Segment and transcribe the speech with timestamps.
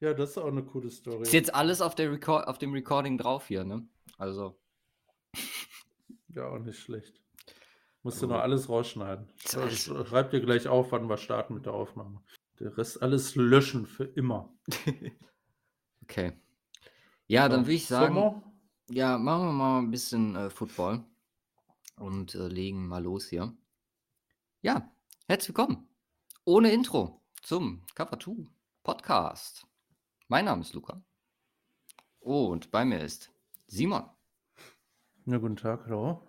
[0.00, 1.22] Ja, das ist auch eine coole Story.
[1.22, 3.86] Ist jetzt alles auf, der Record auf dem Recording drauf hier, ne?
[4.18, 4.58] Also.
[6.28, 7.20] Ja, auch nicht schlecht.
[8.02, 9.26] Musst du noch alles rausschneiden.
[9.54, 12.22] Alles- Sch- Schreib dir gleich auf, wann wir starten mit der Aufnahme.
[12.60, 14.54] Der Rest alles löschen für immer.
[16.08, 16.34] Okay.
[17.26, 18.40] Ja, dann würde ich sagen, Sommer?
[18.88, 21.02] ja, machen wir mal ein bisschen äh, Football
[21.96, 23.52] und äh, legen mal los hier.
[24.62, 24.88] Ja,
[25.26, 25.88] herzlich willkommen.
[26.44, 28.46] Ohne Intro zum Cover 2
[28.84, 29.66] Podcast.
[30.28, 31.00] Mein Name ist Luca.
[32.18, 33.30] Und bei mir ist
[33.68, 34.10] Simon.
[35.24, 36.20] Ja, guten Tag, hallo.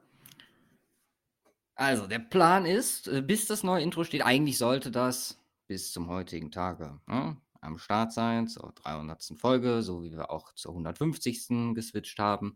[1.73, 6.09] Also, der Plan ist, äh, bis das neue Intro steht, eigentlich sollte das bis zum
[6.09, 9.33] heutigen Tage ne, am Start sein, zur 300.
[9.35, 11.73] Folge, so wie wir auch zur 150.
[11.73, 12.55] geswitcht haben.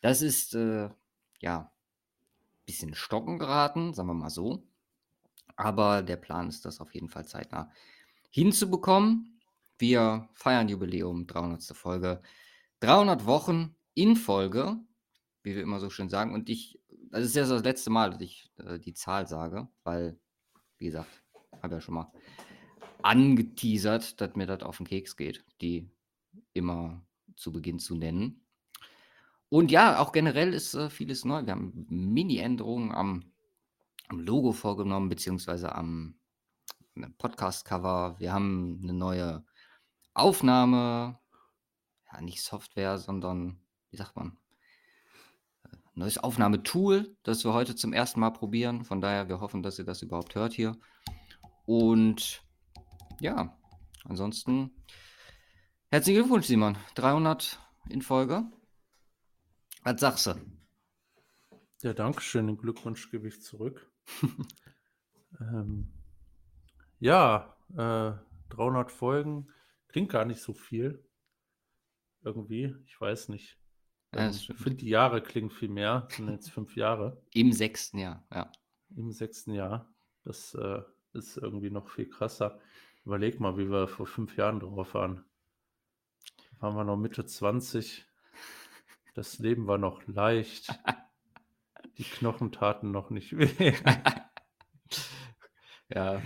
[0.00, 0.90] Das ist, äh,
[1.40, 4.62] ja, ein bisschen stocken geraten, sagen wir mal so.
[5.56, 7.72] Aber der Plan ist, das auf jeden Fall zeitnah
[8.30, 9.35] hinzubekommen.
[9.78, 11.62] Wir feiern Jubiläum, 300.
[11.76, 12.22] Folge.
[12.80, 14.76] 300 Wochen in Folge,
[15.42, 16.34] wie wir immer so schön sagen.
[16.34, 20.18] Und ich, das ist so das letzte Mal, dass ich äh, die Zahl sage, weil,
[20.78, 21.22] wie gesagt,
[21.62, 22.12] habe ja schon mal
[23.02, 25.88] angeteasert, dass mir das auf den Keks geht, die
[26.52, 28.46] immer zu Beginn zu nennen.
[29.48, 31.46] Und ja, auch generell ist äh, vieles neu.
[31.46, 33.32] Wir haben Mini-Änderungen am,
[34.08, 36.18] am Logo vorgenommen, beziehungsweise am
[36.94, 38.16] ne, Podcast-Cover.
[38.18, 39.44] Wir haben eine neue
[40.16, 41.18] Aufnahme,
[42.10, 44.38] ja, nicht Software, sondern, wie sagt man,
[45.64, 48.84] äh, neues Aufnahmetool, das wir heute zum ersten Mal probieren.
[48.84, 50.74] Von daher, wir hoffen, dass ihr das überhaupt hört hier.
[51.66, 52.42] Und
[53.20, 53.58] ja,
[54.04, 54.70] ansonsten
[55.90, 56.78] herzlichen Glückwunsch, Simon.
[56.94, 58.44] 300 in Folge.
[59.82, 60.34] Was sagst du?
[61.82, 62.46] Ja, danke schön.
[62.46, 63.92] Den Glückwunsch gebe ich zurück.
[65.40, 65.92] ähm,
[67.00, 68.12] ja, äh,
[68.48, 69.52] 300 Folgen
[69.96, 71.02] klingt gar nicht so viel.
[72.22, 73.56] Irgendwie, ich weiß nicht.
[74.14, 76.02] Ja, Ähm, ich finde, die Jahre klingen viel mehr.
[76.02, 78.52] Das sind jetzt fünf Jahre Im sechsten Jahr, ja.
[78.94, 79.90] im sechsten Jahr.
[80.22, 80.82] Das äh,
[81.14, 82.60] ist irgendwie noch viel krasser.
[83.06, 85.24] Überleg mal, wie wir vor fünf Jahren drauf waren.
[86.50, 88.04] Da waren wir noch Mitte 20.
[89.14, 90.78] Das Leben war noch leicht.
[91.96, 93.72] Die Knochen taten noch nicht weh.
[95.88, 96.20] Ja,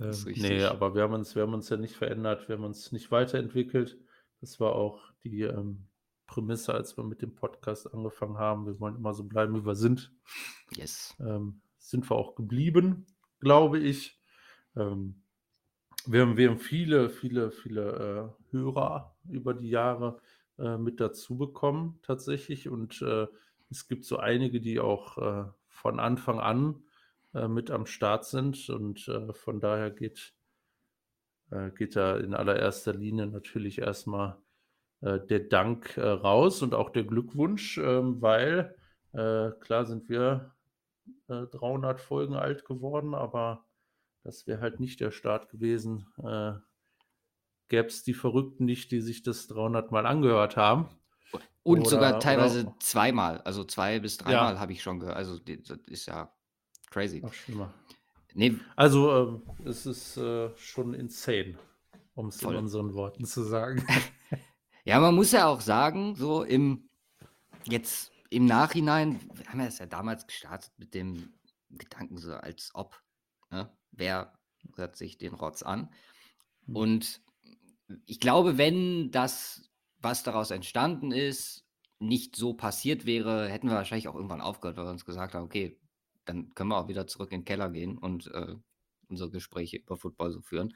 [0.00, 2.92] Ähm, nee, aber wir haben uns, wir haben uns ja nicht verändert, wir haben uns
[2.92, 3.98] nicht weiterentwickelt.
[4.40, 5.86] Das war auch die ähm,
[6.26, 8.66] Prämisse, als wir mit dem Podcast angefangen haben.
[8.66, 10.12] Wir wollen immer so bleiben, wie wir sind.
[10.76, 11.14] yes.
[11.20, 13.06] Ähm, sind wir auch geblieben,
[13.40, 14.18] glaube ich.
[14.76, 15.22] Ähm,
[16.06, 20.20] wir, haben, wir haben viele, viele, viele äh, Hörer über die Jahre
[20.58, 22.68] äh, mit dazu bekommen, tatsächlich.
[22.68, 23.26] Und äh,
[23.70, 26.82] es gibt so einige, die auch äh, von Anfang an
[27.34, 28.68] äh, mit am Start sind.
[28.68, 30.34] Und äh, von daher geht,
[31.50, 34.36] äh, geht da in allererster Linie natürlich erstmal
[35.00, 38.76] äh, der Dank äh, raus und auch der Glückwunsch, ähm, weil
[39.12, 40.54] klar sind wir
[41.28, 43.64] äh, 300 Folgen alt geworden, aber
[44.22, 46.06] das wäre halt nicht der Start gewesen.
[46.22, 46.52] Äh,
[47.66, 50.88] Gäbe es die Verrückten nicht, die sich das 300 Mal angehört haben.
[51.64, 54.24] Und Oder- sogar oder- teilweise zweimal, also zwei bis Ja.
[54.26, 55.16] dreimal habe ich schon gehört.
[55.16, 56.32] Also das ist ja
[56.90, 57.20] crazy.
[57.20, 57.72] Noch schlimmer.
[58.34, 61.58] Nee, Also, ähm, es ist äh, schon insane,
[62.14, 63.84] um es in unseren Worten zu sagen.
[64.84, 66.88] Ja, man muss ja auch sagen, so im
[67.64, 71.34] jetzt im Nachhinein, wir haben ja das ja damals gestartet mit dem
[71.68, 73.00] Gedanken, so als ob,
[73.50, 73.70] ne?
[73.90, 74.38] wer
[74.76, 75.90] hört sich den Rotz an?
[76.66, 76.76] Mhm.
[76.76, 77.20] Und
[78.06, 81.66] ich glaube, wenn das, was daraus entstanden ist,
[81.98, 85.44] nicht so passiert wäre, hätten wir wahrscheinlich auch irgendwann aufgehört, weil wir uns gesagt haben,
[85.44, 85.78] okay,
[86.30, 88.54] dann können wir auch wieder zurück in den Keller gehen und äh,
[89.08, 90.74] unsere Gespräche über Football so führen.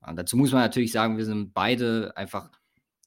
[0.00, 2.50] Und dazu muss man natürlich sagen, wir sind beide einfach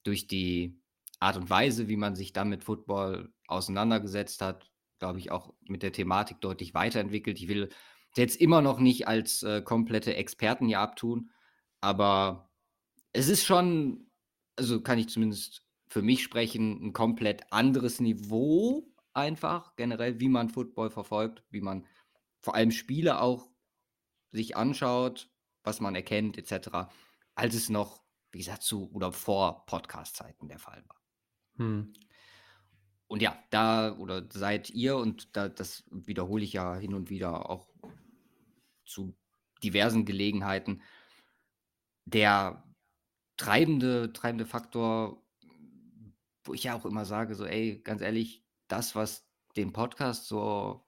[0.03, 0.79] durch die
[1.19, 5.83] Art und Weise, wie man sich dann mit Football auseinandergesetzt hat, glaube ich, auch mit
[5.83, 7.39] der Thematik deutlich weiterentwickelt.
[7.39, 7.69] Ich will
[8.15, 11.31] jetzt immer noch nicht als äh, komplette Experten hier abtun,
[11.81, 12.49] aber
[13.13, 14.09] es ist schon,
[14.55, 20.49] also kann ich zumindest für mich sprechen, ein komplett anderes Niveau einfach generell, wie man
[20.49, 21.85] Football verfolgt, wie man
[22.39, 23.49] vor allem Spiele auch
[24.31, 25.29] sich anschaut,
[25.63, 26.89] was man erkennt etc.,
[27.35, 31.01] als es noch, wie gesagt, zu oder vor Podcast-Zeiten der Fall war.
[31.57, 31.93] Hm.
[33.07, 37.49] Und ja, da oder seid ihr, und da, das wiederhole ich ja hin und wieder
[37.49, 37.73] auch
[38.85, 39.17] zu
[39.63, 40.81] diversen Gelegenheiten,
[42.05, 42.63] der
[43.37, 45.23] treibende, treibende Faktor,
[46.43, 50.85] wo ich ja auch immer sage, so, ey, ganz ehrlich, das, was den Podcast so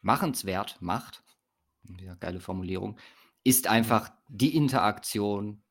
[0.00, 1.22] machenswert macht,
[2.00, 2.98] ja, geile Formulierung,
[3.44, 5.62] ist einfach die Interaktion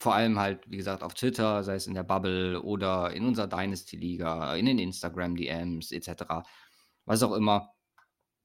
[0.00, 3.46] vor allem halt, wie gesagt, auf Twitter, sei es in der Bubble oder in unserer
[3.46, 6.24] Dynasty-Liga, in den Instagram-DMs etc.
[7.04, 7.74] Was auch immer.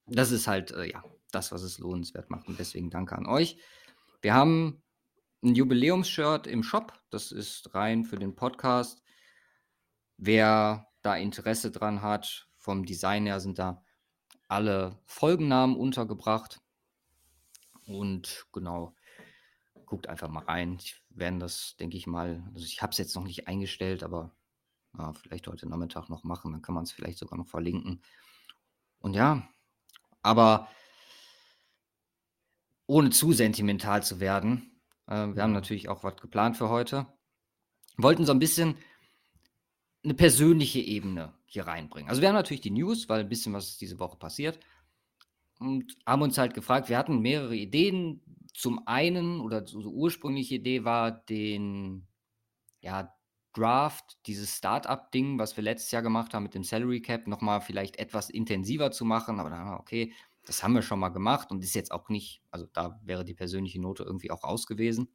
[0.06, 2.50] Das ist halt, äh, ja, das, was es lohnenswert macht.
[2.50, 3.58] Und deswegen danke an euch.
[4.22, 4.84] Wir haben
[5.44, 6.94] ein Jubiläumsshirt im Shop.
[7.10, 9.02] Das ist rein für den Podcast.
[10.18, 13.84] Wer da Interesse dran hat, vom Design her sind da
[14.48, 16.62] alle Folgennamen untergebracht.
[17.86, 18.96] Und genau,
[19.86, 20.78] guckt einfach mal rein.
[20.80, 24.36] Ich werde das, denke ich mal, also ich habe es jetzt noch nicht eingestellt, aber
[24.98, 26.52] ja, vielleicht heute Nachmittag noch machen.
[26.52, 28.02] Dann kann man es vielleicht sogar noch verlinken.
[29.00, 29.48] Und ja,
[30.22, 30.70] aber
[32.88, 37.06] ohne zu sentimental zu werden, äh, wir haben natürlich auch was geplant für heute.
[37.98, 38.76] Wollten so ein bisschen
[40.06, 42.10] eine persönliche Ebene hier reinbringen.
[42.10, 44.60] Also wir haben natürlich die News, weil ein bisschen was ist diese Woche passiert
[45.60, 48.22] und haben uns halt gefragt, wir hatten mehrere Ideen.
[48.54, 52.08] Zum einen, oder so, ursprüngliche Idee war, den
[52.80, 53.14] ja,
[53.52, 57.98] Draft, dieses Startup-Ding, was wir letztes Jahr gemacht haben mit dem Salary Cap, nochmal vielleicht
[57.98, 59.40] etwas intensiver zu machen.
[59.40, 60.14] Aber dann wir, okay,
[60.46, 63.34] das haben wir schon mal gemacht und ist jetzt auch nicht, also da wäre die
[63.34, 65.10] persönliche Note irgendwie auch raus gewesen.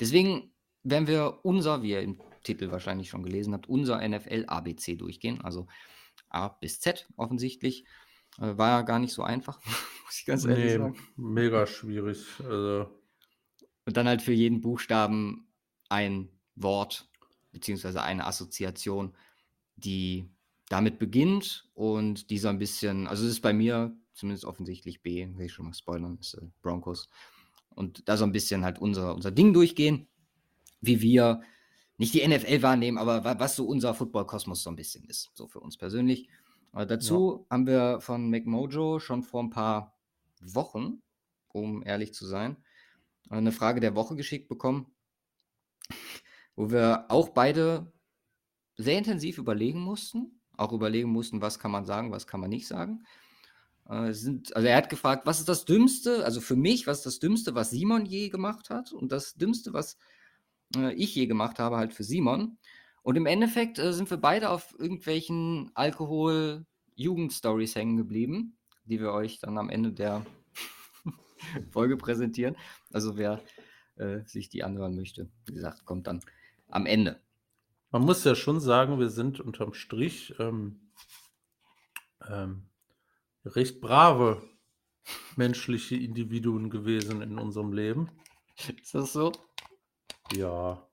[0.00, 0.52] Deswegen
[0.82, 5.40] werden wir unser, wie ihr im Titel wahrscheinlich schon gelesen habt, unser NFL ABC durchgehen.
[5.40, 5.66] Also
[6.28, 7.84] A bis Z offensichtlich.
[8.38, 9.60] Äh, war ja gar nicht so einfach,
[10.04, 10.98] muss ich ganz ehrlich nee, sagen.
[11.16, 12.26] Mega schwierig.
[12.40, 12.90] Also.
[13.84, 15.46] Und dann halt für jeden Buchstaben
[15.88, 17.08] ein Wort
[17.52, 19.14] beziehungsweise eine Assoziation,
[19.76, 20.30] die
[20.68, 25.28] damit beginnt und die so ein bisschen, also es ist bei mir zumindest offensichtlich B,
[25.36, 27.08] will ich schon mal spoilern, ist äh, Broncos.
[27.68, 30.06] Und da so ein bisschen halt unser, unser Ding durchgehen,
[30.80, 31.42] wie wir
[31.98, 35.60] nicht die NFL wahrnehmen, aber was so unser Football-Kosmos so ein bisschen ist, so für
[35.60, 36.28] uns persönlich.
[36.72, 37.54] Aber dazu ja.
[37.54, 39.96] haben wir von McMojo schon vor ein paar
[40.40, 41.02] Wochen,
[41.48, 42.56] um ehrlich zu sein,
[43.28, 44.86] eine Frage der Woche geschickt bekommen,
[46.56, 47.92] wo wir auch beide
[48.76, 52.66] sehr intensiv überlegen mussten, auch überlegen mussten, was kann man sagen, was kann man nicht
[52.66, 53.04] sagen.
[53.88, 57.06] Äh, sind, also er hat gefragt, was ist das Dümmste, also für mich, was ist
[57.06, 59.98] das Dümmste, was Simon je gemacht hat und das Dümmste, was
[60.76, 62.58] äh, ich je gemacht habe, halt für Simon.
[63.02, 69.40] Und im Endeffekt äh, sind wir beide auf irgendwelchen Alkohol-Jugend-Stories hängen geblieben, die wir euch
[69.40, 70.24] dann am Ende der
[71.70, 72.56] Folge präsentieren.
[72.92, 73.42] Also wer
[73.96, 76.20] äh, sich die anhören möchte, wie gesagt, kommt dann
[76.68, 77.20] am Ende.
[77.90, 80.80] Man muss ja schon sagen, wir sind unterm Strich ähm,
[82.26, 82.68] ähm,
[83.44, 84.42] recht brave
[85.36, 88.08] menschliche Individuen gewesen in unserem Leben.
[88.80, 89.32] Ist das so?
[90.36, 90.86] Ja.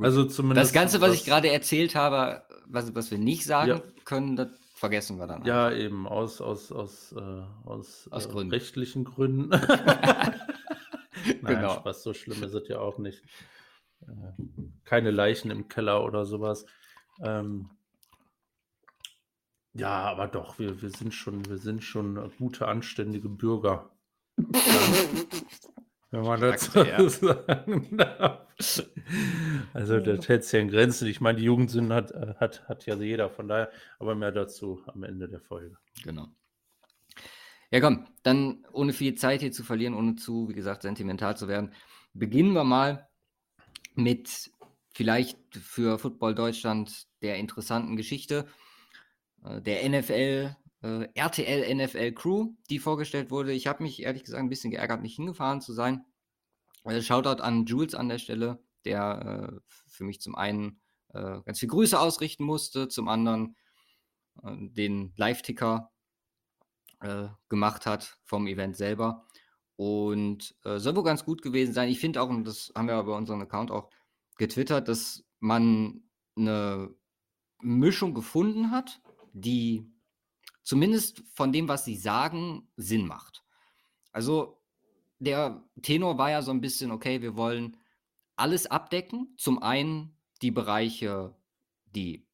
[0.00, 0.66] Also zumindest.
[0.66, 3.82] Das Ganze, was, was ich gerade erzählt habe, was, was wir nicht sagen ja.
[4.04, 5.44] können, das vergessen wir dann.
[5.44, 5.80] Ja, einfach.
[5.80, 8.52] eben, aus, aus, aus, äh, aus, aus äh, Gründen.
[8.52, 9.48] rechtlichen Gründen.
[11.42, 11.74] Nein, genau.
[11.76, 13.22] Spaß, so schlimm ist es ja auch nicht.
[14.02, 14.32] Äh,
[14.84, 16.66] keine Leichen im Keller oder sowas.
[17.20, 17.70] Ähm,
[19.72, 23.90] ja, aber doch, wir, wir sind schon, wir sind schon gute, anständige Bürger.
[26.16, 26.82] Wenn man das so
[27.46, 28.46] sagen darf.
[29.74, 31.08] Also das hält sich in Grenzen.
[31.08, 35.02] Ich meine, die Jugendsünden hat, hat, hat ja jeder, von daher, aber mehr dazu am
[35.02, 35.76] Ende der Folge.
[36.04, 36.28] Genau.
[37.70, 41.48] Ja, komm, dann ohne viel Zeit hier zu verlieren, ohne zu, wie gesagt, sentimental zu
[41.48, 41.74] werden,
[42.14, 43.08] beginnen wir mal
[43.94, 44.50] mit
[44.94, 48.46] vielleicht für Football Deutschland der interessanten Geschichte
[49.44, 53.52] äh, der NFL, äh, RTL NFL Crew, die vorgestellt wurde.
[53.52, 56.04] Ich habe mich ehrlich gesagt ein bisschen geärgert, nicht hingefahren zu sein.
[56.84, 60.80] Äh, Shoutout an Jules an der Stelle, der äh, für mich zum einen
[61.12, 63.56] äh, ganz viel Grüße ausrichten musste, zum anderen
[64.42, 65.90] äh, den Live-Ticker
[67.50, 69.26] gemacht hat vom Event selber.
[69.76, 71.90] Und soll wohl ganz gut gewesen sein.
[71.90, 73.90] Ich finde auch, und das haben wir bei unserem Account auch
[74.38, 76.04] getwittert, dass man
[76.36, 76.96] eine
[77.60, 79.02] Mischung gefunden hat,
[79.34, 79.92] die
[80.66, 83.44] zumindest von dem, was sie sagen, Sinn macht.
[84.10, 84.60] Also
[85.20, 87.76] der Tenor war ja so ein bisschen, okay, wir wollen
[88.34, 89.32] alles abdecken.
[89.38, 91.34] Zum einen die Bereiche,
[91.86, 92.26] die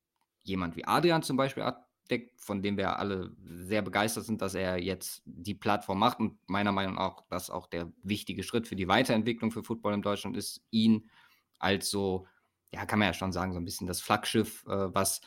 [0.44, 4.82] jemand wie Adrian zum Beispiel abdeckt, von dem wir alle sehr begeistert sind, dass er
[4.82, 8.88] jetzt die Plattform macht und meiner Meinung nach, dass auch der wichtige Schritt für die
[8.88, 11.10] Weiterentwicklung für Football in Deutschland ist, ihn
[11.58, 12.26] als so,
[12.72, 15.20] ja, kann man ja schon sagen, so ein bisschen das Flaggschiff, äh, was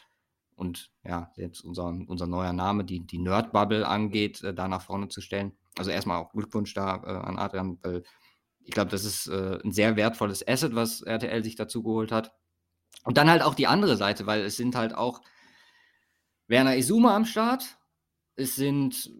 [0.55, 5.09] und ja, jetzt unser, unser neuer Name, die, die Nerd-Bubble angeht, äh, da nach vorne
[5.09, 5.57] zu stellen.
[5.77, 8.03] Also erstmal auch Glückwunsch da äh, an Adrian, weil
[8.63, 12.33] ich glaube, das ist äh, ein sehr wertvolles Asset, was RTL sich dazu geholt hat.
[13.03, 15.21] Und dann halt auch die andere Seite, weil es sind halt auch
[16.47, 17.77] Werner Izuma am Start.
[18.35, 19.11] Es sind,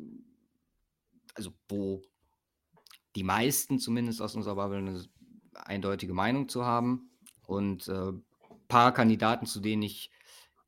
[1.35, 2.01] also wo
[3.15, 5.05] die meisten zumindest aus unserer Bubble eine
[5.53, 7.11] eindeutige Meinung zu haben
[7.45, 8.21] und ein äh,
[8.67, 10.11] paar Kandidaten, zu denen ich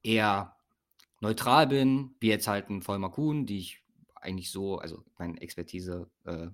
[0.03, 0.56] eher
[1.19, 3.83] neutral bin, wie jetzt halt ein Vollmer Kuhn, die ich
[4.15, 6.47] eigentlich so, also meine Expertise äh,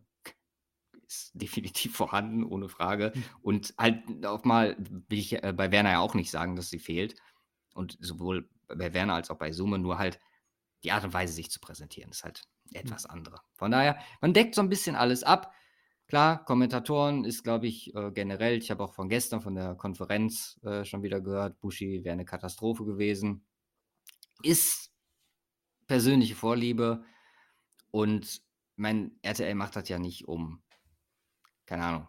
[1.08, 3.12] ist definitiv vorhanden, ohne Frage.
[3.14, 3.24] Hm.
[3.42, 6.80] Und halt auch mal will ich äh, bei Werner ja auch nicht sagen, dass sie
[6.80, 7.16] fehlt.
[7.74, 10.20] Und sowohl bei Werner als auch bei Summe, nur halt
[10.84, 12.82] die Art und Weise, sich zu präsentieren, ist halt hm.
[12.82, 13.40] etwas andere.
[13.54, 15.54] Von daher, man deckt so ein bisschen alles ab.
[16.08, 20.60] Klar, Kommentatoren ist, glaube ich, äh, generell, ich habe auch von gestern von der Konferenz
[20.64, 23.46] äh, schon wieder gehört, Bushi wäre eine Katastrophe gewesen.
[24.44, 24.92] Ist
[25.88, 27.04] persönliche Vorliebe
[27.92, 28.42] und
[28.76, 30.62] mein RTL macht das ja nicht um,
[31.66, 32.08] keine Ahnung,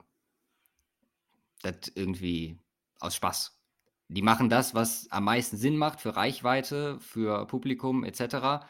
[1.63, 2.59] das irgendwie
[3.01, 3.61] aus Spaß.
[4.09, 8.67] Die machen das, was am meisten Sinn macht für Reichweite, für Publikum etc.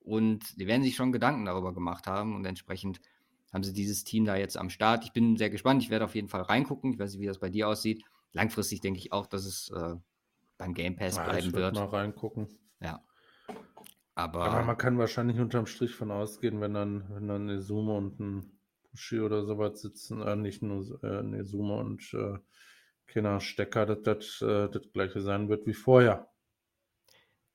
[0.00, 3.00] Und die werden sich schon Gedanken darüber gemacht haben und entsprechend
[3.52, 5.04] haben sie dieses Team da jetzt am Start.
[5.04, 5.82] Ich bin sehr gespannt.
[5.82, 6.92] Ich werde auf jeden Fall reingucken.
[6.92, 8.04] Ich weiß nicht, wie das bei dir aussieht.
[8.32, 9.94] Langfristig denke ich auch, dass es äh,
[10.58, 11.76] beim Game Pass ja, bleiben ich wird.
[11.76, 12.48] Mal reingucken.
[12.80, 13.02] Ja.
[14.14, 17.94] Aber, Aber, man kann wahrscheinlich unterm Strich von ausgehen, wenn dann, wenn dann eine Summe
[17.94, 22.38] und ein Pushi oder sowas sitzen, äh, nicht nur äh, eine Summe und äh,
[23.06, 26.28] Kinder Stecker, dass das äh, das gleiche sein wird wie vorher.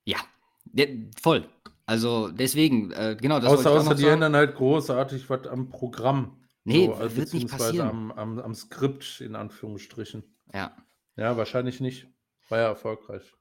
[0.04, 0.18] Ja,
[1.20, 1.48] voll.
[1.86, 4.14] Also deswegen, äh, genau das Außer, außer die sagen.
[4.14, 6.40] ändern halt großartig was am Programm.
[6.64, 7.88] Nee, so, äh, wird nicht passieren.
[7.88, 10.22] Am, am, am Skript, in Anführungsstrichen.
[10.52, 10.76] Ja.
[11.16, 12.06] Ja, wahrscheinlich nicht.
[12.48, 13.34] War ja erfolgreich.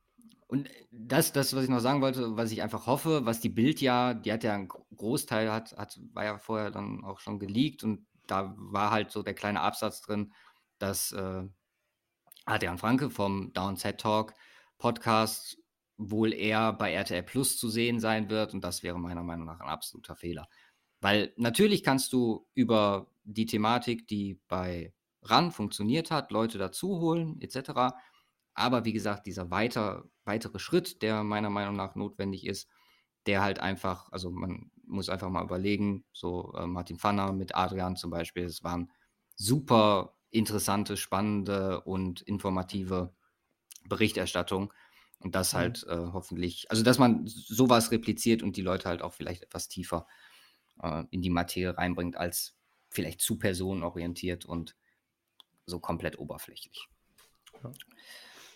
[0.49, 3.81] Und das, das, was ich noch sagen wollte, was ich einfach hoffe, was die Bild
[3.81, 7.83] ja, die hat ja einen Großteil, hat, hat, war ja vorher dann auch schon geleakt
[7.83, 10.33] und da war halt so der kleine Absatz drin,
[10.79, 11.43] dass äh,
[12.45, 14.33] Adrian Franke vom Downset Talk
[14.79, 15.59] Podcast
[15.97, 18.53] wohl eher bei RTL Plus zu sehen sein wird.
[18.55, 20.47] Und das wäre meiner Meinung nach ein absoluter Fehler.
[20.99, 27.39] Weil natürlich kannst du über die Thematik, die bei RAN funktioniert hat, Leute dazu holen,
[27.41, 27.93] etc.
[28.59, 32.67] Aber wie gesagt, dieser weiter, weitere Schritt, der meiner Meinung nach notwendig ist,
[33.25, 37.95] der halt einfach, also man muss einfach mal überlegen, so äh, Martin Pfanner mit Adrian
[37.95, 38.91] zum Beispiel, es waren
[39.35, 43.13] super interessante, spannende und informative
[43.87, 44.73] Berichterstattung.
[45.19, 45.57] Und das mhm.
[45.57, 49.67] halt äh, hoffentlich, also dass man sowas repliziert und die Leute halt auch vielleicht etwas
[49.69, 50.05] tiefer
[50.81, 52.55] äh, in die Materie reinbringt, als
[52.89, 54.75] vielleicht zu personenorientiert und
[55.65, 56.87] so komplett oberflächlich.
[57.63, 57.71] Ja.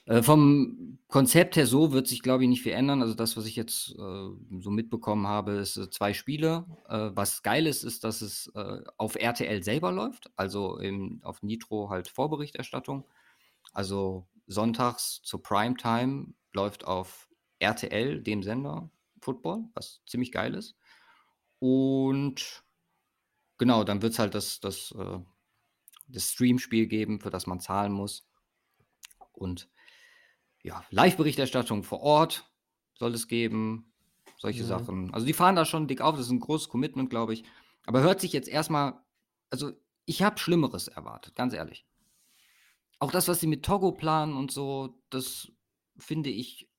[0.06, 3.02] Äh, vom Konzept her so wird sich, glaube ich, nicht viel ändern.
[3.02, 4.30] Also das, was ich jetzt äh,
[4.60, 6.66] so mitbekommen habe, ist äh, zwei Spiele.
[6.90, 11.42] Äh, was geil ist, ist, dass es äh, auf RTL selber läuft, also im, auf
[11.42, 13.06] Nitro halt Vorberichterstattung.
[13.72, 17.30] Also sonntags zur Primetime läuft auf
[17.60, 18.90] RTL, dem Sender,
[19.22, 20.76] Football, was ziemlich geil ist.
[21.60, 22.64] Und
[23.58, 24.94] genau, dann wird es halt das, das,
[26.08, 28.28] das Stream-Spiel geben, für das man zahlen muss.
[29.32, 29.70] Und
[30.64, 32.50] ja, Live-Berichterstattung vor Ort
[32.96, 33.94] soll es geben.
[34.38, 34.68] Solche mhm.
[34.68, 35.14] Sachen.
[35.14, 37.44] Also die fahren da schon dick auf, das ist ein großes Commitment, glaube ich.
[37.86, 39.00] Aber hört sich jetzt erstmal,
[39.50, 39.72] also
[40.06, 41.86] ich habe Schlimmeres erwartet, ganz ehrlich.
[43.00, 45.52] Auch das, was sie mit Togo planen und so, das
[45.98, 46.70] finde ich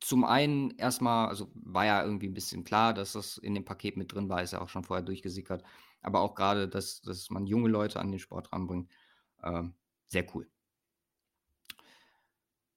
[0.00, 3.96] zum einen erstmal, also war ja irgendwie ein bisschen klar, dass das in dem Paket
[3.96, 5.62] mit drin war, ist ja auch schon vorher durchgesickert.
[6.00, 8.90] Aber auch gerade, dass, dass man junge Leute an den Sport ranbringt,
[9.42, 9.64] äh,
[10.06, 10.48] sehr cool.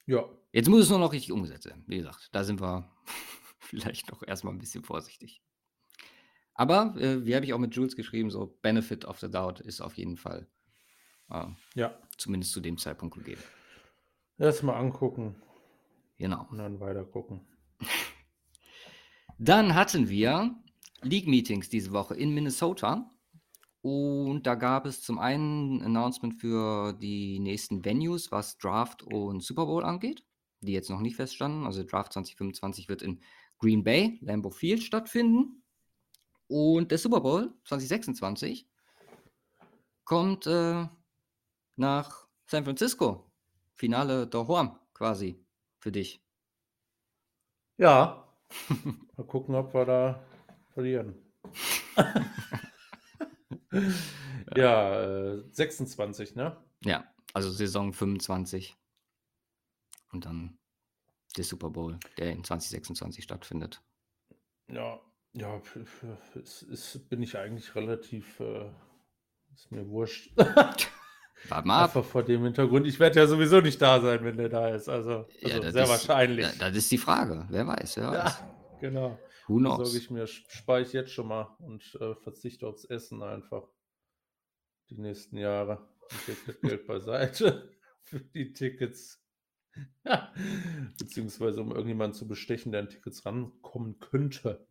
[0.05, 0.25] Ja.
[0.51, 1.83] Jetzt muss es nur noch richtig umgesetzt werden.
[1.87, 2.89] Wie gesagt, da sind wir
[3.59, 5.41] vielleicht noch erstmal ein bisschen vorsichtig.
[6.53, 9.81] Aber, äh, wie habe ich auch mit Jules geschrieben, so Benefit of the Doubt ist
[9.81, 10.47] auf jeden Fall
[11.29, 11.97] äh, ja.
[12.17, 13.41] zumindest zu dem Zeitpunkt gegeben.
[14.37, 15.41] Erstmal angucken.
[16.17, 16.47] Genau.
[16.49, 17.47] Und dann weiter gucken.
[19.37, 20.55] Dann hatten wir
[21.01, 23.10] League-Meetings diese Woche in Minnesota.
[23.81, 29.43] Und da gab es zum einen ein Announcement für die nächsten Venues, was Draft und
[29.43, 30.23] Super Bowl angeht,
[30.59, 31.65] die jetzt noch nicht feststanden.
[31.65, 33.21] Also Draft 2025 wird in
[33.57, 35.63] Green Bay, Lambeau Field stattfinden.
[36.47, 38.67] Und der Super Bowl 2026
[40.03, 40.87] kommt äh,
[41.75, 43.31] nach San Francisco.
[43.73, 45.43] Finale daheim quasi
[45.79, 46.21] für dich.
[47.77, 48.27] Ja.
[49.17, 50.23] Mal gucken, ob wir da
[50.73, 51.15] verlieren.
[54.55, 56.57] ja, äh, 26, ne?
[56.83, 58.75] Ja, also Saison 25.
[60.11, 60.57] Und dann
[61.37, 63.81] der Super Bowl, der in 2026 stattfindet.
[64.67, 64.99] Ja,
[65.33, 65.61] ja,
[66.35, 68.69] es ist, bin ich eigentlich relativ, äh,
[69.53, 70.31] ist mir wurscht.
[71.47, 72.05] Warte mal ab.
[72.05, 72.85] Vor dem Hintergrund.
[72.85, 74.89] Ich werde ja sowieso nicht da sein, wenn der da ist.
[74.89, 76.45] Also, ja, also sehr ist, wahrscheinlich.
[76.45, 77.47] Ja, das ist die Frage.
[77.49, 77.97] Wer weiß.
[77.97, 78.39] Wer weiß.
[78.39, 79.19] Ja, genau.
[79.51, 79.91] Who knows?
[79.91, 83.67] Sage ich mir, spare ich jetzt schon mal und äh, verzichte aufs Essen einfach.
[84.89, 85.89] Die nächsten Jahre.
[85.99, 87.69] und legt das Geld beiseite
[88.01, 89.21] für die Tickets.
[90.99, 94.65] Beziehungsweise um irgendjemanden zu bestechen, der an Tickets rankommen könnte.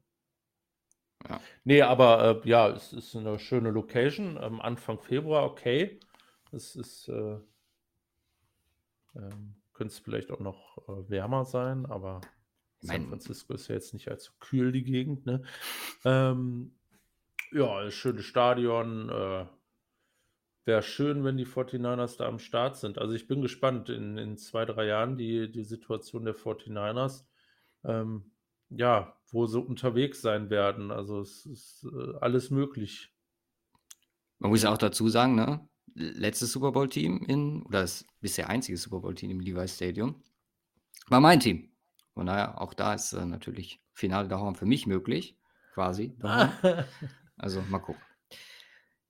[1.29, 1.41] Ja.
[1.65, 4.39] Nee, aber äh, ja, es ist eine schöne Location.
[4.41, 6.01] Ähm, Anfang Februar, okay.
[6.53, 7.39] Es ist, äh,
[9.15, 12.23] ähm, könnte es vielleicht auch noch äh, wärmer sein, aber
[12.81, 15.43] San Francisco ist ja jetzt nicht allzu kühl, die Gegend, ne?
[16.05, 16.73] Ähm,
[17.53, 19.09] ja, schönes Stadion.
[19.11, 19.47] Äh,
[20.67, 22.99] Wäre schön, wenn die 49ers da am Start sind.
[22.99, 27.25] Also ich bin gespannt in, in zwei, drei Jahren die, die Situation der 49ers.
[27.83, 28.31] Ähm,
[28.69, 30.91] ja, wo sie unterwegs sein werden.
[30.91, 33.13] Also es ist äh, alles möglich.
[34.39, 35.67] man muss ja auch dazu sagen, ne?
[35.95, 40.23] Letztes Super Bowl-Team in, oder das bisher einzige Super Bowl-Team im Levi Stadium,
[41.09, 41.70] war mein Team.
[42.15, 45.37] Von daher, auch da ist äh, natürlich Finale daheim für mich möglich,
[45.75, 46.17] quasi.
[47.43, 48.03] Also mal gucken.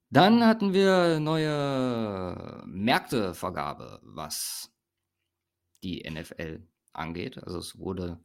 [0.08, 4.72] Dann hatten wir neue Märktevergabe, was
[5.82, 7.42] die NFL angeht.
[7.42, 8.24] Also es wurde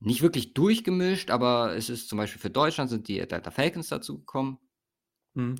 [0.00, 4.18] nicht wirklich durchgemischt, aber es ist zum Beispiel für Deutschland sind die Atlanta Falcons dazu
[4.18, 4.58] gekommen.
[5.34, 5.56] Hm.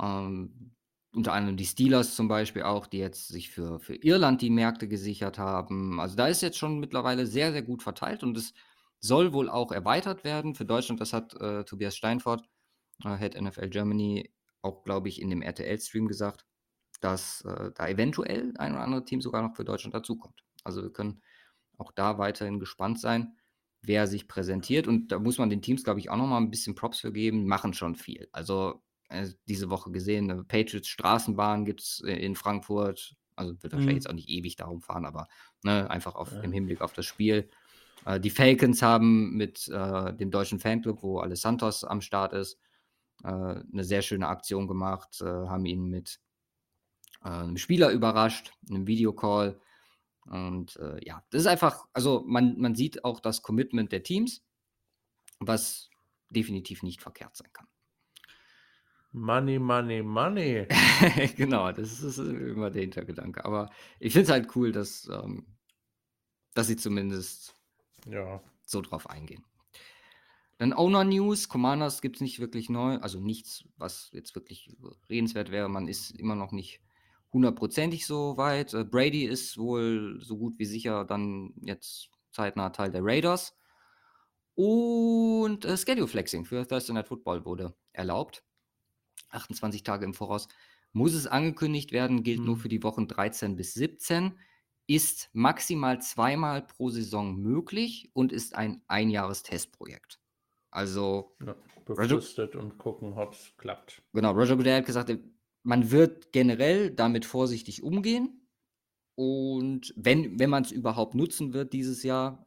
[0.00, 0.74] Ähm,
[1.14, 4.88] unter anderem die Steelers zum Beispiel auch, die jetzt sich für, für Irland die Märkte
[4.88, 6.00] gesichert haben.
[6.00, 8.54] Also da ist jetzt schon mittlerweile sehr, sehr gut verteilt und es
[8.98, 10.54] soll wohl auch erweitert werden.
[10.54, 12.48] Für Deutschland, das hat äh, Tobias Steinfort,
[13.04, 16.46] äh, Head NFL Germany, auch, glaube ich, in dem RTL-Stream gesagt,
[17.00, 20.44] dass äh, da eventuell ein oder andere Team sogar noch für Deutschland dazukommt.
[20.64, 21.20] Also wir können
[21.78, 23.36] auch da weiterhin gespannt sein,
[23.82, 24.86] wer sich präsentiert.
[24.86, 27.46] Und da muss man den Teams, glaube ich, auch nochmal ein bisschen Props für geben,
[27.46, 28.28] machen schon viel.
[28.32, 33.14] Also äh, diese Woche gesehen, äh, Patriots Straßenbahn gibt es äh, in Frankfurt.
[33.36, 33.96] Also wird wahrscheinlich Mhm.
[33.96, 35.26] jetzt auch nicht ewig darum fahren, aber
[35.62, 36.40] ne, einfach auf, Ja.
[36.42, 37.48] im Hinblick auf das Spiel.
[38.04, 42.58] Äh, die Falcons haben mit äh, dem deutschen Fanclub, wo Alessandros Santos am Start ist,
[43.24, 46.20] äh, eine sehr schöne Aktion gemacht, haben ihn mit
[47.20, 49.60] einem Spieler überrascht, einem Videocall.
[50.26, 54.44] Und ja, das ist einfach, also man, man sieht auch das Commitment der Teams,
[55.38, 55.88] was
[56.30, 57.66] definitiv nicht verkehrt sein kann.
[59.12, 60.66] Money, money, money.
[61.36, 63.44] genau, das ist immer der Hintergedanke.
[63.44, 63.70] Aber
[64.00, 65.46] ich finde es halt cool, dass, ähm,
[66.54, 67.54] dass sie zumindest
[68.06, 68.42] Ja.
[68.64, 69.44] so drauf eingehen.
[70.58, 74.74] Dann Owner News, Commanders gibt es nicht wirklich neu, also nichts, was jetzt wirklich
[75.10, 75.68] redenswert wäre.
[75.68, 76.80] Man ist immer noch nicht
[77.32, 78.72] hundertprozentig so weit.
[78.72, 83.56] Äh, Brady ist wohl so gut wie sicher dann jetzt zeitnah Teil der Raiders.
[84.54, 88.44] Und äh, Schedule Flexing für Thursday Night Football wurde erlaubt.
[89.32, 90.48] 28 Tage im Voraus
[90.92, 92.62] muss es angekündigt werden, gilt nur Hm.
[92.62, 94.38] für die Wochen 13 bis 17,
[94.86, 100.20] ist maximal zweimal pro Saison möglich und ist ein Einjahrestestprojekt.
[100.70, 101.54] Also, ja.
[101.88, 104.02] Roger, Befristet und gucken, ob es klappt.
[104.12, 105.12] genau, Roger Goodell hat gesagt,
[105.62, 108.48] man wird generell damit vorsichtig umgehen.
[109.14, 112.44] Und wenn, wenn man es überhaupt nutzen wird dieses Jahr,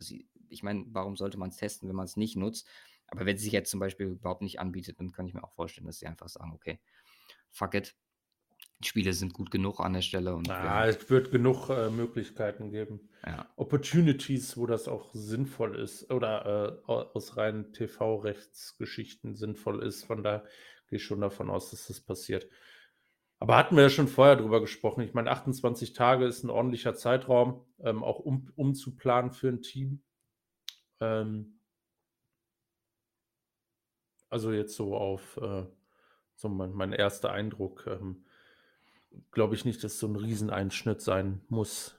[0.50, 2.68] ich meine, warum sollte man es testen, wenn man es nicht nutzt?
[3.08, 5.54] Aber wenn es sich jetzt zum Beispiel überhaupt nicht anbietet, dann kann ich mir auch
[5.54, 6.80] vorstellen, dass sie einfach sagen, okay,
[7.52, 7.96] fuck it.
[8.80, 12.70] Die Spiele sind gut genug an der Stelle und Ah, es wird genug äh, Möglichkeiten
[12.72, 13.10] geben.
[13.26, 20.04] ja, Opportunities, wo das auch sinnvoll ist oder äh, au- aus reinen TV-Rechtsgeschichten sinnvoll ist.
[20.04, 20.44] Von da
[20.90, 22.48] gehe ich schon davon aus, dass das passiert.
[23.40, 25.02] Aber hatten wir ja schon vorher drüber gesprochen.
[25.02, 30.04] Ich meine, 28 Tage ist ein ordentlicher Zeitraum, ähm, auch um, umzuplanen für ein Team.
[31.00, 31.55] Ähm,
[34.36, 35.64] also jetzt so auf äh,
[36.36, 37.88] so mein, mein erster Eindruck.
[37.88, 38.26] Ähm,
[39.32, 41.96] Glaube ich nicht, dass so ein Rieseneinschnitt sein muss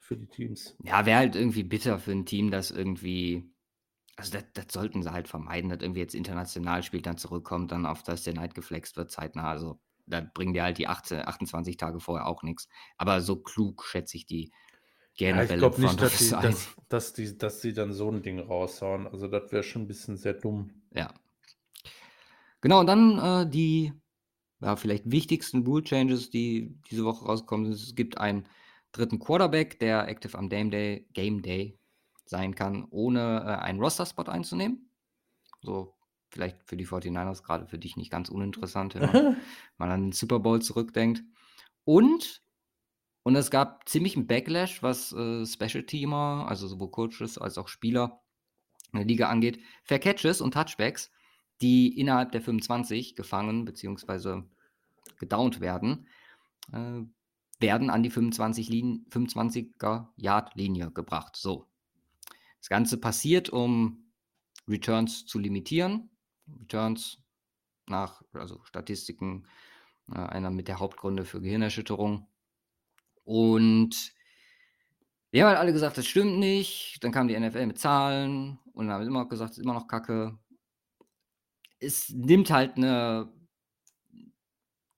[0.00, 0.76] für die Teams.
[0.82, 3.48] ja wäre halt irgendwie bitter für ein Team, das irgendwie,
[4.16, 7.86] also das, das sollten sie halt vermeiden, dass irgendwie jetzt international spielt, dann zurückkommt, dann
[7.86, 9.48] auf das der Night geflext wird, zeitnah.
[9.48, 12.68] Also da bringen dir halt die 18, 28 Tage vorher auch nichts.
[12.96, 14.50] Aber so klug schätze ich die
[15.30, 18.22] Ja, ich generell glaube nicht, dass sie, dass, dass, die, dass sie dann so ein
[18.22, 19.06] Ding raushauen.
[19.06, 20.70] Also das wäre schon ein bisschen sehr dumm.
[20.92, 21.14] Ja.
[22.60, 23.92] Genau, und dann äh, die
[24.60, 27.70] ja, vielleicht wichtigsten Rule Changes, die diese Woche rauskommen.
[27.70, 28.48] Es gibt einen
[28.92, 31.78] dritten Quarterback, der active am Game Day, Game Day
[32.24, 34.90] sein kann, ohne äh, einen Roster-Spot einzunehmen.
[35.62, 35.94] So
[36.30, 39.36] vielleicht für die 49ers, gerade für dich nicht ganz uninteressant, wenn
[39.78, 41.22] man an den Super Bowl zurückdenkt.
[41.84, 42.42] Und,
[43.22, 48.22] und es gab ziemlich einen Backlash, was äh, Special-Teamer, also sowohl Coaches als auch Spieler
[48.92, 49.60] in der Liga angeht.
[49.84, 51.10] Fair Catches und Touchbacks,
[51.60, 54.42] die innerhalb der 25 gefangen bzw.
[55.18, 56.06] gedownt werden,
[56.72, 57.02] äh,
[57.60, 61.36] werden an die 25 Lin 25er Yard-Linie gebracht.
[61.36, 61.66] So.
[62.58, 64.10] Das Ganze passiert, um
[64.68, 66.10] Returns zu limitieren.
[66.60, 67.18] Returns
[67.86, 69.46] nach, also Statistiken
[70.14, 72.28] Äh, einer mit der Hauptgründe für Gehirnerschütterung.
[73.24, 74.14] Und
[75.30, 76.98] wir haben halt alle gesagt, das stimmt nicht.
[77.02, 79.88] Dann kam die NFL mit Zahlen und dann haben immer gesagt, es ist immer noch
[79.88, 80.38] Kacke.
[81.78, 83.32] Es nimmt halt eine,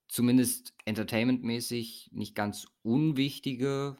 [0.08, 3.96] zumindest entertainmentmäßig, nicht ganz unwichtige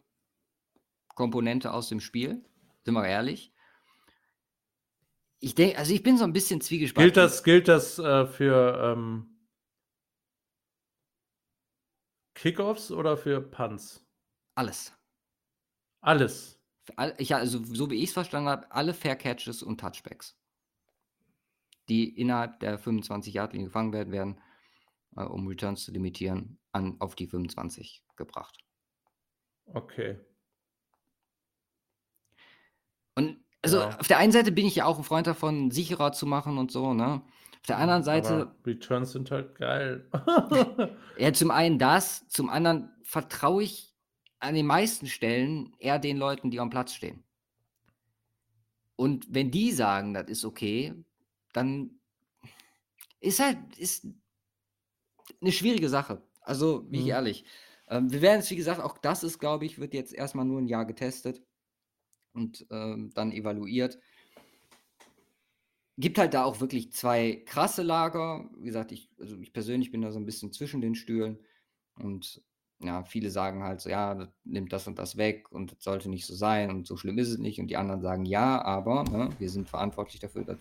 [1.15, 2.45] Komponente aus dem Spiel.
[2.85, 3.53] Sind wir ehrlich.
[5.41, 7.13] Ich denke, also ich bin so ein bisschen zwiegespalten.
[7.13, 9.39] Gilt das, gilt das äh, für ähm,
[12.35, 14.05] Kickoffs oder für Punts?
[14.55, 14.93] Alles.
[16.01, 16.59] Alles.
[16.97, 20.37] All, ich, also, so wie ich es verstanden habe, alle Fair Catches und Touchbacks,
[21.89, 24.41] die innerhalb der 25-Yard-Linie gefangen werden, werden,
[25.17, 28.59] äh, um Returns zu limitieren, an, auf die 25 gebracht.
[29.67, 30.19] Okay.
[33.15, 33.99] Und also ja.
[33.99, 36.71] auf der einen Seite bin ich ja auch ein Freund davon, sicherer zu machen und
[36.71, 37.23] so, ne?
[37.57, 38.43] Auf der anderen Seite.
[38.43, 40.09] Aber Returns sind halt geil.
[41.19, 43.93] ja, zum einen das, zum anderen vertraue ich
[44.39, 47.25] an den meisten Stellen eher den Leuten, die am Platz stehen.
[48.95, 50.95] Und wenn die sagen, das ist okay,
[51.53, 51.99] dann
[53.21, 54.07] ist halt ist
[55.41, 56.23] eine schwierige Sache.
[56.41, 57.03] Also, wie mhm.
[57.03, 57.45] ich ehrlich.
[57.89, 60.61] Ähm, wir werden es, wie gesagt, auch das ist, glaube ich, wird jetzt erstmal nur
[60.61, 61.43] ein Jahr getestet
[62.33, 63.99] und ähm, dann evaluiert.
[65.97, 68.49] Gibt halt da auch wirklich zwei krasse Lager.
[68.57, 71.39] Wie gesagt, ich, also ich persönlich bin da so ein bisschen zwischen den Stühlen.
[71.97, 72.43] Und
[72.81, 76.09] ja, viele sagen halt so, ja, das nimmt das und das weg und das sollte
[76.09, 77.59] nicht so sein und so schlimm ist es nicht.
[77.59, 80.59] Und die anderen sagen, ja, aber ne, wir sind verantwortlich dafür, dass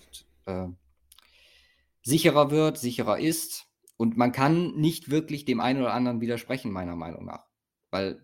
[0.47, 0.67] äh,
[2.01, 3.67] sicherer wird, sicherer ist.
[3.97, 7.45] Und man kann nicht wirklich dem einen oder anderen widersprechen, meiner Meinung nach.
[7.89, 8.21] Weil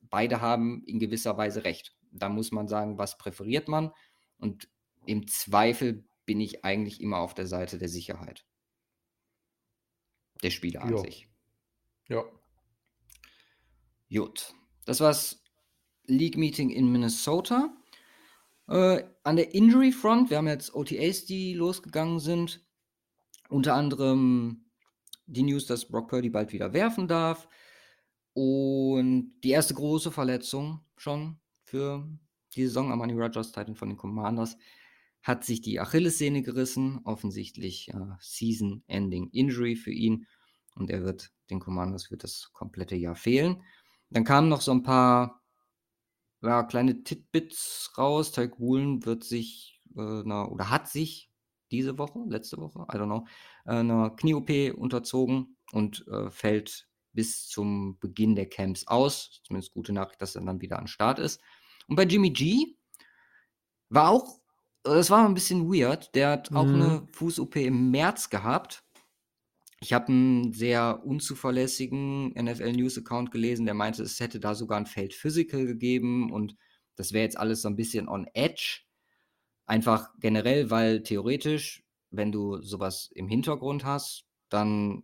[0.00, 3.92] beide haben in gewisser Weise recht da muss man sagen, was präferiert man?
[4.38, 4.68] Und
[5.06, 8.46] im Zweifel bin ich eigentlich immer auf der Seite der Sicherheit.
[10.42, 10.98] Der Spieler an jo.
[10.98, 11.28] sich.
[12.08, 12.24] Ja.
[14.12, 14.54] Gut.
[14.84, 15.42] Das war's
[16.04, 17.74] League Meeting in Minnesota.
[18.68, 22.64] Äh, an der Injury Front, wir haben jetzt OTAs, die losgegangen sind.
[23.48, 24.64] Unter anderem
[25.26, 27.48] die News, dass Brock Purdy bald wieder werfen darf.
[28.34, 32.08] Und die erste große Verletzung schon für
[32.54, 32.92] die Saison.
[32.92, 34.56] Amani Rogers, Titan von den Commanders,
[35.22, 37.00] hat sich die Achillessehne gerissen.
[37.04, 40.26] Offensichtlich äh, Season-Ending Injury für ihn.
[40.74, 43.62] Und er wird den Commanders für das komplette Jahr fehlen.
[44.08, 45.41] Dann kamen noch so ein paar
[46.42, 48.32] ja, kleine Titbits raus.
[48.32, 51.30] Tyke Woolen wird sich äh, na, oder hat sich
[51.70, 53.26] diese Woche, letzte Woche, I don't know,
[53.64, 59.42] äh, einer Knie-OP unterzogen und äh, fällt bis zum Beginn der Camps aus.
[59.44, 61.40] Zumindest gute Nachricht, dass er dann wieder an Start ist.
[61.88, 62.76] Und bei Jimmy G
[63.88, 64.40] war auch,
[64.82, 66.14] das war ein bisschen weird.
[66.14, 66.74] Der hat auch mhm.
[66.74, 68.84] eine Fuß-OP im März gehabt.
[69.82, 74.78] Ich habe einen sehr unzuverlässigen NFL News Account gelesen, der meinte, es hätte da sogar
[74.78, 76.56] ein Feld Physical gegeben und
[76.96, 78.82] das wäre jetzt alles so ein bisschen on edge.
[79.66, 85.02] Einfach generell, weil theoretisch, wenn du sowas im Hintergrund hast, dann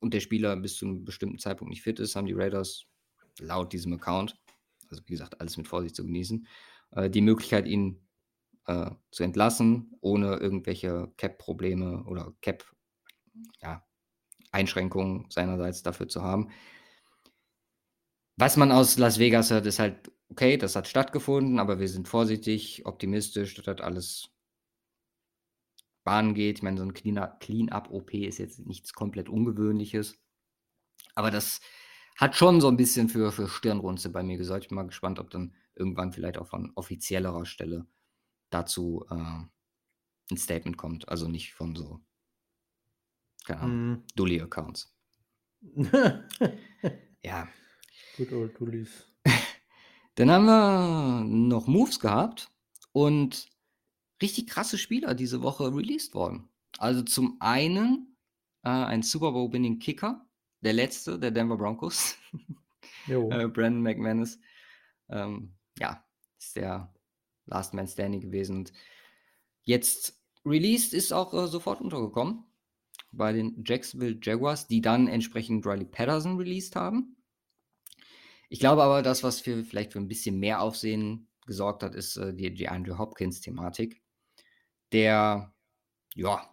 [0.00, 2.86] und der Spieler bis zu einem bestimmten Zeitpunkt nicht fit ist, haben die Raiders
[3.40, 4.38] laut diesem Account
[4.90, 6.46] also wie gesagt, alles mit Vorsicht zu genießen,
[6.92, 8.00] äh, die Möglichkeit, ihn
[8.66, 12.74] äh, zu entlassen, ohne irgendwelche Cap-Probleme oder Cap-Einschränkungen
[13.60, 13.84] ja,
[15.30, 16.50] seinerseits dafür zu haben.
[18.36, 22.08] Was man aus Las Vegas hört, ist halt, okay, das hat stattgefunden, aber wir sind
[22.08, 24.30] vorsichtig, optimistisch, das alles
[26.04, 26.58] Bahn geht.
[26.58, 30.18] Ich meine, so ein Clean-Up-OP ist jetzt nichts komplett Ungewöhnliches.
[31.14, 31.60] Aber das
[32.16, 34.64] hat schon so ein bisschen für, für Stirnrunze bei mir gesorgt.
[34.64, 37.86] Ich bin mal gespannt, ob dann irgendwann vielleicht auch von offiziellerer Stelle
[38.50, 41.08] dazu äh, ein Statement kommt.
[41.08, 42.00] Also nicht von so,
[43.44, 44.04] keine Ahnung, mm.
[44.16, 44.94] Dully-Accounts.
[47.22, 47.48] ja.
[48.16, 49.06] Good old Dullies.
[50.16, 52.50] Dann haben wir noch Moves gehabt
[52.92, 53.48] und
[54.22, 56.48] richtig krasse Spieler diese Woche released worden.
[56.78, 58.16] Also zum einen
[58.62, 60.26] äh, ein Super Bowl-Winning Kicker,
[60.60, 62.16] der letzte der Denver Broncos,
[63.08, 64.38] äh, Brandon McManus,
[65.08, 66.04] ähm, ja,
[66.38, 66.92] ist der
[67.46, 68.56] Last Man Standing gewesen.
[68.58, 68.72] Und
[69.62, 72.44] jetzt released ist auch äh, sofort untergekommen
[73.16, 77.16] bei den Jacksonville Jaguars, die dann entsprechend Riley Patterson released haben.
[78.48, 82.16] Ich glaube aber, das, was für vielleicht für ein bisschen mehr Aufsehen gesorgt hat, ist
[82.16, 84.02] äh, die, die Andrew Hopkins-Thematik,
[84.92, 85.52] der
[86.14, 86.48] ja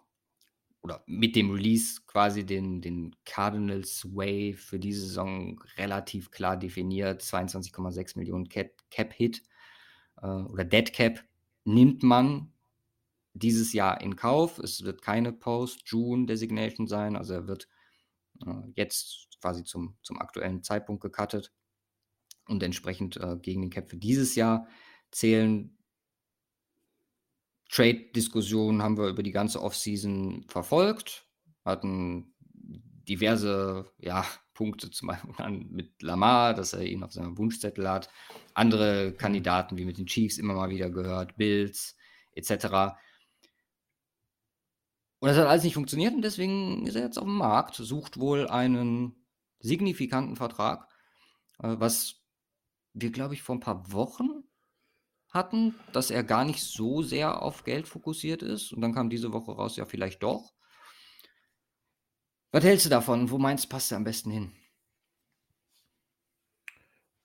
[0.83, 7.21] oder mit dem Release quasi den, den Cardinals Way für diese Saison relativ klar definiert.
[7.21, 9.43] 22,6 Millionen Cap-Hit
[10.21, 11.23] äh, oder Dead Cap
[11.65, 12.51] nimmt man
[13.33, 14.59] dieses Jahr in Kauf.
[14.59, 17.67] Es wird keine Post-June-Designation sein, also er wird
[18.45, 21.51] Äh, jetzt quasi zum, zum aktuellen Zeitpunkt gecuttet
[22.47, 24.67] und entsprechend äh, gegen den Cap für dieses Jahr
[25.11, 25.77] zählen.
[27.69, 31.25] Trade-Diskussionen haben wir über die ganze Offseason verfolgt,
[31.63, 38.09] hatten diverse ja, Punkte zum Beispiel mit Lamar, dass er ihn auf seinem Wunschzettel hat,
[38.53, 41.95] andere Kandidaten wie mit den Chiefs immer mal wieder gehört, Bills
[42.35, 42.95] etc.
[45.21, 48.19] Und das hat alles nicht funktioniert und deswegen ist er jetzt auf dem Markt, sucht
[48.19, 49.23] wohl einen
[49.59, 50.87] signifikanten Vertrag,
[51.59, 52.23] äh, was
[52.93, 54.43] wir, glaube ich, vor ein paar Wochen
[55.29, 58.73] hatten, dass er gar nicht so sehr auf Geld fokussiert ist.
[58.73, 60.55] Und dann kam diese Woche raus, ja, vielleicht doch.
[62.51, 63.29] Was hältst du davon?
[63.29, 64.55] Wo meinst du, passt er am besten hin?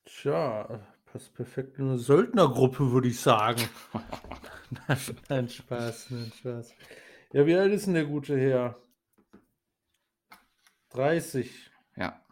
[0.05, 3.63] Tja, passt perfekt in eine Söldnergruppe, würde ich sagen.
[5.31, 6.75] nein, Spaß, nein, Spaß.
[7.33, 8.81] Ja, wie alt ist denn der gute Herr?
[10.91, 11.71] 30.
[11.97, 12.25] Ja.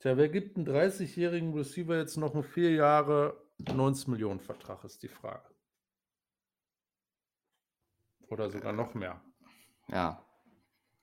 [0.00, 5.02] Tja, wer gibt einen 30-jährigen Receiver jetzt noch einen vier Jahre 90 Millionen Vertrag, ist
[5.02, 5.48] die Frage.
[8.28, 9.22] Oder sogar noch mehr.
[9.88, 10.24] Ja.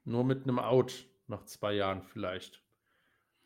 [0.04, 2.64] Nur mit einem Out nach zwei Jahren vielleicht.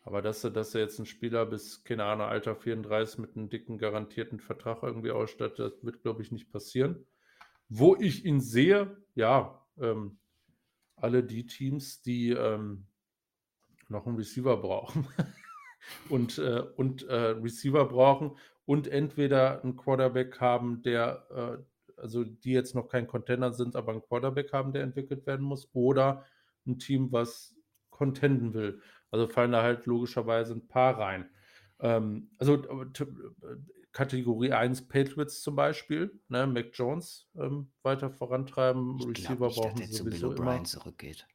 [0.02, 3.48] Aber dass er, dass er jetzt einen Spieler bis, keine Ahnung, Alter 34 mit einem
[3.48, 7.06] dicken garantierten Vertrag irgendwie ausstattet, das wird, glaube ich, nicht passieren.
[7.68, 10.18] Wo ich ihn sehe, ja, ähm,
[10.96, 12.86] alle die Teams, die ähm,
[13.88, 15.06] noch einen Receiver brauchen
[16.08, 22.52] und, äh, und äh, Receiver brauchen und entweder einen Quarterback haben, der, äh, also die
[22.52, 26.24] jetzt noch kein Contender sind, aber einen Quarterback haben, der entwickelt werden muss, oder
[26.66, 27.54] ein Team, was
[27.90, 28.82] contenden will.
[29.10, 31.30] Also fallen da halt logischerweise ein paar rein.
[31.78, 32.62] Ähm, also
[33.96, 38.98] Kategorie 1 Patriots zum Beispiel, ne, Mac Jones ähm, weiter vorantreiben.
[38.98, 40.62] Ich Receiver nicht, brauchen sie sowieso immer.
[40.64, 41.26] zurückgeht.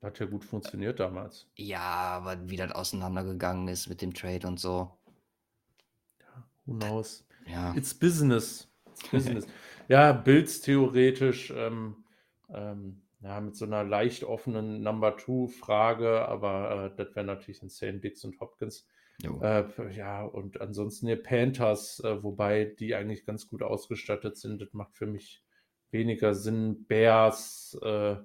[0.00, 1.46] Hat ja gut funktioniert damals.
[1.56, 4.90] Ja, aber wie das auseinandergegangen ist mit dem Trade und so.
[6.18, 7.26] Ja, who knows?
[7.46, 7.74] Ja.
[7.74, 8.66] It's business.
[8.86, 9.46] It's business.
[9.88, 12.06] ja, Bills theoretisch ähm,
[12.48, 17.60] ähm, ja, mit so einer leicht offenen Number Two Frage, aber äh, das wäre natürlich
[17.60, 18.86] insane, Dix und Hopkins.
[19.22, 24.60] Äh, ja, und ansonsten die Panthers, äh, wobei die eigentlich ganz gut ausgestattet sind.
[24.60, 25.42] Das macht für mich
[25.90, 26.84] weniger Sinn.
[26.86, 28.16] Bears, äh,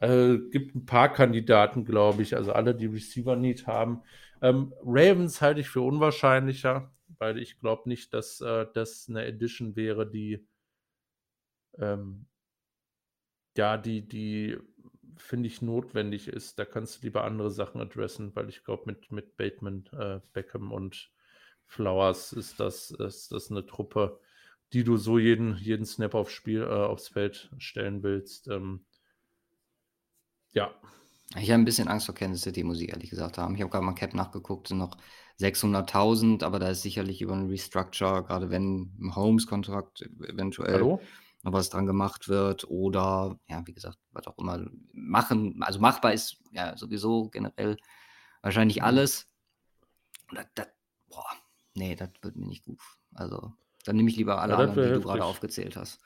[0.00, 4.02] äh gibt ein paar Kandidaten, glaube ich, also alle, die Receiver-Need haben.
[4.42, 9.76] Ähm, Ravens halte ich für unwahrscheinlicher, weil ich glaube nicht, dass äh, das eine Edition
[9.76, 10.46] wäre, die
[11.78, 12.26] ähm,
[13.56, 14.58] ja, die, die
[15.20, 16.58] finde ich, notwendig ist.
[16.58, 20.72] Da kannst du lieber andere Sachen adressen, weil ich glaube, mit, mit Bateman, äh, Beckham
[20.72, 21.10] und
[21.66, 24.18] Flowers ist das, ist das eine Truppe,
[24.72, 28.48] die du so jeden, jeden Snap aufs Spiel, äh, aufs Feld stellen willst.
[28.48, 28.84] Ähm,
[30.52, 30.74] ja.
[31.36, 33.54] Ich habe ein bisschen Angst vor Kansas City, muss ich ehrlich gesagt haben.
[33.54, 34.96] Ich habe gerade mal Cap nachgeguckt, sind noch
[35.38, 40.74] 600.000, aber da ist sicherlich über ein Restructure, gerade wenn im Holmes-Kontrakt eventuell.
[40.74, 41.00] Hallo?
[41.42, 45.62] Noch was dran gemacht wird oder, ja, wie gesagt, was auch immer machen.
[45.62, 47.76] Also machbar ist ja sowieso generell
[48.42, 48.84] wahrscheinlich mhm.
[48.84, 49.28] alles.
[50.32, 50.68] Das, das,
[51.08, 51.30] boah,
[51.74, 52.80] nee, das wird mir nicht gut.
[53.14, 53.52] Also
[53.84, 55.02] dann nehme ich lieber alle ja, anderen, die heftig.
[55.02, 56.00] du gerade aufgezählt hast.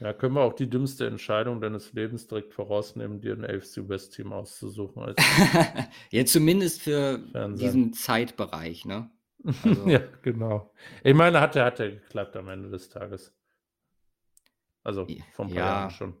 [0.00, 4.14] Ja, können wir auch die dümmste Entscheidung deines Lebens direkt vorausnehmen, dir ein AFC West
[4.14, 5.14] Team auszusuchen.
[6.10, 7.64] ja, zumindest für Fernsehen.
[7.64, 9.10] diesen Zeitbereich, ne?
[9.64, 9.88] Also.
[9.88, 10.72] ja, genau.
[11.02, 13.32] Ich meine, hat ja, hat ja geklappt am Ende des Tages.
[14.84, 15.54] Also paar ja.
[15.54, 16.14] Jahren schon.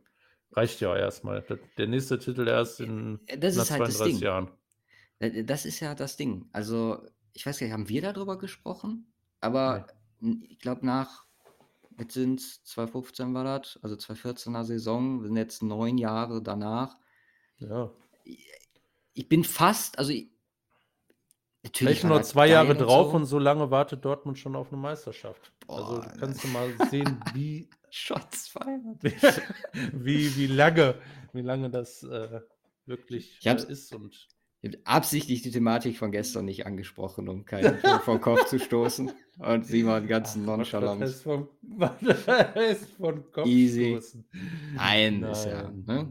[0.52, 1.44] Reicht ja erstmal.
[1.78, 4.50] Der nächste Titel erst in äh, das ist halt 32 Jahren.
[5.18, 6.48] Äh, das ist ja das Ding.
[6.52, 9.12] Also, ich weiß gar nicht, haben wir darüber gesprochen?
[9.40, 9.86] Aber
[10.20, 10.46] nee.
[10.50, 11.24] ich glaube, nach,
[11.98, 16.96] jetzt sind es 2015 war das, also 2014er Saison, sind jetzt neun Jahre danach.
[17.58, 17.90] Ja.
[19.14, 20.32] Ich bin fast, also ich,
[21.64, 23.16] Natürlich Vielleicht nur zwei Jahre drauf und so.
[23.18, 25.52] und so lange wartet Dortmund schon auf eine Meisterschaft.
[25.64, 29.02] Boah, also kannst du mal sehen, wie Shots feiert.
[29.92, 30.94] wie, wie lange,
[31.34, 32.40] wie lange das äh,
[32.86, 34.28] wirklich äh, ist und
[34.62, 38.58] ich habe absichtlich die Thematik von gestern nicht angesprochen, um keinen vor den Kopf zu
[38.60, 39.12] stoßen.
[39.38, 41.02] Und sie waren ganz nonchalant.
[41.02, 41.48] Das vom,
[41.80, 43.90] heißt von Kopf Easy.
[43.90, 44.24] stoßen?
[44.74, 45.32] Nein, Nein.
[45.32, 45.68] ist ja.
[45.68, 46.10] Ne?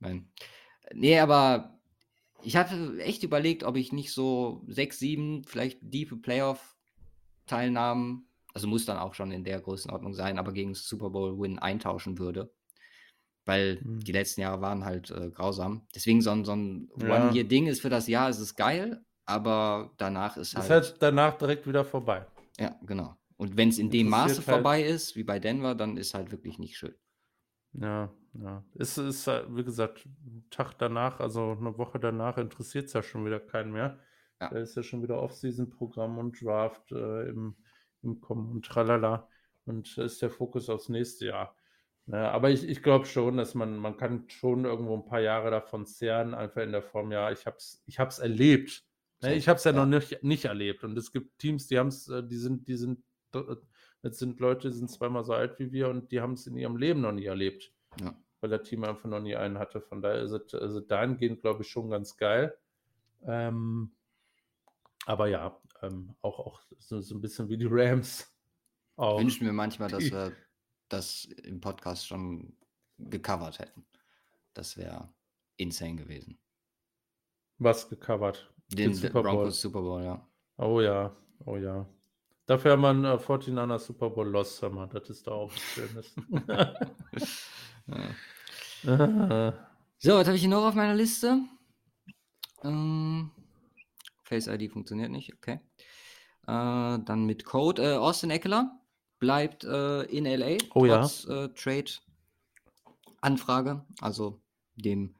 [0.00, 0.28] Nein.
[0.92, 1.80] Nee, aber
[2.42, 8.27] ich hatte echt überlegt, ob ich nicht so sechs, sieben, vielleicht diepe Playoff-Teilnahmen
[8.58, 12.52] also muss dann auch schon in der Größenordnung sein, aber gegen Super Bowl-Win eintauschen würde.
[13.44, 14.00] Weil mhm.
[14.00, 15.86] die letzten Jahre waren halt äh, grausam.
[15.94, 17.28] Deswegen so ein, so ein ja.
[17.28, 20.64] One-Year-Ding ist für das Jahr ist es geil, aber danach ist halt.
[20.64, 22.26] Ist halt danach direkt wieder vorbei.
[22.58, 23.16] Ja, genau.
[23.36, 26.32] Und wenn es in dem Maße halt vorbei ist, wie bei Denver, dann ist halt
[26.32, 26.96] wirklich nicht schön.
[27.74, 28.64] Ja, ja.
[28.74, 33.04] Es ist, äh, wie gesagt, 'n Tag danach, also eine Woche danach interessiert es ja
[33.04, 34.00] schon wieder keinen mehr.
[34.40, 34.48] Ja.
[34.50, 37.54] Da ist ja schon wieder Off-Season-Programm und Draft, äh, im
[38.20, 39.28] Kommen und tralala.
[39.66, 41.56] Und ist der Fokus aufs nächste Jahr.
[42.06, 45.50] Ne, aber ich ich glaube schon, dass man man kann schon irgendwo ein paar Jahre
[45.50, 48.84] davon zehren, einfach in der Form, ja, ich habe es ich habe es erlebt.
[49.20, 49.86] Ne, ich habe es ja noch Ja.
[49.86, 50.84] nicht nicht erlebt.
[50.84, 53.02] Und es gibt Teams, die haben es, äh, die sind die sind
[53.34, 53.42] d
[54.02, 56.56] das sind Leute, die sind zweimal so alt wie wir und die haben es in
[56.56, 58.14] ihrem Leben noch nie erlebt, Ja.
[58.40, 59.80] weil der Team einfach noch nie einen hatte.
[59.82, 62.56] Von daher ist es also dahingehend, glaube ich, schon ganz geil.
[63.26, 63.92] Ähm,
[65.06, 68.26] aber ja, ähm, auch auch so so 'n bisschen wie die Rams
[68.96, 69.18] auch.
[69.20, 70.32] Wünschen mir manchmal, dass wir
[70.88, 72.56] das im Podcast schon
[72.98, 73.86] gecovert hätten.
[74.54, 75.12] Das wäre
[75.56, 76.38] insane gewesen.
[77.58, 78.52] Was gecovert?
[78.68, 79.32] Den Den Super Bowl.
[79.34, 80.26] Broncos Super Bowl, ja.
[80.58, 81.86] Oh ja, oh ja.
[82.46, 84.86] Dafür haben wir 'n, äh, 49ers Super Bowl Loss, hör mal.
[84.88, 86.14] Das ist doch auch was Schönes.
[88.84, 88.90] Ja.
[88.92, 89.52] Ah.
[89.98, 91.40] So, was habe ich hier noch auf meiner Liste?
[92.62, 93.30] Ähm,
[94.28, 95.58] Face ID funktioniert nicht, okay.
[96.46, 97.82] Äh, dann mit Code.
[97.82, 98.78] Äh, Austin Eckler
[99.18, 101.00] bleibt äh, in LA Oh ja.
[101.00, 103.84] trotz äh, Trade-Anfrage.
[104.00, 104.40] Also
[104.76, 105.16] dem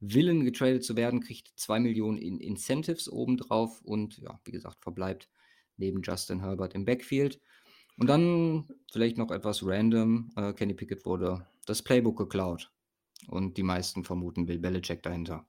[0.00, 5.28] Willen getradet zu werden, kriegt 2 Millionen in Incentives obendrauf und ja, wie gesagt, verbleibt
[5.76, 7.40] neben Justin Herbert im Backfield.
[7.96, 10.30] Und dann vielleicht noch etwas random.
[10.36, 12.70] Äh, Kenny Pickett wurde das Playbook geklaut.
[13.26, 15.44] Und die meisten vermuten Bill Belichick dahinter.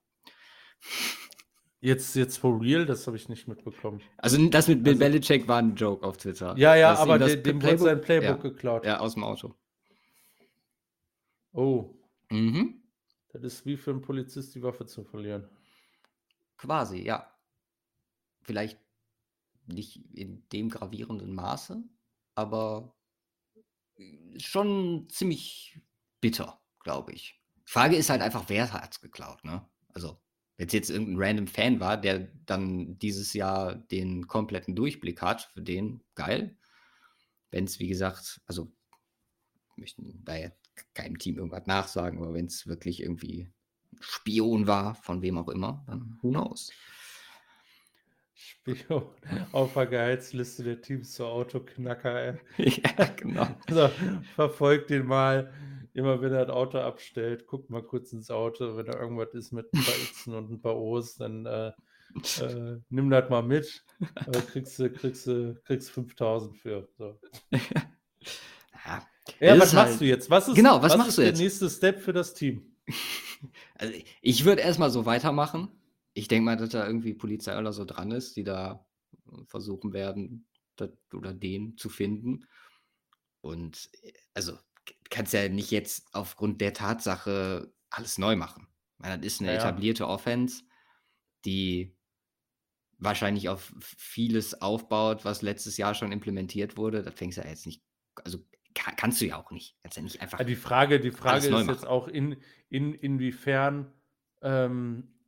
[1.82, 2.84] Jetzt jetzt for real?
[2.84, 4.02] Das habe ich nicht mitbekommen.
[4.18, 6.54] Also das mit Bill Also Belichick war ein Joke auf Twitter.
[6.58, 8.84] Ja, ja, aber dem Playbook- wurde sein Playbook ja, geklaut.
[8.84, 9.54] ja, aus dem Auto.
[11.52, 11.94] Oh,
[12.30, 12.82] Mhm.
[13.32, 15.48] das ist wie für 'n Polizist die Waffe zu verlieren.
[16.58, 17.26] Quasi, ja.
[18.42, 18.78] Vielleicht
[19.66, 21.82] nicht in dem gravierenden Maße,
[22.34, 22.94] aber
[24.36, 25.80] schon ziemlich
[26.20, 27.40] bitter, glaube ich.
[27.64, 29.66] Frage ist halt einfach, wer hat's geklaut, ne?
[29.94, 30.20] Also,
[30.60, 35.62] wenn's jetzt irgendein random Fan war, der dann dieses Jahr den kompletten Durchblick hat, für
[35.62, 36.54] den geil.
[37.50, 38.70] Wenn's, wie gesagt also,
[39.76, 40.60] möchten da jetzt
[40.92, 43.50] keinem Team irgendwas nachsagen, aber wenn's wirklich irgendwie
[44.00, 46.70] Spion war, von wem auch immer, dann who knows?
[48.34, 49.04] Spion
[49.52, 52.38] auf der Gehaltsliste der Teams zur Autoknacker, ey.
[52.82, 53.48] Ja, genau.
[53.70, 53.88] So,
[54.34, 55.54] verfolgt den mal.
[55.94, 58.76] Immer wenn er das Auto abstellt, guckt mal kurz ins Auto.
[58.76, 61.72] Wenn da irgendwas ist mit 'n paar Xen und 'n paar O's, dann, äh,
[62.36, 63.84] äh, nimm das mal mit.
[64.26, 65.26] Äh, kriegst du kriegst
[65.64, 67.20] kriegst 5.000 für, so.
[68.86, 69.06] Ja,
[69.44, 70.30] Ja, was machst halt du jetzt?
[70.30, 71.36] Was ist genau, was was machst ist du der jetzt?
[71.36, 72.76] nächste Step für das Team?
[73.74, 75.68] Also, ich würde erst mal so weitermachen.
[76.14, 78.86] Ich denke mal, dass da irgendwie Polizei oder so dran ist, die da
[79.46, 82.46] versuchen werden, das oder den zu finden.
[83.40, 84.58] Und, äh, also,
[85.10, 88.68] kannst ja nicht jetzt aufgrund der Tatsache alles neu machen.
[88.98, 90.64] Ich meine, das ist 'ne Ja, etablierte Offense,
[91.44, 91.96] die
[92.98, 97.02] wahrscheinlich auf vieles aufbaut, was letztes Jahr schon implementiert wurde.
[97.02, 97.82] Das fängst du ja jetzt nicht
[98.24, 98.38] also,
[98.74, 99.76] ka kannst du ja auch nicht.
[99.82, 102.36] Kannst ja nicht einfach Ja, die Frage die Frage ist jetzt auch in
[102.68, 103.92] in inwiefern,
[104.42, 105.19] ähm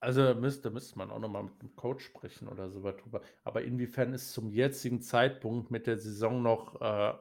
[0.00, 2.82] also, da müsste da müsste man auch noch mal mit 'nem Coach sprechen oder so
[2.82, 3.22] was drüber.
[3.44, 7.14] Aber inwiefern ist zum jetzigen Zeitpunkt mit der Saison noch, äh,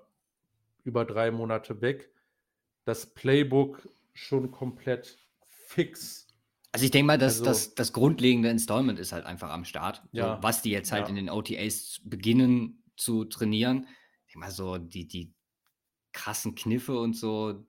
[0.85, 2.11] über 3 Monate weg,
[2.85, 6.27] das Playbook schon komplett fix?
[6.71, 10.03] Also, ich denke mal, dass Also das das grundlegende Installment ist halt einfach am Start.
[10.13, 11.09] So, Ja, was die jetzt halt ja.
[11.09, 13.87] in den OTAs beginnen zu trainieren.
[14.27, 15.33] Ich denke mal so, die die
[16.13, 17.67] krassen Kniffe und so,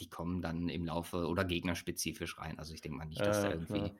[0.00, 2.58] die kommen dann im Laufe oder gegnerspezifisch rein.
[2.58, 3.98] Also, ich denke mal nicht, dass da Ja, irgendwie klar.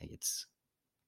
[0.00, 0.48] Äh, jetzt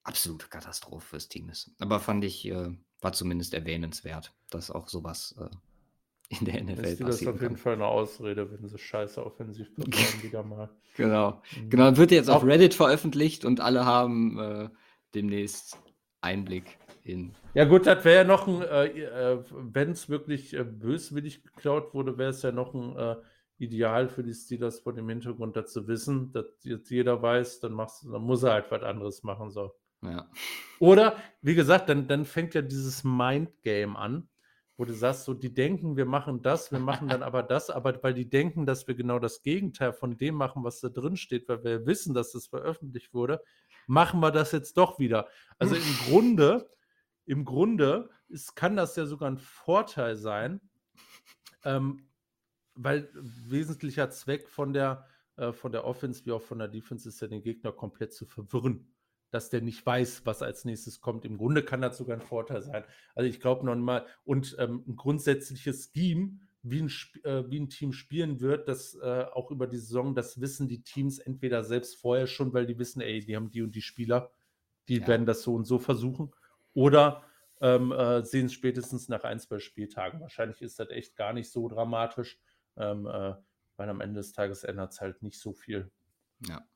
[0.05, 1.73] absolute Katastrophe fürs Team ist.
[1.81, 2.71] Aber fand ich, äh
[3.03, 5.49] war zumindest erwähnenswert, dass auch so was, äh,
[6.39, 7.63] in der NFL Ist dir das passieren auf jeden kann.
[7.63, 10.71] Fall 'ne Ausrede, wenn sie scheiße offensiv performen wieder mal.
[10.97, 11.43] Genau.
[11.57, 11.71] Mhm.
[11.71, 14.69] Genau, wird jetzt auf Reddit veröffentlicht und alle haben, äh,
[15.15, 15.81] demnächst
[16.21, 21.43] Einblick in Ja gut, das wäre ja noch 'n, äh, äh, wenn's wirklich, äh, böswillig
[21.43, 23.17] geklaut wurde, wäre es ja noch 'n, äh,
[23.61, 27.73] Ideal für die Steelers vor dem Hintergrund, das zu wissen, dass jetzt jeder weiß, dann
[27.73, 29.73] machst du dann muss er halt was anderes machen, so.
[30.03, 30.31] Ja.
[30.79, 34.29] Oder wie gesagt, dann dann fängt ja dieses Mindgame an,
[34.77, 38.03] wo du sagst so, die denken, wir machen das, wir machen dann aber das, aber
[38.03, 41.49] weil die denken, dass wir genau das Gegenteil von dem machen, was da drin steht,
[41.49, 43.43] weil wir wissen, dass das veröffentlicht wurde,
[43.87, 45.29] machen wir das jetzt doch wieder.
[45.59, 46.71] Also, im Grunde
[47.27, 50.61] im Grunde ist kann das ja sogar 'n Vorteil sein,
[51.65, 52.10] ähm,
[52.75, 55.07] weil wesentlicher Zweck von der
[55.37, 58.27] äh, von der Offense wie auch von der Defense ist ja, den Gegner komplett zu
[58.27, 58.87] verwirren.
[59.31, 61.25] dass der nicht weiß, was als nächstes kommt.
[61.25, 62.85] Im Grunde kann das sogar ein Vorteil sein.
[63.15, 66.93] Also ich glaube noch mal, und ähm, ein grundsätzliches Scheme, wie ein,
[67.25, 70.83] äh, wie ein Team spielen wird, das äh, auch über die Saison, das wissen die
[70.83, 74.31] Teams entweder selbst vorher schon, weil die wissen, ey, die haben die und die Spieler,
[74.89, 75.07] die ja.
[75.07, 76.33] werden das so und so versuchen,
[76.75, 77.23] oder
[77.61, 80.21] ähm, äh, sehen es spätestens nach ein, zwei Spieltagen.
[80.21, 82.39] Wahrscheinlich ist das echt gar nicht so dramatisch,
[82.81, 83.35] ähm, äh,
[83.77, 85.91] weil am Ende des Tages ändert es halt nicht so viel.
[86.47, 86.67] Ja.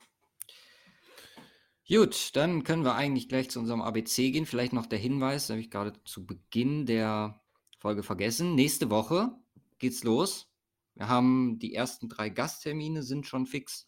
[1.87, 4.47] Gut, dann können wir eigentlich gleich zu unserem ABC gehen.
[4.47, 7.41] Vielleicht noch der Hinweis, habe ich gerade zu Beginn der
[7.77, 8.55] Folge vergessen.
[8.55, 9.35] Nächste Woche
[9.77, 10.51] geht's los.
[10.95, 13.87] Wir haben die ersten drei Gasttermine sind schon fix.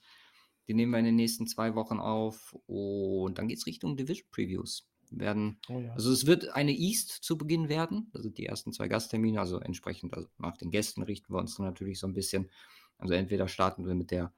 [0.68, 4.28] Die nehmen wir in den nächsten zwei Wochen auf und dann geht es Richtung Division
[4.30, 4.88] Previews.
[5.10, 5.93] Werden, oh ja.
[5.93, 8.10] Also es wird eine East zu Beginn werden.
[8.14, 9.39] Das sind die ersten zwei Gasttermine.
[9.39, 12.49] Also entsprechend also nach den Gästen richten wir uns dann natürlich so ein bisschen.
[12.97, 14.34] Also entweder starten wir mit der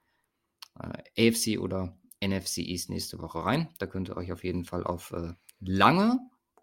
[0.80, 3.70] äh, AFC oder NFC East nächste Woche rein.
[3.78, 6.20] Da könnt ihr euch auf jeden Fall auf äh, lange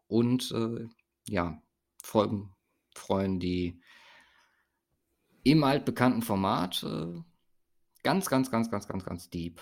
[0.07, 0.86] und äh,
[1.28, 1.61] ja,
[2.02, 2.54] Folgen
[2.94, 3.80] freuen, die
[5.42, 7.20] im altbekannten Format äh,
[8.02, 9.61] ganz, ganz, ganz, ganz, ganz, ganz deep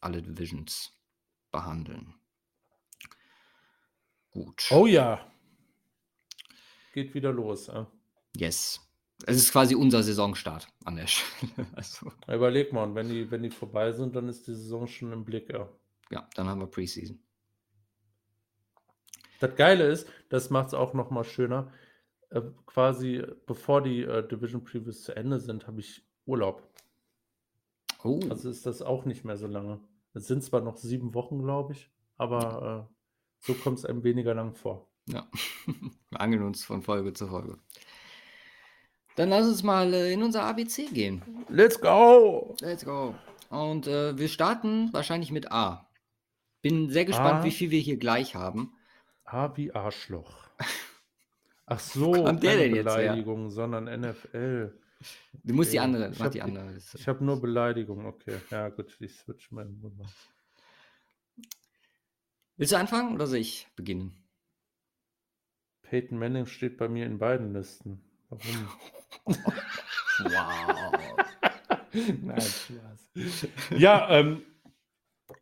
[0.00, 0.92] alle Divisions
[1.50, 2.14] behandeln.
[4.36, 4.70] Gut.
[4.70, 5.32] Oh ja.
[6.92, 7.68] Geht wieder los.
[7.68, 7.86] Äh.
[8.36, 8.86] Yes.
[9.24, 11.66] Es ist quasi unser Saisonstart an der Stelle.
[11.74, 12.12] Also.
[12.28, 15.48] Überleg mal, wenn die, wenn die vorbei sind, dann ist die Saison schon im Blick,
[15.50, 15.70] ja.
[16.10, 17.18] Ja, dann haben wir Preseason.
[19.40, 21.72] Das Geile ist, das macht es auch noch mal schöner.
[22.28, 26.62] Äh, quasi bevor die äh, Division Previews zu Ende sind, habe ich Urlaub.
[28.04, 28.20] Oh.
[28.28, 29.80] Also ist das auch nicht mehr so lange.
[30.12, 32.95] Es sind zwar noch sieben Wochen, glaube ich, aber äh,
[33.40, 34.88] so kommt es einem weniger lang vor.
[35.06, 35.26] Ja,
[36.10, 37.58] wir angeln uns von Folge zu Folge.
[39.16, 41.22] Dann lass uns mal äh, in unser ABC gehen.
[41.48, 42.54] Let's go!
[42.60, 43.14] Let's go.
[43.48, 45.88] Und äh, wir starten wahrscheinlich mit A.
[46.60, 47.44] Bin sehr gespannt, A.
[47.44, 48.74] wie viel wir hier gleich haben.
[49.24, 50.48] A wie Arschloch.
[51.66, 54.78] Ach so, keine Beleidigung, jetzt sondern NFL.
[55.42, 56.76] Du musst die andere, ich mach die andere.
[56.76, 58.36] Ich, habe nur Beleidigung, okay.
[58.50, 60.04] Ja, gut, ich switch meinen Wunder.
[62.56, 64.16] Willst du anfangen oder soll ich beginnen?
[65.82, 68.02] Peyton Manning steht bei mir in beiden Listen.
[68.30, 68.68] Warum?
[70.18, 71.16] wow.
[72.22, 73.48] Nein, Spaß.
[73.76, 74.42] Ja, ähm,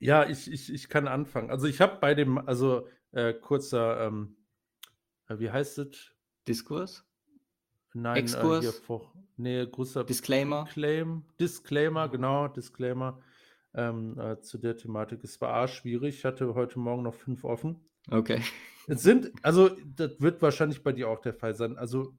[0.01, 1.51] ja, ich, ich, ich kann anfangen.
[1.51, 4.37] Also ich habe bei dem, also äh, kurzer, ähm,
[5.29, 6.13] äh, wie heißt es?
[6.49, 7.07] Diskurs?
[7.95, 8.65] Nein, Exkurs?
[8.65, 10.67] Äh, hier vor, nee, großer Disclaimer.
[10.71, 13.21] Claim, Disclaimer, genau, Disclaimer
[13.75, 15.25] ähm, äh, zu der Thematik.
[15.25, 16.19] Es war A, schwierig.
[16.19, 17.81] Ich hatte heute Morgen noch fünf offen.
[18.11, 18.41] Okay.
[18.87, 21.79] Es sind, also das wird wahrscheinlich bei dir auch der Fall sein.
[21.79, 22.15] Also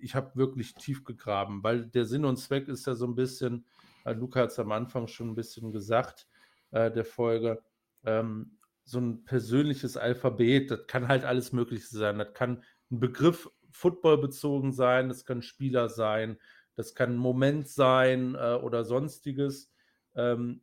[0.00, 3.64] ich habe wirklich tief gegraben, weil der Sinn und Zweck ist ja so ein bisschen,
[4.04, 6.26] äh, Luca hat es am Anfang schon ein bisschen gesagt,
[6.70, 7.62] äh, der Folge,
[8.04, 12.18] ähm, so ein persönliches Alphabet, das kann halt alles Mögliche sein.
[12.18, 16.38] Das kann ein Begriff Football bezogen sein, das kann Spieler sein,
[16.74, 19.70] das kann ein Moment sein äh, oder sonstiges.
[20.14, 20.62] Ähm,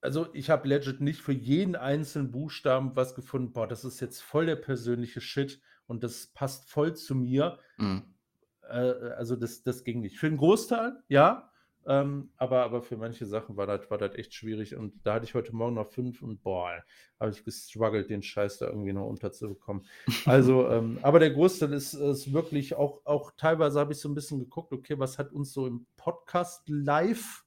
[0.00, 4.20] also ich habe legit nicht für jeden einzelnen Buchstaben was gefunden, boah, das ist jetzt
[4.20, 7.58] voll der persönliche Shit und das passt voll zu mir.
[7.76, 8.14] Mhm.
[8.62, 10.18] Äh, also das, das ging nicht.
[10.18, 11.50] Für den Großteil, ja,
[11.86, 14.76] ähm, aber, aber für manche Sachen war das, war das echt schwierig.
[14.76, 16.82] Und da hatte ich heute Morgen noch fünf und boah,
[17.18, 19.84] habe ich gestruggelt, den Scheiß da irgendwie noch unterzubekommen.
[20.26, 24.14] Also, ähm, aber der Großteil ist, ist wirklich auch, auch teilweise habe ich so ein
[24.14, 27.44] bisschen geguckt, okay, was hat uns so im Podcast live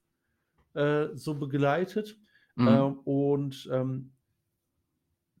[0.74, 2.18] äh, so begleitet?
[2.54, 2.68] Mhm.
[2.68, 4.12] Äh, und ähm,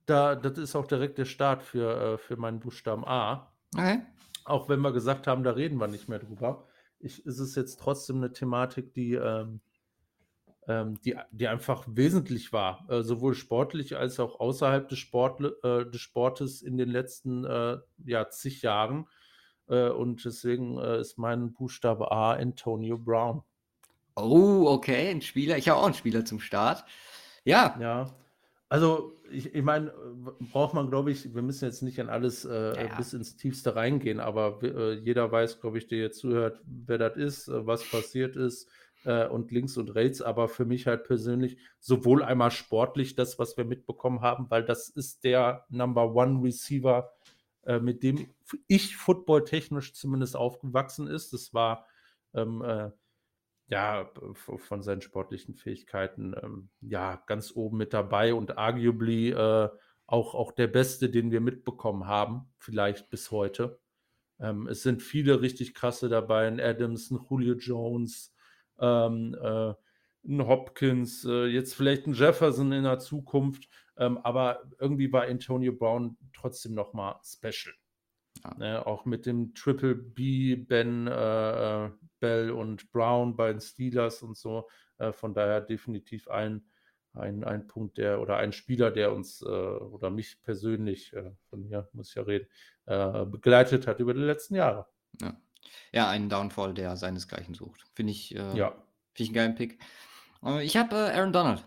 [0.06, 3.52] da, das ist auch direkt der Start für, äh, für meinen Buchstaben A.
[3.74, 4.02] Okay.
[4.44, 6.66] Auch wenn wir gesagt haben, da reden wir nicht mehr drüber
[7.04, 9.60] ich, ist es jetzt trotzdem eine Thematik, die, ähm,
[10.66, 15.84] ähm, die, die einfach wesentlich war, äh, sowohl sportlich als auch außerhalb des, Sport, äh,
[15.88, 19.06] des Sportes in den letzten äh, ja, zig Jahren.
[19.66, 23.42] Äh, und deswegen äh, ist mein Buchstabe A Antonio Brown.
[24.16, 25.58] Oh, okay, ein Spieler.
[25.58, 26.84] Ich habe auch einen Spieler zum Start.
[27.44, 27.76] Ja.
[27.80, 28.14] Ja.
[28.68, 29.92] Also, ich, ich meine,
[30.52, 32.96] braucht man, glaube ich, wir müssen jetzt nicht an alles äh, ja, ja.
[32.96, 37.16] bis ins Tiefste reingehen, aber äh, jeder weiß, glaube ich, der jetzt zuhört, wer das
[37.16, 38.68] ist, äh, was passiert ist
[39.04, 40.22] äh, und links und rechts.
[40.22, 44.88] Aber für mich halt persönlich sowohl einmal sportlich das, was wir mitbekommen haben, weil das
[44.88, 47.12] ist der Number One Receiver,
[47.64, 48.28] äh, mit dem
[48.66, 51.32] ich footballtechnisch zumindest aufgewachsen ist.
[51.32, 51.86] Das war
[52.34, 52.90] ähm, äh,
[53.66, 59.68] ja, von seinen sportlichen Fähigkeiten ähm, ja ganz oben mit dabei und arguably äh,
[60.06, 63.80] auch, auch der Beste, den wir mitbekommen haben, vielleicht bis heute.
[64.38, 68.34] Ähm, es sind viele richtig krasse dabei, ein Adams, ein Julio Jones,
[68.78, 69.72] ähm, äh,
[70.26, 75.72] ein Hopkins, äh, jetzt vielleicht ein Jefferson in der Zukunft, ähm, aber irgendwie war Antonio
[75.72, 77.74] Brown trotzdem nochmal special.
[78.44, 78.54] Ja.
[78.58, 81.90] Ne, auch mit dem Triple B, Ben, äh, äh,
[82.20, 84.68] Bell und Brown bei den Steelers und so.
[84.98, 86.64] Äh, von daher definitiv ein,
[87.14, 91.62] ein, ein Punkt, der oder ein Spieler, der uns äh, oder mich persönlich, äh, von
[91.62, 92.46] mir muss ich ja reden,
[92.86, 94.86] äh, begleitet hat über die letzten Jahre.
[95.20, 95.36] Ja.
[95.92, 97.86] ja, ein Downfall, der seinesgleichen sucht.
[97.94, 98.70] Finde ich, ja.
[99.14, 99.78] Find ich einen geilen Pick.
[100.60, 101.64] ich habe Aaron Donald.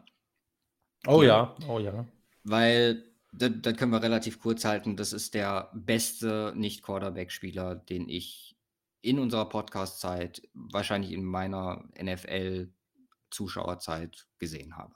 [1.07, 1.27] Oh Hier.
[1.29, 2.05] ja, oh ja.
[2.43, 3.06] Weil
[3.37, 4.97] da, da können wir relativ kurz halten.
[4.97, 8.55] Das ist der beste Nicht-Quarterback-Spieler, den ich
[9.01, 14.95] in unserer Podcast-Zeit, wahrscheinlich in meiner NFL-Zuschauerzeit gesehen habe.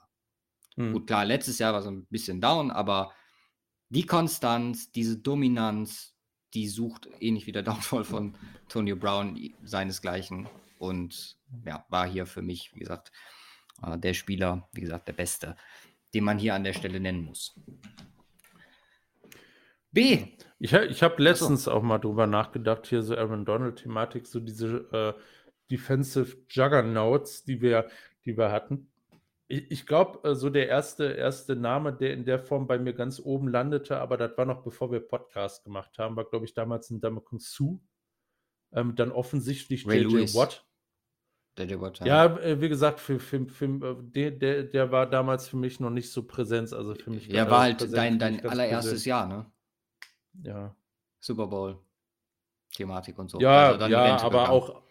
[0.76, 0.92] Hm.
[0.92, 3.12] Gut, klar, letztes Jahr war so ein bisschen down, aber
[3.88, 6.16] die Konstanz, diese Dominanz,
[6.54, 8.36] die sucht ähnlich wie der Downfall von
[8.68, 13.12] Tonio Brown seinesgleichen und ja, war hier für mich, wie gesagt,
[13.82, 15.56] äh, der Spieler, wie gesagt, der Beste,
[16.14, 17.54] den man hier an der Stelle nennen muss.
[19.92, 20.26] B.
[20.58, 21.72] Ich, ich habe letztens so.
[21.72, 25.20] auch mal drüber nachgedacht, hier so Aaron Donald-Thematik, so diese äh,
[25.70, 27.88] Defensive Juggernauts, die wir,
[28.24, 28.90] die wir hatten.
[29.48, 32.94] Ich, ich glaube, äh, so der erste, erste Name, der in der Form bei mir
[32.94, 36.54] ganz oben landete, aber das war noch bevor wir Podcast gemacht haben, war, glaube ich,
[36.54, 37.80] damals ein Damakun Su.
[38.74, 40.34] Ähm, dann offensichtlich J.J.
[40.34, 40.66] Watt.
[41.58, 42.06] Der Watt, ja.
[42.06, 45.80] ja, äh, wie gesagt, für, für, für, äh, der, der, der war damals für mich
[45.80, 46.72] noch nicht so präsent.
[46.72, 49.06] Also für mich ja, war halt dein, dein allererstes präsent.
[49.06, 49.46] Jahr, ne?
[50.42, 50.74] Ja.
[51.20, 53.40] Super Bowl-Thematik und so.
[53.40, 54.82] Ja, also ja, aber auch,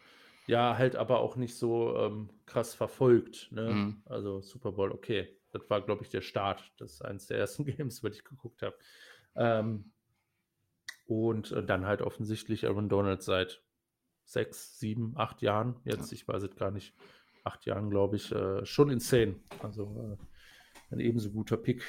[0.48, 3.50] ja, halt aber auch nicht so ähm, krass verfolgt.
[3.52, 3.74] Ne?
[3.74, 4.02] Mhm.
[4.06, 5.38] Also Super Bowl, okay.
[5.52, 6.72] Das war, glaube ich, der Start.
[6.78, 8.76] Das ist eines der ersten Games, was ich geguckt habe.
[9.36, 9.92] Ähm,
[11.06, 13.62] und äh, dann halt offensichtlich Aaron Donald seit
[14.24, 15.80] sechs, sieben, acht Jahren.
[15.84, 16.16] Jetzt, ja.
[16.16, 16.94] ich weiß es gar nicht,
[17.44, 19.36] acht Jahren, glaube ich, äh, schon insane.
[19.62, 20.18] Also
[20.90, 21.84] äh, ein ebenso guter Pick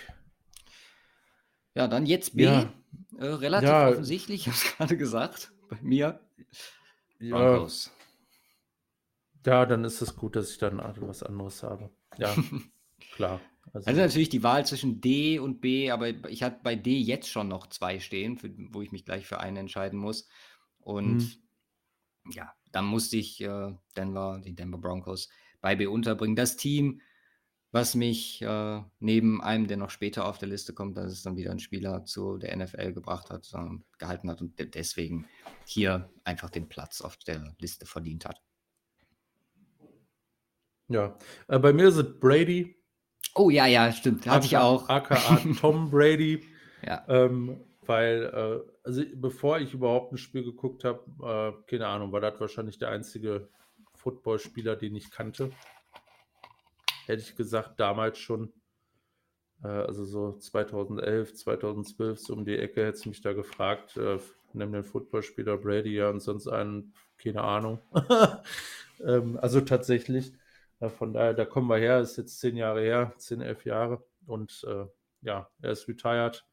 [1.75, 2.45] ja, dann jetzt B.
[2.45, 2.73] Ja.
[3.19, 3.89] Äh, relativ ja.
[3.89, 6.21] offensichtlich, ich habe es gerade gesagt, bei mir.
[7.19, 7.67] Ja.
[9.45, 11.91] Ja, dann ist es gut, dass ich dann was anderes habe.
[12.17, 12.35] Ja,
[13.15, 13.41] klar.
[13.73, 17.29] Also, also, natürlich die Wahl zwischen D und B, aber ich hatte bei D jetzt
[17.29, 20.29] schon noch zwei stehen, für, wo ich mich gleich für einen entscheiden muss.
[20.79, 21.41] Und
[22.25, 22.33] mhm.
[22.33, 25.29] ja, dann musste ich äh, Denver, die Denver Broncos
[25.61, 26.37] bei B unterbringen.
[26.37, 27.01] Das Team,
[27.73, 31.37] was mich äh, neben einem, der noch später auf der Liste kommt, dass es dann
[31.37, 35.27] wieder ein Spieler zu der NFL gebracht hat, äh, gehalten hat und deswegen
[35.65, 38.41] hier einfach den Platz auf der Liste verdient hat.
[40.89, 41.17] Ja,
[41.49, 42.77] äh, bei mir ist es Brady.
[43.35, 44.27] Oh ja, ja, stimmt.
[44.27, 44.91] Habe ich auch.
[44.91, 46.45] AKA Tom Brady.
[46.87, 47.05] ja.
[47.09, 51.01] Ähm, weil, äh, also bevor ich überhaupt ein Spiel geguckt habe,
[51.59, 53.49] äh, keine Ahnung, war das wahrscheinlich der einzige
[53.95, 55.51] Footballspieler, den ich kannte
[57.07, 58.53] hätte ich gesagt, damals schon,
[59.63, 64.19] äh, also so 2011, 2012, so um die Ecke, hätte du mich da gefragt, äh,
[64.53, 67.79] nimm den Footballspieler Brady ja und sonst einen, keine Ahnung.
[69.05, 70.33] ähm, also tatsächlich,
[70.81, 74.05] äh, von daher, da kommen wir her, ist jetzt zehn Jahre her, zehn, elf Jahre
[74.27, 74.87] und äh,
[75.23, 76.45] ja, er ist retired.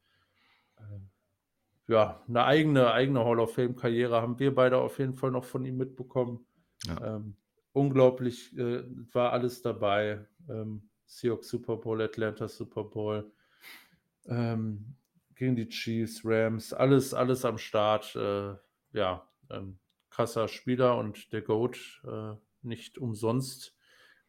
[0.78, 5.44] Äh, ja, eine eigene, eigene Hall of Fame-Karriere haben wir beide auf jeden Fall noch
[5.44, 6.46] von ihm mitbekommen.
[6.86, 7.16] Ja.
[7.16, 7.36] Ähm,
[7.72, 10.26] unglaublich äh, war alles dabei.
[10.48, 13.32] Ähm, Seahawks Super Bowl, Atlanta Super Bowl,
[14.26, 14.96] ähm,
[15.34, 18.14] gegen die Chiefs, Rams, alles, alles am Start.
[18.14, 18.54] Äh,
[18.92, 19.78] ja, ähm,
[20.10, 23.76] krasser Spieler und der Goat äh, nicht umsonst.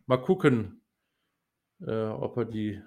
[0.05, 0.81] Mal gucken,
[1.81, 2.81] äh, ob er die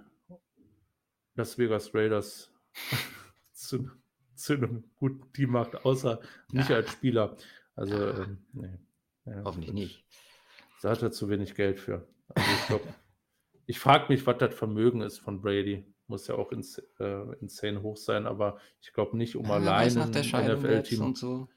[1.35, 2.53] Las Vegas Raiders
[3.53, 3.91] zu,
[4.35, 6.21] zu, einem guten Team macht, außer
[6.53, 6.77] nicht ja.
[6.77, 7.37] als Spieler.
[7.77, 8.79] Also, ähm, nee.
[9.27, 10.05] Ja, Hoffentlich nicht.
[10.83, 12.07] Da hat er zu wenig Geld für.
[12.35, 12.83] Also ich
[13.67, 15.85] ich frage mich, was das Vermögen ist von Brady.
[16.07, 19.97] Muss ja auch ins, äh, insane hoch sein, aber ich glaube nicht, um ja, allein
[19.97, 21.15] ein NFL-Team.
[21.15, 21.49] So.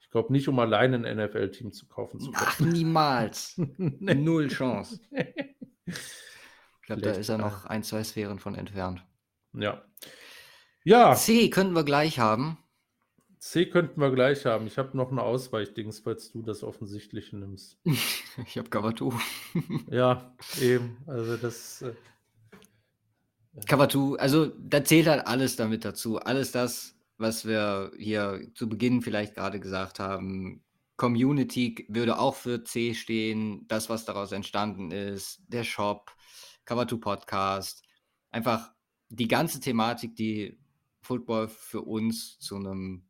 [0.00, 2.44] Ich glaube nicht, um allein ein NFL-Team zu kaufen zu können.
[2.44, 3.54] Ach, niemals.
[3.76, 4.14] nee.
[4.14, 5.00] Null Chance.
[5.86, 5.96] ich
[6.82, 9.06] glaube, da ist er noch ein, zwei Sphären von entfernt.
[9.54, 9.84] Ja.
[10.84, 11.14] Ja.
[11.14, 12.58] C könnten wir gleich haben.
[13.42, 14.68] C könnten wir gleich haben.
[14.68, 17.76] Ich habe noch ein Ausweichdings, falls du das Offensichtliche nimmst.
[18.46, 19.12] ich habe Kavatu.
[19.90, 20.96] ja, eben.
[21.08, 21.82] Also das.
[21.82, 21.92] Äh,
[23.66, 26.18] Kavatu, also da zählt halt alles damit dazu.
[26.18, 30.62] Alles das, was wir hier zu Beginn vielleicht gerade gesagt haben.
[30.96, 33.66] Community würde auch für C stehen.
[33.66, 35.42] Das, was daraus entstanden ist.
[35.48, 36.12] Der Shop,
[36.64, 37.82] Kavatu Podcast.
[38.30, 38.70] Einfach
[39.08, 40.60] die ganze Thematik, die
[41.00, 43.02] Football für uns zu einem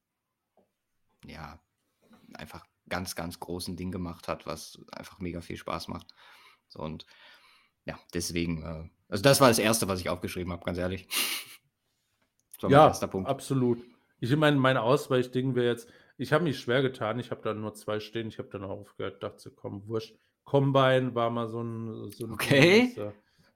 [1.26, 1.58] ja,
[2.34, 6.14] einfach ganz, ganz großen Ding gemacht hat, was einfach mega viel Spaß macht.
[6.68, 7.06] So, und
[7.84, 11.08] ja, deswegen, äh, also das war das Erste, was ich aufgeschrieben habe, ganz ehrlich.
[12.68, 12.92] Ja,
[13.24, 13.82] absolut.
[14.20, 17.74] Ich meine, mein Ausweichding wäre jetzt, ich habe mich schwer getan, ich habe da nur
[17.74, 20.14] zwei stehen, ich habe dann auch aufgehört, dachte, komm, wurscht.
[20.44, 22.82] Combine war mal so ein, so ein okay.
[22.82, 23.12] Ist ja,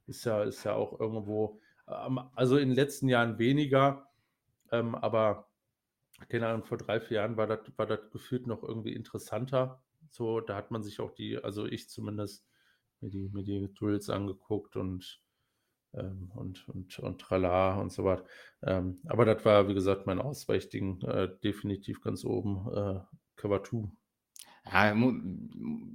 [0.08, 4.08] ist ja, ist ja auch irgendwo, ähm, also in den letzten Jahren weniger,
[4.72, 5.48] ähm, aber
[6.28, 9.82] keine Ahnung, vor drei, vier Jahren war das, war das gefühlt noch irgendwie interessanter.
[10.10, 12.46] So, da hat man sich auch die, also ich zumindest,
[13.00, 15.20] mir die, mir die Drills angeguckt und
[15.96, 18.24] ähm, und, und, und trala und so weiter.
[18.62, 23.00] Ähm, aber das war, wie gesagt, mein Ausweichding äh, definitiv ganz oben, äh,
[23.36, 23.90] Cover 2.
[24.72, 24.94] Ja,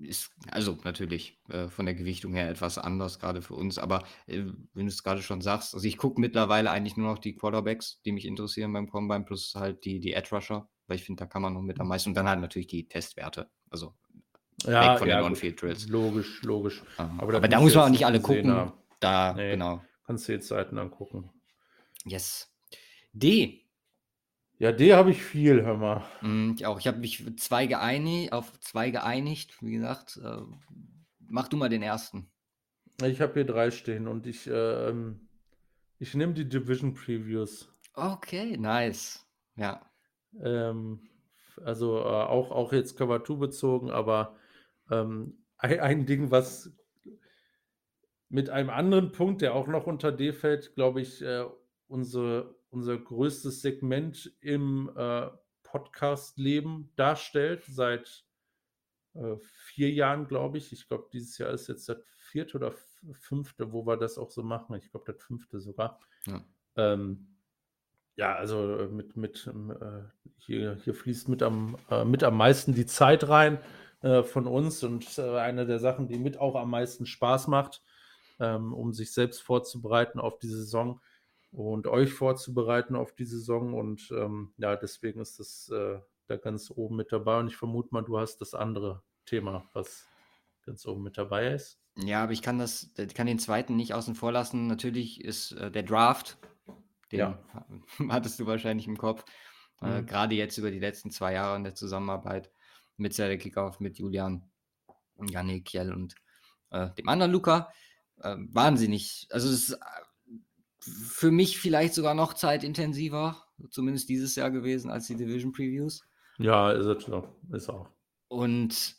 [0.04, 3.78] ist also natürlich äh, von der Gewichtung her etwas anders, gerade für uns.
[3.78, 4.44] Aber äh,
[4.74, 8.02] wenn du es gerade schon sagst, also ich gucke mittlerweile eigentlich nur noch die Quarterbacks,
[8.06, 11.26] die mich interessieren beim Combine, plus halt die, die Edge Rusher, weil ich finde, da
[11.28, 12.10] kann man noch mit am meisten.
[12.10, 13.50] Und dann halt natürlich die Testwerte.
[13.70, 13.94] Also
[14.64, 15.88] ja, weg von ja, den On-Field-Drills.
[15.90, 16.84] Logisch, logisch.
[16.98, 18.52] Aber, aber da muss man auch nicht alle gucken.
[18.52, 18.74] Haben.
[19.00, 19.52] Da, nee.
[19.52, 19.82] genau.
[20.06, 21.30] Kannst du jetzt Seiten angucken.
[22.06, 22.54] Yes.
[23.14, 23.66] D.
[24.62, 26.03] Ja, D habe ich viel, hör mal.
[26.22, 26.80] Mm, ich auch.
[26.80, 29.59] Ich habe mich zwei geeinigt, auf zwei geeinigt.
[29.64, 30.38] Wie gesagt, äh,
[31.18, 32.30] mach du mal den ersten.
[33.03, 34.93] Ich habe hier drei stehen und ich, äh,
[35.97, 37.74] ich nehme die Division Previews.
[37.95, 39.26] Okay, nice.
[39.55, 39.82] Ja.
[40.39, 41.09] Ähm,
[41.66, 44.36] also äh, auch, auch jetzt Cover 2 bezogen, aber
[44.91, 46.72] ähm, ein, ein Ding, was
[48.30, 51.45] mit einem anderen Punkt, der auch noch unter D fällt, glaube ich, äh,
[51.88, 55.28] unsere, unser größtes Segment im äh,
[55.64, 58.26] Podcast-Leben darstellt, seit
[59.14, 60.72] äh, vier Jahren, glaube ich.
[60.72, 62.74] Ich glaube, dieses Jahr ist jetzt das vierte oder
[63.14, 64.76] fünfte, wo wir das auch so machen.
[64.76, 66.00] Ich glaube, das fünfte sogar.
[66.26, 66.44] Ja,
[66.76, 67.36] ähm,
[68.16, 70.04] ja also äh, mit, mit äh,
[70.38, 73.60] hier, hier fließt mit am, äh, mit am meisten die Zeit rein
[74.02, 77.82] äh, von uns und eine der Sachen, die mit auch am meisten Spaß macht
[78.42, 81.00] ähm, um sich selbst vorzubereiten auf die Saison
[81.52, 83.74] und euch vorzubereiten auf die Saison.
[83.74, 87.39] Und ähm, ja, deswegen ist das äh, da ganz oben mit dabei.
[87.39, 90.08] Und ich vermute mal, du hast das andere Thema, was
[90.66, 91.80] ganz oben mit dabei ist.
[91.97, 94.68] Ja, aber ich kann das, kann den zweiten nicht außen vor lassen.
[94.68, 96.38] Natürlich ist äh, der Draft,
[97.12, 97.43] den ja.
[98.10, 99.26] hattest du wahrscheinlich im Kopf.
[99.82, 99.93] Äh, mhm.
[99.93, 102.49] Äh, Gerade jetzt über die letzten zwei Jahre in der Zusammenarbeit
[102.97, 104.49] mit Sarah Kickoff, mit Julian,
[105.20, 106.16] Janik, Kiel und
[106.70, 107.72] äh, dem anderen Luca
[108.22, 109.28] äh, wahnsinnig.
[109.32, 109.80] Also es ist
[110.84, 116.04] für mich vielleicht sogar noch zeitintensiver, zumindest dieses Jahr gewesen, als die Division Previews.
[116.38, 117.28] Ja, ist es so.
[117.52, 117.90] Ist auch.
[118.28, 118.96] Und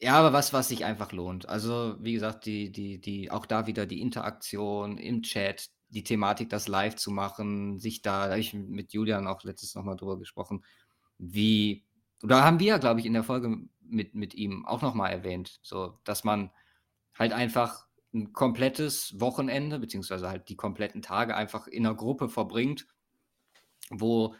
[0.00, 1.48] ja, aber was, was sich einfach lohnt.
[1.48, 6.48] Also, wie gesagt, die, die, die, auch da wieder die Interaktion im Chat, die Thematik,
[6.48, 10.18] das live zu machen, sich da, da habe ich mit Julian auch letztes nochmal drüber
[10.18, 10.64] gesprochen,
[11.18, 11.84] wie,
[12.22, 15.58] oder haben wir, ja, glaube ich, in der Folge mit, mit ihm auch nochmal erwähnt,
[15.62, 16.50] so, dass man
[17.18, 22.86] halt einfach ein komplettes Wochenende, beziehungsweise halt die kompletten Tage einfach in einer Gruppe verbringt,
[23.90, 24.34] wo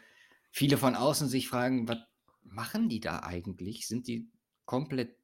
[0.51, 1.99] viele von außen sich fragen, was
[2.43, 3.87] machen die da eigentlich?
[3.87, 4.29] Sind die
[4.65, 5.15] komplett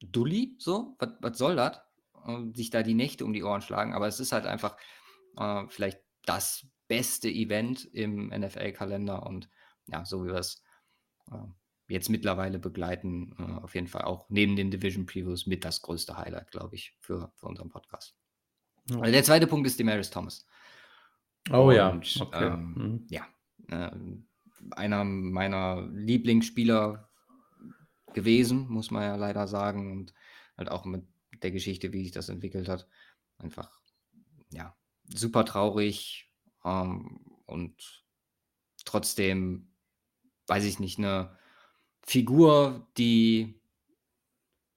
[0.00, 0.96] dulli so?
[0.98, 1.80] Was, was soll das?
[2.54, 3.94] Sich da die Nächte um die Ohren schlagen.
[3.94, 4.76] Aber es ist halt einfach
[5.36, 9.48] äh, vielleicht das beste Event im NFL-Kalender und
[9.86, 10.62] ja, so wie wir es
[11.30, 11.36] äh,
[11.88, 16.16] jetzt mittlerweile begleiten, äh, auf jeden Fall auch neben den Division Previews mit das größte
[16.16, 18.16] Highlight, glaube ich, für, für unseren Podcast.
[18.90, 19.00] Ja.
[19.00, 20.46] Also der zweite Punkt ist Demaris Thomas.
[21.50, 22.00] Oh Und, ja.
[22.20, 22.46] Okay.
[22.46, 23.06] Ähm, mhm.
[23.08, 23.26] Ja.
[23.68, 23.90] Äh,
[24.70, 27.08] einer meiner Lieblingsspieler
[28.14, 29.92] gewesen, muss man ja leider sagen.
[29.92, 30.14] Und
[30.56, 31.04] halt auch mit
[31.42, 32.88] der Geschichte, wie sich das entwickelt hat.
[33.38, 33.80] Einfach,
[34.50, 34.74] ja,
[35.04, 36.32] super traurig.
[36.64, 38.04] Ähm, und
[38.84, 39.68] trotzdem,
[40.46, 41.36] weiß ich nicht, eine
[42.06, 43.60] Figur, die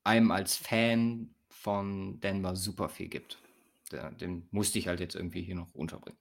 [0.03, 3.37] einem als Fan von Denver super viel gibt.
[4.19, 6.19] Den musste ich halt jetzt irgendwie hier noch unterbringen.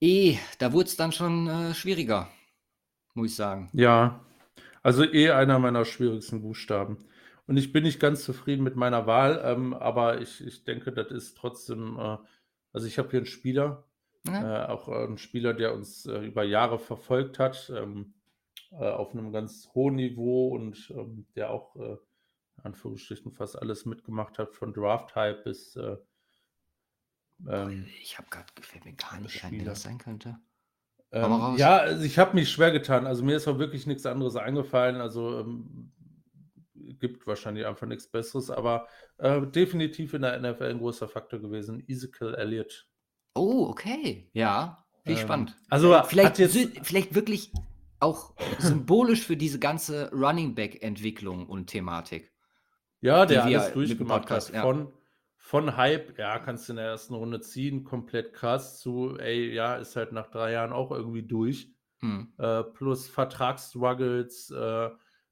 [0.00, 2.28] E, da wurde es dann schon äh, schwieriger,
[3.14, 3.70] muss ich sagen.
[3.72, 4.24] Ja,
[4.82, 6.98] also E einer meiner schwierigsten Buchstaben.
[7.46, 11.10] Und ich bin nicht ganz zufrieden mit meiner Wahl, ähm, aber ich, ich denke, das
[11.10, 12.18] ist trotzdem, äh,
[12.72, 13.84] also ich habe hier einen Spieler,
[14.26, 14.64] ja.
[14.64, 17.72] äh, auch äh, einen Spieler, der uns äh, über Jahre verfolgt hat.
[17.74, 18.14] Ähm,
[18.72, 21.96] äh, auf einem ganz hohen Niveau und ähm, der auch äh,
[22.58, 25.76] in Anführungsstrichen fast alles mitgemacht hat, von Draft-Hype bis.
[25.76, 25.96] Äh,
[27.48, 30.38] ähm, ich habe gerade gefällt mir gar nicht ein, wer das sein könnte.
[31.10, 33.06] Ähm, ja, also ich habe mich schwer getan.
[33.06, 34.96] Also mir ist auch wirklich nichts anderes eingefallen.
[34.96, 35.92] Also ähm,
[36.74, 38.88] gibt wahrscheinlich einfach nichts Besseres, aber
[39.18, 41.82] äh, definitiv in der NFL ein großer Faktor gewesen.
[41.86, 42.88] Ezekiel Elliott.
[43.34, 44.28] Oh, okay.
[44.32, 45.56] Ja, wie ähm, spannend.
[45.68, 47.52] Also vielleicht, jetzt, vielleicht wirklich
[48.04, 52.32] auch symbolisch für diese ganze Running Back Entwicklung und Thematik.
[53.00, 54.52] Ja, der alles durchgemacht hat.
[54.52, 54.62] Ja.
[54.62, 54.92] Von,
[55.36, 59.76] von Hype, ja, kannst du in der ersten Runde ziehen, komplett krass, zu, ey, ja,
[59.76, 61.68] ist halt nach drei Jahren auch irgendwie durch.
[62.00, 62.32] Hm.
[62.38, 64.90] Äh, plus Vertragsstruggles, äh,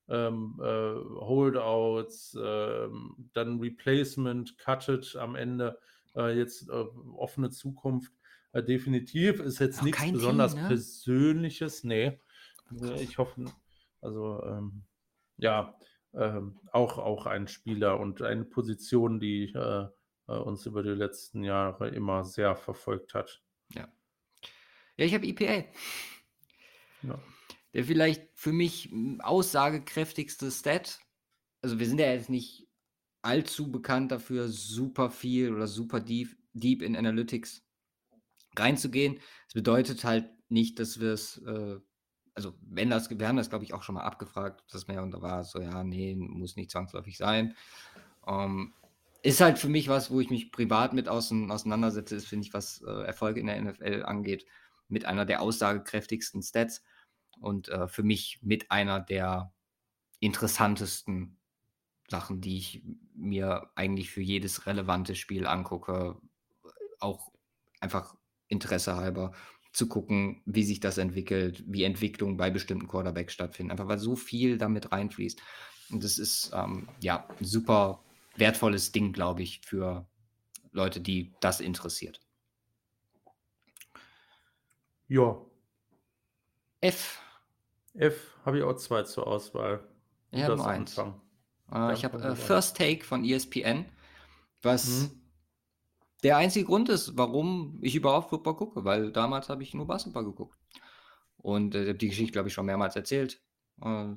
[0.09, 5.79] ähm, äh, Holdouts, ähm, dann Replacement, Cutted am Ende,
[6.15, 6.85] äh, jetzt äh,
[7.17, 8.13] offene Zukunft.
[8.53, 10.69] Äh, definitiv ist jetzt Auch nichts besonders Team, ne?
[10.69, 12.21] Persönliches, nee.
[13.01, 13.45] Ich hoffe,
[14.01, 14.85] also ähm,
[15.37, 15.79] ja,
[16.15, 19.87] ähm, auch, auch ein Spieler und eine Position, die äh,
[20.29, 23.43] äh, uns über die letzten Jahre immer sehr verfolgt hat.
[24.97, 25.65] Ja, ich habe EPA.
[27.03, 27.21] Ja.
[27.75, 31.01] Der vielleicht für mich m, aussagekräftigste Stat.
[31.63, 32.69] Also wir sind ja jetzt nicht
[33.23, 37.65] allzu bekannt dafür, super viel oder super deep, deep in Analytics
[38.57, 39.21] reinzugehen.
[39.47, 41.79] Das bedeutet halt nicht, dass wir es, äh,
[42.35, 45.13] also wenn das, wir haben das glaube ich auch schon mal abgefragt, dass mir und
[45.13, 47.55] da war so, ja, nee, muss nicht zwangsläufig sein.
[48.27, 48.73] Ähm,
[49.23, 52.83] ist halt für mich was, wo ich mich privat mit auseinandersetze, ist, finde ich, was
[52.83, 54.47] äh, Erfolge in der NFL angeht,
[54.89, 56.83] mit einer der aussagekräftigsten Stats
[57.41, 59.53] und äh, für mich mit einer der
[60.19, 61.39] interessantesten
[62.09, 62.83] Sachen, die ich
[63.15, 66.21] mir eigentlich für jedes relevante Spiel angucke,
[66.99, 67.33] auch
[67.81, 68.15] einfach
[68.49, 69.33] Interesse halber
[69.73, 74.17] zu gucken, wie sich das entwickelt, wie Entwicklungen bei bestimmten Quarterbacks stattfinden, einfach weil so
[74.17, 75.41] viel damit reinfließt.
[75.91, 78.01] Und das ist ähm, ja ein super
[78.37, 80.07] wertvolles Ding, glaube ich, für
[80.73, 82.21] Leute, die das interessiert.
[85.09, 85.37] Ja,
[86.81, 87.21] F.
[87.95, 89.79] F habe ich auch zwei zur Auswahl.
[90.31, 90.99] Du Ich habe darfst nur eins.
[90.99, 91.05] Äh,
[91.71, 92.35] Ja, ich habe äh.
[92.37, 93.85] First Take von ESPN,
[94.63, 95.22] was Mhm.
[96.23, 100.25] Der einzige Grund ist, warum ich überhaupt Football gucke, weil damals habe ich nur Basketball
[100.25, 100.57] geguckt.
[101.37, 103.43] Und äh, die Geschichte, glaube ich, schon mehrmals erzählt.
[103.83, 104.15] Äh,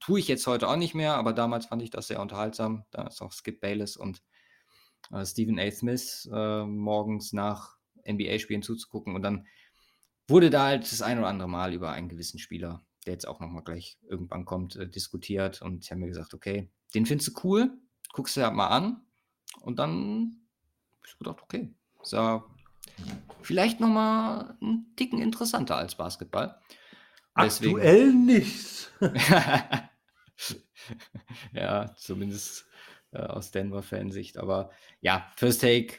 [0.00, 2.84] tue ich jetzt heute auch nicht mehr, aber damals fand ich das sehr unterhaltsam.
[2.90, 4.22] Da ist auch Skip Bayless und
[5.12, 5.70] äh, Stephen A.
[5.70, 7.76] Smith äh, morgens nach
[8.06, 9.14] NBA-Spielen zuzugucken.
[9.14, 9.46] Und dann
[10.28, 13.40] wurde da halt das ein oder andere Mal über einen gewissen Spieler, der jetzt auch
[13.40, 15.62] nochmal gleich irgendwann kommt, äh, diskutiert.
[15.62, 17.78] Und ich habe mir gesagt, okay, den findest du cool,
[18.12, 19.04] guckst du halt mal an.
[19.60, 20.39] Und dann
[21.12, 22.44] ich gedacht, okay, ist ja
[23.42, 26.58] vielleicht nochmal einen Ticken interessanter als Basketball.
[27.40, 28.90] Deswegen- Aktuell nicht.
[31.52, 32.66] ja, zumindest
[33.12, 34.38] äh, aus Denver-Fansicht.
[34.38, 35.94] Aber ja, First Take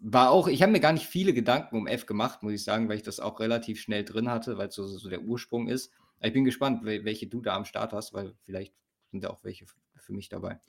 [0.00, 2.88] war auch, ich habe mir gar nicht viele Gedanken um F gemacht, muss ich sagen,
[2.88, 5.92] weil ich das auch relativ schnell drin hatte, weil es so, so der Ursprung ist.
[6.20, 8.74] Ich bin gespannt, wel- welche du da am Start hast, weil vielleicht
[9.10, 9.66] sind ja auch welche
[9.96, 10.60] für mich dabei.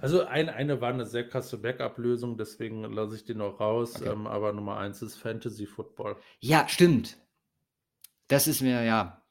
[0.00, 3.96] Also ein, eine war eine sehr krasse Backup-Lösung, deswegen lasse ich den noch raus.
[3.96, 4.10] Okay.
[4.10, 6.16] Ähm, aber Nummer eins ist Fantasy Football.
[6.40, 7.16] Ja, stimmt.
[8.28, 9.22] Das ist mir, ja.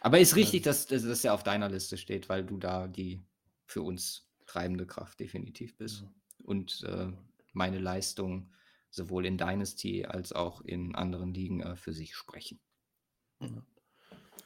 [0.00, 0.70] Aber ist richtig, Ja.
[0.70, 3.22] dass, dass, dass er auf deiner Liste steht, weil du da die
[3.66, 6.02] für uns treibende Kraft definitiv bist.
[6.02, 6.12] Ja.
[6.44, 7.10] Und äh,
[7.52, 8.52] meine Leistung
[8.90, 12.60] sowohl in Dynasty als auch in anderen Ligen äh, für sich sprechen.
[13.40, 13.48] Ja.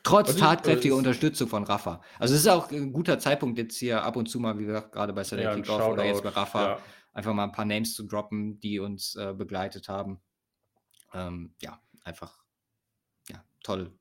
[0.02, 2.00] Trotz ich- tatkräftiger äh, Unterstützung von Rafa.
[2.18, 4.92] Also es ist auch ein guter Zeitpunkt jetzt hier ab und zu mal, wie gesagt,
[4.92, 6.78] gerade bei Sunday Ja, Kickoff oder jetzt bei Rafa, ja.
[7.12, 10.20] einfach mal ein paar Names zu droppen, die uns äh, begleitet haben.
[11.12, 12.38] Ähm, ja, einfach
[13.28, 13.92] ja, toll,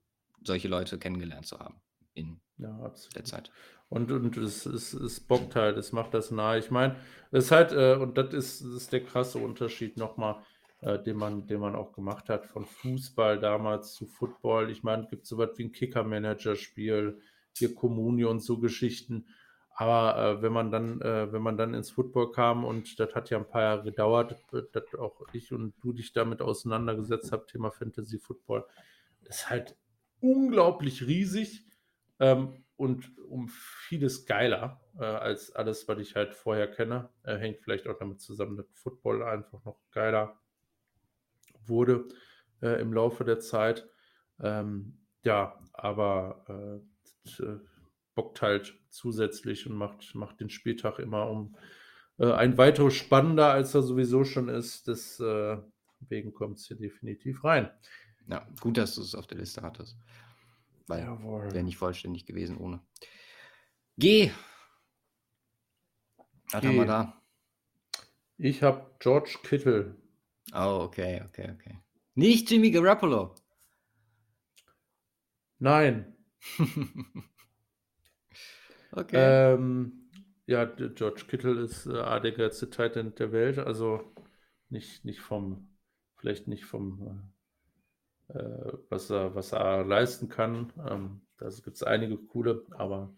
[0.44, 1.82] solche Leute kennengelernt zu haben
[2.14, 3.24] in Ja, der.
[3.26, 3.52] Zeit.
[3.90, 6.60] Und, und es, es, es bockt halt, es macht das nahe.
[6.60, 6.98] Ich meine,
[7.32, 10.44] es ist halt, äh, und das ist, das ist der krasse Unterschied nochmal,
[10.88, 14.72] äh, den, man, den man auch gemacht hat von Fußball damals zu Football.
[14.72, 17.20] Ich meine, es gibt so was wie ein Kicker-Manager-Spiel,
[17.58, 19.28] hier Kommuni und so Geschichten.
[19.76, 23.30] Aber äh, wenn man dann, äh, wenn man dann ins Football kam und das hat
[23.30, 27.52] ja ein paar Jahre gedauert, äh, dass auch ich und du dich damit auseinandergesetzt habt,
[27.52, 28.66] Thema Fantasy Football,
[29.24, 29.76] ist halt
[30.22, 31.66] unglaublich riesig
[32.20, 37.10] ähm, und um vieles geiler äh, als alles, was ich halt vorher kenne.
[37.24, 40.40] Äh, hängt vielleicht auch damit zusammen, dass Football einfach noch geiler
[41.70, 42.08] wurde
[42.62, 43.88] äh, im Laufe der Zeit.
[44.42, 47.60] Ähm, ja, aber äh, äh,
[48.16, 51.56] bockt halt zusätzlich und macht, macht den Spieltag immer um
[52.18, 54.88] äh, ein weiteres spannender, als er sowieso schon ist.
[54.88, 57.72] Deswegen kommt es hier definitiv rein.
[58.28, 59.98] Ja, gut, dass du es auf der Liste hattest.
[60.88, 62.82] Weil wäre nicht vollständig gewesen ohne.
[63.98, 64.32] G.
[66.52, 67.22] Was haben wir da?
[68.38, 69.96] Ich habe George Kittle.
[70.54, 71.80] Oh, okay, okay, okay.
[72.16, 73.36] Nicht Jimmy Garoppolo.
[75.60, 76.16] Nein.
[78.92, 79.54] okay.
[79.54, 80.10] Ähm,
[80.46, 83.60] ja, George Kittle ist äh, der geilste Tight End der Welt.
[83.60, 84.14] Also
[84.70, 85.78] nicht, nicht vom,
[86.16, 87.32] vielleicht nicht vom,
[88.30, 90.72] äh, äh, was er, was er leisten kann.
[90.88, 93.14] Ähm, da gibt es einige coole, aber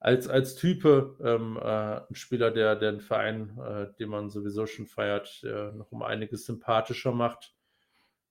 [0.00, 4.66] als, als Type ähm, äh, ein Spieler, der, der den Verein, äh, den man sowieso
[4.66, 7.54] schon feiert, äh, noch um einiges sympathischer macht.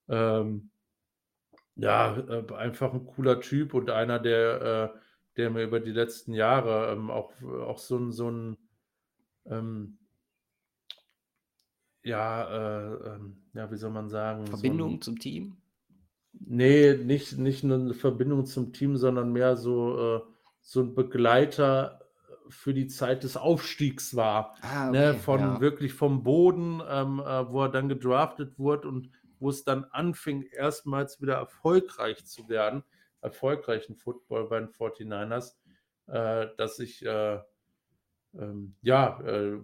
[0.08, 0.70] Ähm,
[1.76, 5.00] ja, äh, einfach ein cooler Typ und einer, der, äh,
[5.36, 8.58] der mir über die letzten Jahre ähm, auch, auch so ein, so ein
[9.46, 9.98] ähm,
[12.04, 14.48] ja, äh, ähm, ja, wie soll man sagen?
[14.48, 15.58] Verbindung so ein, zum Team?
[16.32, 20.24] Nee, nicht, nicht nur eine Verbindung zum Team, sondern mehr so,
[20.68, 22.02] so ein Begleiter
[22.50, 24.56] für die Zeit des Aufstiegs war.
[24.62, 25.62] Ah, Ne, okay, von ja.
[25.62, 29.10] wirklich vom Boden, ähm, äh, wo er dann gedraftet wurde und
[29.40, 32.84] wo es dann anfing, erstmals wieder erfolgreich zu werden,
[33.22, 35.56] erfolgreichen Football bei den 49ers,
[36.08, 37.40] äh, dass ich, äh,
[38.34, 39.60] ähm, ja, äh,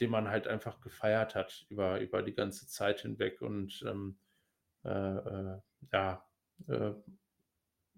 [0.00, 4.18] den man halt einfach gefeiert hat über, über die ganze Zeit hinweg und ähm,
[4.84, 5.58] äh, äh,
[5.90, 6.22] ja,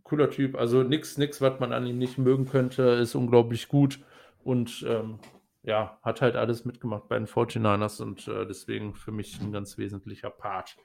[0.09, 0.56] cooler Typ.
[0.56, 4.00] Also nichts, nix, was man an ihm nicht mögen könnte, ist unglaublich gut
[4.42, 5.18] und ähm,
[5.62, 9.76] ja, hat halt alles mitgemacht bei den 49ers und äh, deswegen für mich ein ganz
[9.76, 10.76] wesentlicher Part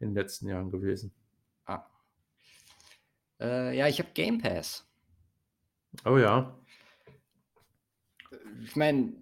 [0.00, 1.12] in den letzten Jahren gewesen.
[1.66, 1.84] Ah.
[3.40, 4.86] Äh, ja, ich habe Game Pass.
[6.04, 6.58] Oh ja.
[8.64, 9.12] Ich meine,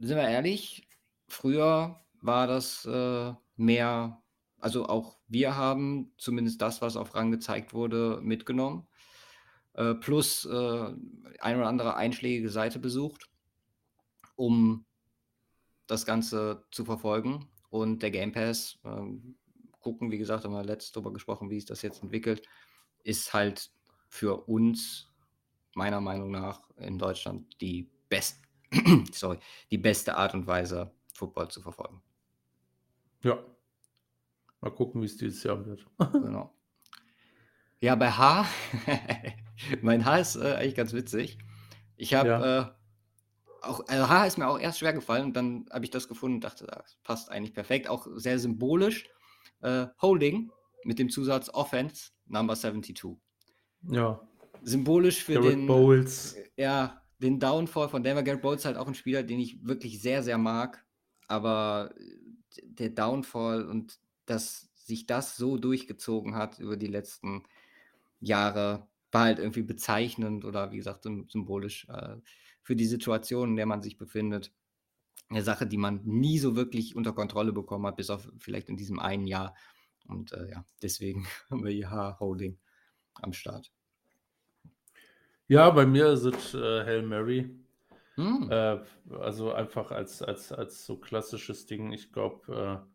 [0.00, 0.86] sind wir ehrlich,
[1.28, 4.21] früher war das äh, mehr,
[4.62, 8.86] also auch wir haben zumindest das, was auf Rang gezeigt wurde, mitgenommen.
[9.74, 10.94] Äh, plus äh,
[11.40, 13.28] ein oder andere einschlägige Seite besucht,
[14.36, 14.84] um
[15.88, 17.48] das Ganze zu verfolgen.
[17.70, 19.34] Und der Game Pass, ähm,
[19.80, 22.46] gucken, wie gesagt, haben wir letztes darüber gesprochen, wie sich das jetzt entwickelt,
[23.02, 23.70] ist halt
[24.08, 25.08] für uns
[25.74, 28.46] meiner Meinung nach in Deutschland die beste,
[29.12, 29.38] sorry,
[29.72, 32.00] die beste Art und Weise, Football zu verfolgen.
[33.24, 33.42] Ja.
[34.62, 35.86] Mal gucken, wie es dieses Jahr wird.
[36.12, 36.54] Genau.
[37.80, 38.46] Ja, bei H,
[39.82, 41.36] mein H ist äh, eigentlich ganz witzig.
[41.96, 42.60] Ich habe Ja.
[42.60, 42.70] äh,
[43.62, 46.36] auch, also H ist mir auch erst schwer gefallen und dann habe ich das gefunden
[46.36, 47.88] und dachte, das passt eigentlich perfekt.
[47.88, 49.08] Auch sehr symbolisch.
[49.62, 50.50] Äh, Holding
[50.84, 53.16] mit dem Zusatz Offense Number 72.
[53.88, 54.20] Ja.
[54.62, 56.36] Symbolisch für Garrett den, Bowles.
[56.56, 58.22] ja, den Downfall von Denver.
[58.22, 60.84] Garrett Bowles ist halt auch ein Spieler, den ich wirklich sehr, sehr mag.
[61.26, 61.92] Aber
[62.62, 67.44] der Downfall und dass sich das so durchgezogen hat über die letzten
[68.20, 72.16] Jahre, war halt irgendwie bezeichnend oder wie gesagt sym- symbolisch äh,
[72.62, 74.52] für die Situation, in der man sich befindet.
[75.28, 78.76] Eine Sache, die man nie so wirklich unter Kontrolle bekommen hat, bis auf vielleicht in
[78.76, 79.54] diesem einen Jahr.
[80.06, 82.58] Und äh, ja, deswegen haben wir hier H-Holding
[83.14, 83.72] am Start.
[85.48, 87.50] Ja, bei mir ist es äh, Hail Mary.
[88.16, 88.50] Hm.
[88.50, 88.78] Äh,
[89.10, 91.92] also einfach als, als, als so klassisches Ding.
[91.92, 92.91] Ich glaube, äh,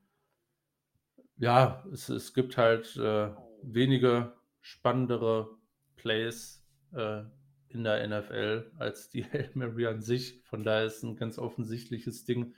[1.38, 3.30] ja, es, es gibt halt äh,
[3.62, 5.50] wenige spannendere
[5.96, 7.24] Plays äh,
[7.70, 10.42] in der NFL als die Hail Mary an sich.
[10.46, 12.54] Von daher ist es ein ganz offensichtliches Ding.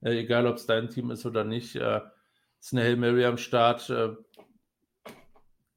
[0.00, 1.76] Äh, egal, ob es dein Team ist oder nicht.
[1.76, 2.00] Äh,
[2.60, 3.88] ist eine Hail Mary am Start.
[3.90, 4.14] Äh,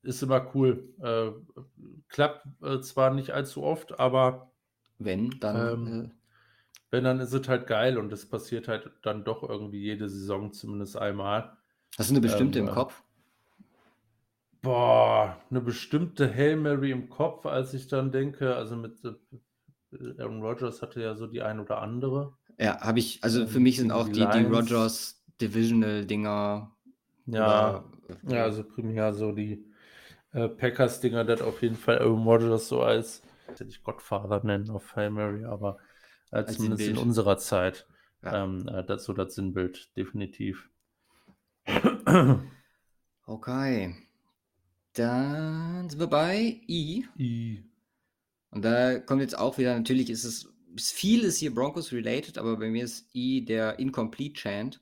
[0.03, 0.93] ist immer cool.
[1.01, 1.31] Äh,
[2.09, 4.51] klappt äh, zwar nicht allzu oft, aber
[4.97, 6.09] Wenn, dann ähm, äh,
[6.89, 10.51] wenn, dann ist es halt geil und es passiert halt dann doch irgendwie jede Saison
[10.51, 11.57] zumindest einmal.
[11.97, 13.01] Hast du eine bestimmte Ähm, im Kopf?
[14.63, 20.41] Boah, eine bestimmte Hail Mary im Kopf, als ich dann denke, also mit äh, Aaron
[20.43, 22.37] Rodgers hatte ja so die ein oder andere.
[22.57, 24.47] Ja, habe ich, also für Ähm, mich sind auch die die, die.
[24.47, 26.75] Rogers Divisional-Dinger
[27.25, 27.85] Ja, oder
[28.23, 29.65] ja, also primär so die
[30.33, 33.23] äh, Packers-Dinger, das auf jeden Fall Aaron Rodgers so als,
[33.57, 35.79] hätte ich Godfather nennen auf Hail Mary, aber
[36.31, 36.99] äh, Als zumindest in Sinnbild.
[36.99, 37.87] unserer Zeit
[38.23, 38.41] Ja.
[38.43, 40.70] ähm, äh, das so das Sinnbild, definitiv.
[43.25, 43.95] Okay.
[44.93, 47.05] Dann sind wir bei I.
[47.17, 47.63] I.
[48.49, 52.57] Und da kommt jetzt auch wieder, natürlich ist es, ist vieles hier Broncos related, aber
[52.57, 54.81] bei mir ist I der Incomplete Chant,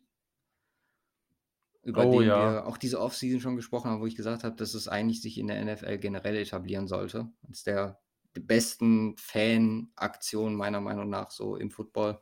[1.84, 2.54] über Oh den ja.
[2.54, 5.38] wir auch diese Offseason schon gesprochen haben, wo ich gesagt habe, dass es eigentlich sich
[5.38, 7.32] in der NFL generell etablieren sollte.
[7.48, 8.00] Als der
[8.34, 12.20] besten Fan-Aktionen meiner Meinung nach so im Football.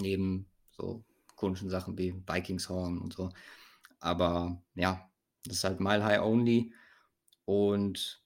[0.00, 1.04] Neben so
[1.34, 3.30] komischen Sachen wie Vikings Horn und so.
[4.00, 5.10] Aber ja,
[5.44, 6.72] das ist halt Mile High Only.
[7.44, 8.22] Und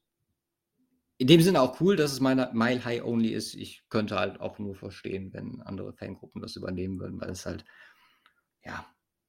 [1.19, 3.55] in dem Sinne auch cool, dass es meine Mile High Only ist.
[3.55, 7.65] Ich könnte halt auch nur verstehen, wenn andere Fangruppen das übernehmen würden, weil es halt,
[8.65, 8.87] ja,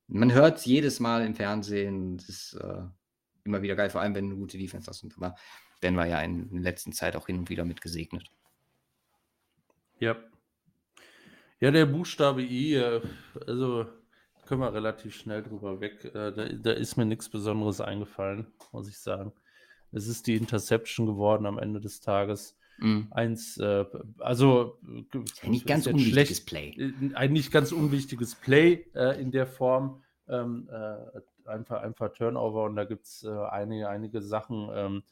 [0.07, 2.17] man hört es jedes Mal im Fernsehen.
[2.17, 2.83] Das ist äh,
[3.43, 5.03] immer wieder geil, vor allem wenn eine gute Defense hast.
[5.03, 5.35] Und da
[5.81, 8.29] werden wir ja in der letzten Zeit auch hin und wieder mit gesegnet.
[9.99, 10.17] Ja.
[11.59, 13.01] Ja, der Buchstabe I, äh,
[13.47, 13.85] also
[14.45, 16.05] können wir relativ schnell drüber weg.
[16.05, 19.33] Äh, da, da ist mir nichts Besonderes eingefallen, muss ich sagen.
[19.91, 22.57] Es ist die Interception geworden am Ende des Tages.
[22.77, 23.07] Mhm.
[23.11, 23.85] Eins, äh,
[24.19, 26.93] also ein nicht ganz unwichtiges schlecht, Play.
[27.13, 30.03] Ein nicht ganz unwichtiges Play äh, in der Form.
[30.27, 35.03] Ähm, äh, einfach, einfach Turnover und da gibt es äh, einige, einige Sachen, ähm,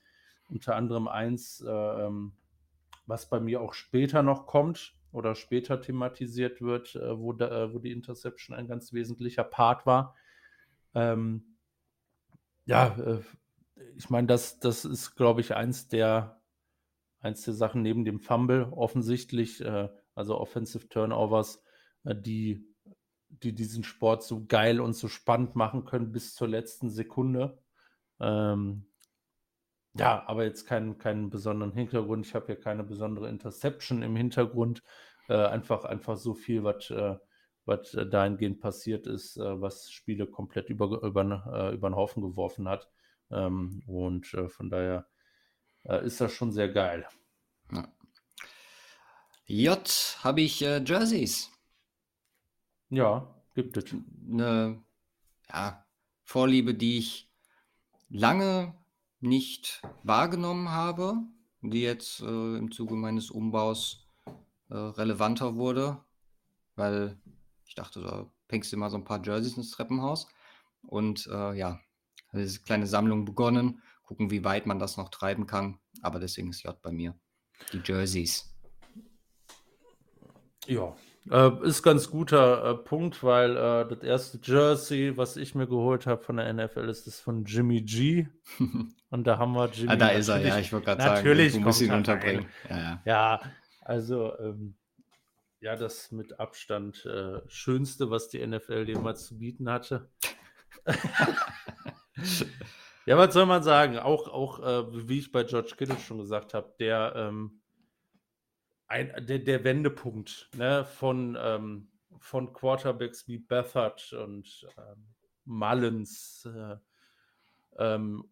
[0.49, 2.33] unter anderem eins, äh, ähm,
[3.05, 7.79] was bei mir auch später noch kommt oder später thematisiert wird, äh, wo, da, wo
[7.79, 10.15] die Interception ein ganz wesentlicher Part war.
[10.93, 11.57] Ähm,
[12.65, 13.21] ja,
[13.95, 16.41] ich meine, das, das ist, glaube ich, eins der,
[17.19, 21.61] eins der Sachen neben dem Fumble offensichtlich, äh, also Offensive Turnovers,
[22.03, 22.67] äh, die,
[23.29, 27.57] die diesen Sport so geil und so spannend machen können bis zur letzten Sekunde.
[28.19, 28.85] Ähm,
[29.95, 32.25] ja, aber jetzt keinen, keinen besonderen Hintergrund.
[32.25, 34.83] Ich habe hier keine besondere Interception im Hintergrund.
[35.29, 37.15] Äh, einfach, einfach so viel, was äh,
[37.65, 42.21] was äh, dahingehend passiert ist, äh, was Spiele komplett über, über, äh, über den Haufen
[42.21, 42.89] geworfen hat.
[43.31, 45.07] Ähm, und von daher
[46.03, 47.05] ist das schon sehr geil.
[47.69, 47.93] Ja.
[49.45, 51.51] J habe ich äh, Jerseys.
[52.89, 53.93] Ja, gibt es.
[54.29, 54.81] Eine
[55.49, 55.85] ja,
[56.23, 57.29] Vorliebe, die ich
[58.07, 58.73] lange
[59.23, 61.17] nicht wahrgenommen habe,
[61.61, 64.05] die jetzt äh, im Zuge meines Umbaus
[64.69, 66.03] äh, relevanter wurde,
[66.75, 67.17] weil
[67.65, 70.27] ich dachte, da fängst du mal so ein paar Jerseys ins Treppenhaus.
[70.81, 71.79] Und äh, ja,
[72.33, 73.81] diese kleine Sammlung begonnen.
[74.03, 75.79] Gucken, wie weit man das noch treiben kann.
[76.01, 77.17] Aber deswegen ist J bei mir.
[77.71, 78.53] Die Jerseys.
[80.67, 80.95] Ja,
[81.29, 86.05] äh, ist ganz guter äh, Punkt, weil äh, das erste Jersey, was ich mir geholt
[86.05, 88.27] habe von der NFL, ist das von Jimmy G.
[89.09, 89.91] Und da haben wir Jimmy.
[89.91, 92.47] ah, da ist er, ja, ich wollte gerade sagen, natürlich muss ihn unterbringen.
[92.69, 93.01] Ja, ja.
[93.05, 93.41] ja,
[93.81, 94.75] also ähm,
[95.63, 100.09] ja, das mit Abstand äh, schönste, was die NFL jemals zu bieten hatte.
[103.05, 103.97] ja, was soll man sagen?
[103.97, 107.61] Auch, auch äh, wie ich bei George Kittle schon gesagt habe, der, ähm,
[108.87, 115.07] ein, der, der Wendepunkt ne, von, ähm, von Quarterbacks wie Bethard und ähm,
[115.45, 116.77] Mullins, äh,
[117.77, 118.25] ähm,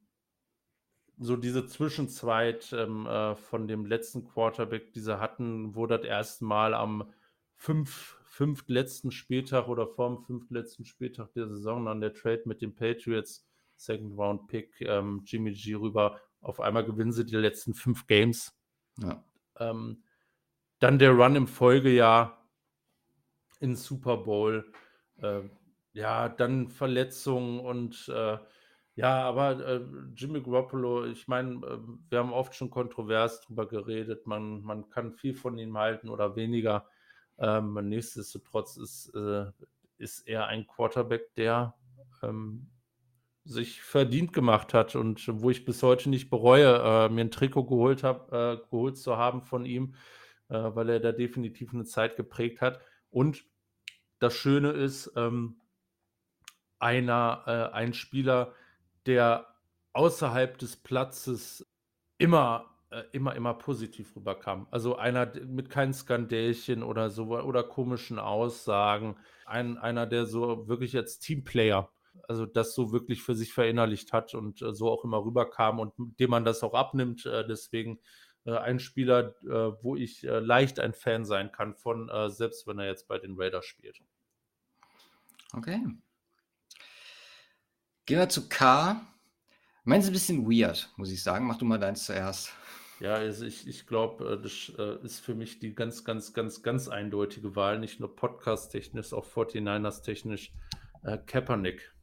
[1.17, 6.45] so diese Zwischenzeit ähm, äh, von dem letzten Quarterback, die sie hatten, wo das erste
[6.45, 7.11] Mal am
[7.53, 13.47] fünf, fünftletzten Spieltag oder vorm fünftletzten Spieltag der Saison dann der Trade mit den Patriots,
[13.75, 16.19] Second Round Pick, ähm, Jimmy G rüber.
[16.41, 18.57] Auf einmal gewinnen sie die letzten fünf Games.
[18.99, 19.23] Ja.
[19.59, 20.03] Ähm,
[20.81, 22.43] dann der Run im Folgejahr
[23.59, 24.73] in Super Bowl.
[25.21, 25.41] Äh,
[25.93, 28.37] ja, dann Verletzungen und äh,
[28.95, 29.81] ja, aber äh,
[30.15, 31.77] Jimmy Garoppolo, ich meine, äh,
[32.09, 34.25] wir haben oft schon kontrovers drüber geredet.
[34.25, 36.87] Man, man kann viel von ihm halten oder weniger.
[37.37, 39.45] Ähm, nichtsdestotrotz ist, äh,
[39.97, 41.75] ist er ein Quarterback, der
[42.23, 42.71] ähm,
[43.43, 47.65] sich verdient gemacht hat und wo ich bis heute nicht bereue, äh, mir ein Trikot
[47.65, 49.95] geholt, hab, geholt zu haben von ihm,
[50.55, 52.81] weil er da definitiv eine Zeit geprägt hat.
[53.09, 53.45] Und
[54.19, 55.61] das Schöne ist, ähm,
[56.79, 58.53] einer, äh, ein Spieler,
[59.05, 59.47] der
[59.93, 61.67] außerhalb des Platzes
[62.17, 64.67] immer äh, immer, immer positiv rüberkam.
[64.69, 69.15] Also einer mit keinen Skandälchen oder so oder komischen Aussagen.
[69.45, 71.89] Ein, einer, der so wirklich als Teamplayer,
[72.27, 75.93] also das so wirklich für sich verinnerlicht hat und äh, so auch immer rüberkam und
[76.19, 77.25] dem man das auch abnimmt.
[77.25, 77.99] Äh, deswegen äh,
[78.45, 82.87] ein Spieler, äh, wo ich äh, leicht ein Fan sein kann von, selbst wenn er
[82.87, 84.01] jetzt bei den Raiders spielt.
[85.53, 85.79] Okay.
[88.05, 89.01] Gehen wir zu K.
[89.83, 91.47] Meins ist ein bisschen weird, muss ich sagen.
[91.47, 92.53] Mach du mal deins zuerst.
[92.99, 96.61] Ja, also ich, ich glaube, äh, das äh, ist für mich die ganz, ganz, ganz,
[96.61, 100.53] ganz eindeutige Wahl, nicht nur podcast-technisch, auch 49ers-technisch.
[101.03, 101.95] Äh, Kaepernick.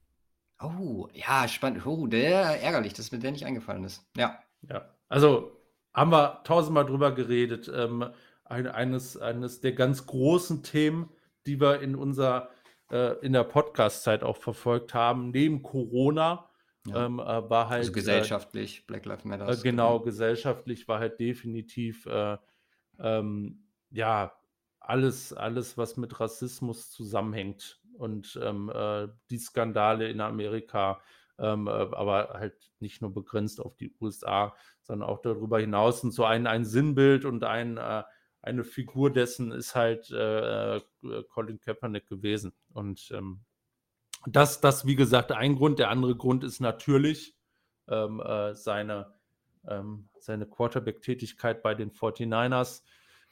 [0.61, 1.87] Oh, ja, spannend.
[1.87, 4.05] Oh, der ärgerlich, dass mir der nicht eingefallen ist.
[4.17, 4.43] Ja.
[4.63, 5.58] Ja, also
[5.99, 7.71] haben wir tausendmal drüber geredet.
[7.75, 8.11] Ähm,
[8.45, 11.11] ein, eines, eines der ganz großen Themen,
[11.47, 12.49] die wir in unserer,
[12.91, 16.49] äh, in der Podcast-Zeit auch verfolgt haben, neben Corona
[16.87, 17.07] ja.
[17.07, 17.81] Ähm, äh, war halt.
[17.81, 19.45] Also gesellschaftlich, äh, Black Lives Matter.
[19.49, 22.39] Äh, genau, genau, gesellschaftlich war halt definitiv, äh,
[22.99, 24.33] ähm, ja,
[24.81, 31.01] alles, alles, was mit Rassismus zusammenhängt und ähm, äh, die Skandale in Amerika,
[31.39, 36.05] ähm, äh, aber halt nicht nur begrenzt auf die USA, sondern auch darüber hinaus.
[36.05, 37.79] Und so ein, ein Sinnbild und ein,
[38.41, 42.53] eine Figur dessen ist halt Colin Kaepernick gewesen.
[42.73, 43.41] Und ähm,
[44.27, 45.79] das, das, wie gesagt, ein Grund.
[45.79, 47.37] Der andere Grund ist natürlich
[47.89, 49.15] ähm, äh, seine,
[49.67, 52.83] ähm, seine Quarterback-Tätigkeit bei den 49ers.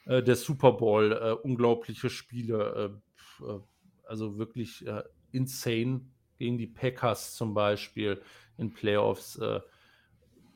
[0.05, 3.01] Äh, der Super Bowl, äh, unglaubliche Spiele,
[3.41, 3.59] äh, äh,
[4.05, 8.21] also wirklich äh, insane gegen die Packers zum Beispiel
[8.57, 9.39] in Playoffs.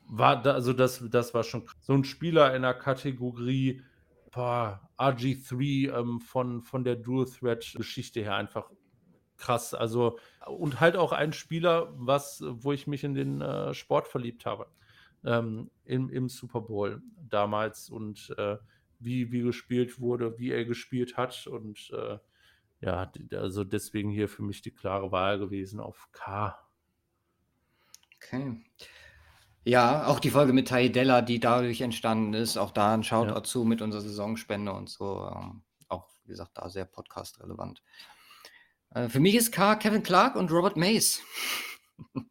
[0.08, 3.82] war da, also das, das war schon so ein Spieler in der Kategorie
[4.32, 8.70] boah, RG3 ähm, von, von der Dual Threat Geschichte her einfach
[9.38, 9.74] krass.
[9.74, 10.18] Also
[10.48, 14.68] und halt auch ein Spieler, was, wo ich mich in den äh, Sport verliebt habe.
[15.24, 18.58] Ähm, im, im Super Bowl damals und äh,
[19.00, 22.18] wie, wie gespielt wurde, wie er gespielt hat und äh,
[22.82, 26.58] ja, also deswegen hier für mich die klare Wahl gewesen auf K.
[28.18, 28.64] Okay.
[29.64, 33.44] Ja, auch die Folge mit Della, die dadurch entstanden ist, auch da ein Shoutout ja.
[33.44, 35.30] zu mit unserer Saisonspende und so.
[35.32, 37.84] Ähm, auch, wie gesagt, da sehr podcast-relevant.
[38.90, 41.22] Äh, für mich ist K Kevin Clark und Robert Mays.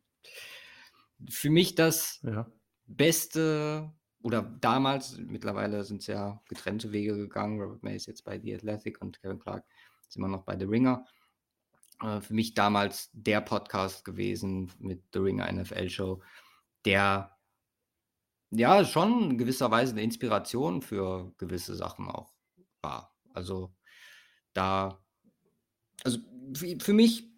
[1.28, 2.50] für mich das ja.
[2.86, 3.92] beste,
[4.22, 7.60] oder damals, mittlerweile sind es ja getrennte Wege gegangen.
[7.60, 9.64] Robert Mays jetzt bei The Athletic und Kevin Clark
[10.10, 11.06] ist immer noch bei The Ringer.
[12.02, 16.22] Äh, für mich damals der Podcast gewesen mit The Ringer NFL Show
[16.84, 17.36] der
[18.50, 22.32] ja schon in gewisser Weise eine Inspiration für gewisse Sachen auch
[22.82, 23.14] war.
[23.32, 23.74] Also
[24.52, 25.02] da,
[26.02, 26.18] also
[26.78, 27.28] für mich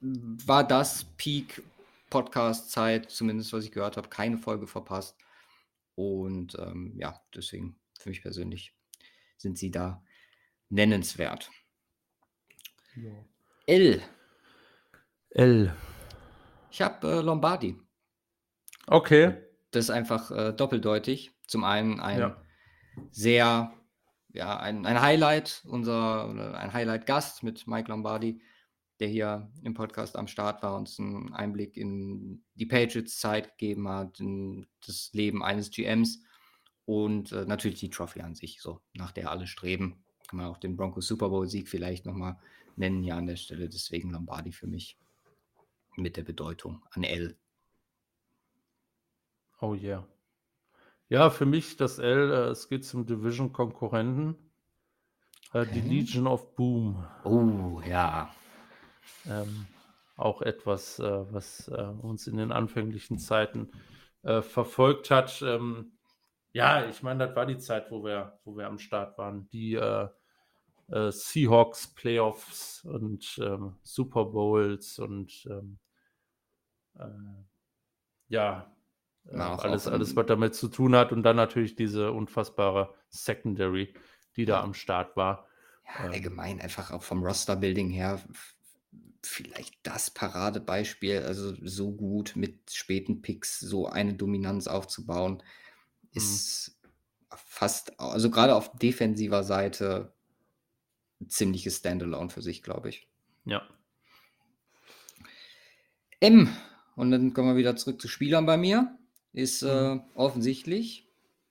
[0.00, 1.62] war das Peak
[2.10, 5.16] Podcast-Zeit, zumindest was ich gehört habe, keine Folge verpasst.
[5.94, 8.74] Und ähm, ja, deswegen für mich persönlich
[9.36, 10.04] sind sie da
[10.68, 11.50] nennenswert.
[12.96, 13.24] Ja.
[13.66, 14.02] L.
[15.30, 15.74] L.
[16.70, 17.76] Ich habe äh, Lombardi.
[18.86, 19.34] Okay.
[19.70, 21.32] Das ist einfach äh, doppeldeutig.
[21.46, 22.42] Zum einen ein ja.
[23.10, 23.72] sehr,
[24.32, 28.42] ja, ein, ein Highlight, unser, ein Highlight-Gast mit Mike Lombardi,
[29.00, 34.20] der hier im Podcast am Start war, uns einen Einblick in die Patriots-Zeit gegeben hat,
[34.20, 36.22] in das Leben eines GMs
[36.84, 40.04] und äh, natürlich die Trophy an sich, so nach der alle streben.
[40.28, 42.38] Kann man auch den Broncos Super Bowl-Sieg vielleicht nochmal
[42.76, 43.68] nennen, ja, an der Stelle.
[43.68, 44.98] Deswegen Lombardi für mich
[45.96, 47.36] mit der Bedeutung an L.
[49.60, 50.06] Oh yeah.
[51.08, 54.36] Ja, für mich das L, äh, es geht zum Division-Konkurrenten.
[55.52, 57.06] Äh, Die Legion of Boom.
[57.24, 58.34] Oh, ja.
[59.26, 59.66] Ähm,
[60.16, 63.70] auch etwas, äh, was äh, uns in den anfänglichen Zeiten
[64.22, 65.42] äh, verfolgt hat.
[65.42, 65.98] Ähm,
[66.52, 69.48] ja, ich meine, das war die Zeit, wo wir, wo wir am Start waren.
[69.50, 69.74] Die
[70.92, 75.78] äh, äh, Seahawks Playoffs und ähm, Super Bowls und ähm,
[76.98, 77.04] äh,
[78.28, 78.72] ja,
[79.30, 81.12] ja, alles, alles, was damit zu tun hat.
[81.12, 83.94] Und dann natürlich diese unfassbare Secondary,
[84.36, 85.46] die da am Start war.
[85.86, 86.12] Ja, ähm.
[86.12, 88.20] allgemein einfach auch vom Roster-Building her
[89.24, 96.08] vielleicht das Paradebeispiel, also so gut mit späten Picks so eine Dominanz aufzubauen, mhm.
[96.12, 97.36] ist mhm.
[97.36, 100.11] fast, also gerade auf defensiver Seite,
[101.28, 103.08] ziemliches Standalone für sich, glaube ich.
[103.44, 103.62] Ja.
[106.20, 106.48] M,
[106.96, 108.96] und dann kommen wir wieder zurück zu Spielern bei mir
[109.32, 110.02] ist äh, mhm.
[110.14, 111.08] offensichtlich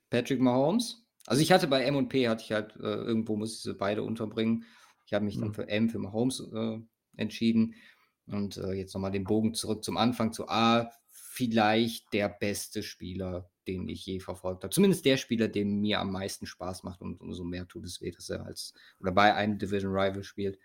[0.10, 1.06] Patrick Mahomes.
[1.26, 3.74] Also ich hatte bei M und P hatte ich halt äh, irgendwo muss ich sie
[3.74, 4.66] beide unterbringen.
[5.06, 5.42] Ich habe mich mhm.
[5.42, 6.80] dann für M für Mahomes äh,
[7.18, 7.76] entschieden
[8.28, 10.92] und äh, jetzt nochmal den Bogen zurück zum Anfang zu A.
[11.10, 14.74] Vielleicht der beste Spieler, den ich je verfolgt habe.
[14.74, 18.12] Zumindest der Spieler, der mir am meisten Spaß macht und umso mehr tut es weh,
[18.12, 20.60] dass er als oder bei einem Division Rival spielt.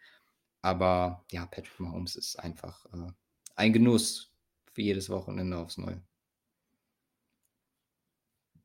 [0.63, 3.13] Aber ja, Patrick Mahomes ist einfach äh,
[3.55, 4.33] ein Genuss
[4.73, 6.03] für jedes Wochenende aufs Neue.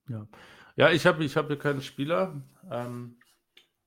[0.09, 0.27] Ja,
[0.75, 2.41] ja ich habe ich hab hier keinen Spieler.
[2.69, 3.17] Ähm,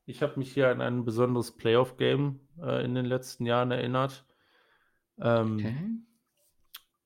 [0.07, 4.27] ich habe mich hier an ein besonderes Playoff-Game äh, in den letzten Jahren erinnert.
[5.19, 5.77] Ähm, okay.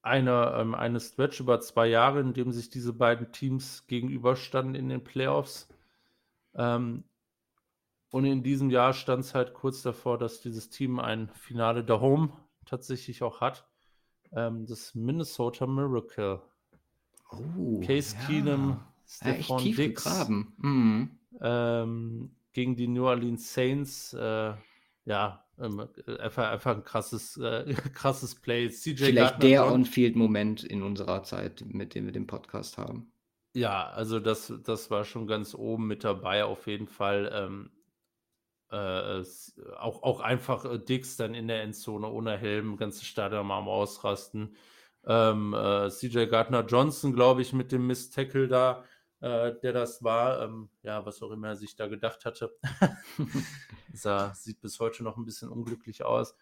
[0.09, 4.89] Eine, ähm, eine Stretch über zwei Jahre, in dem sich diese beiden Teams gegenüberstanden in
[4.89, 5.69] den Playoffs.
[6.55, 7.05] Ähm,
[8.11, 12.01] und in diesem Jahr stand es halt kurz davor, dass dieses Team ein Finale der
[12.01, 12.31] Home
[12.65, 13.67] tatsächlich auch hat.
[14.33, 16.41] Ähm, das Minnesota Miracle.
[17.31, 18.27] Oh, Case ja.
[18.27, 21.19] Keenum Stefan ja, Dix mhm.
[21.41, 24.15] ähm, gegen die New Orleans Saints.
[24.15, 24.55] Äh,
[25.05, 25.89] ja, ähm,
[26.21, 28.69] einfach, einfach ein krasses, äh, krasses Play.
[28.69, 33.13] CJ Vielleicht Gardner der On-Field-Moment in unserer Zeit, mit dem wir den Podcast haben.
[33.55, 37.31] Ja, also das, das war schon ganz oben mit dabei, auf jeden Fall.
[37.35, 37.71] Ähm,
[38.71, 39.23] äh,
[39.79, 43.69] auch, auch einfach äh, Dix dann in der Endzone ohne Helm, ganze Stadion mal am
[43.69, 44.55] Ausrasten.
[45.07, 48.85] Ähm, äh, CJ Gardner Johnson, glaube ich, mit dem Miss-Tackle da
[49.21, 50.43] äh, der das war.
[50.43, 52.57] Ähm, ja, was auch immer er sich da gedacht hatte.
[53.93, 56.37] sah, sieht bis heute noch ein bisschen unglücklich aus.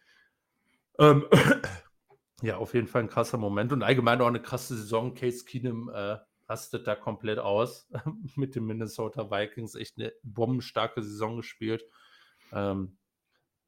[0.98, 1.26] Ähm,
[2.42, 5.14] ja, auf jeden Fall ein krasser Moment und allgemein auch eine krasse Saison.
[5.14, 7.90] Case Keenum äh, rastet da komplett aus
[8.36, 9.74] mit den Minnesota Vikings.
[9.74, 11.84] Echt eine bombenstarke Saison gespielt.
[12.52, 12.98] Ähm,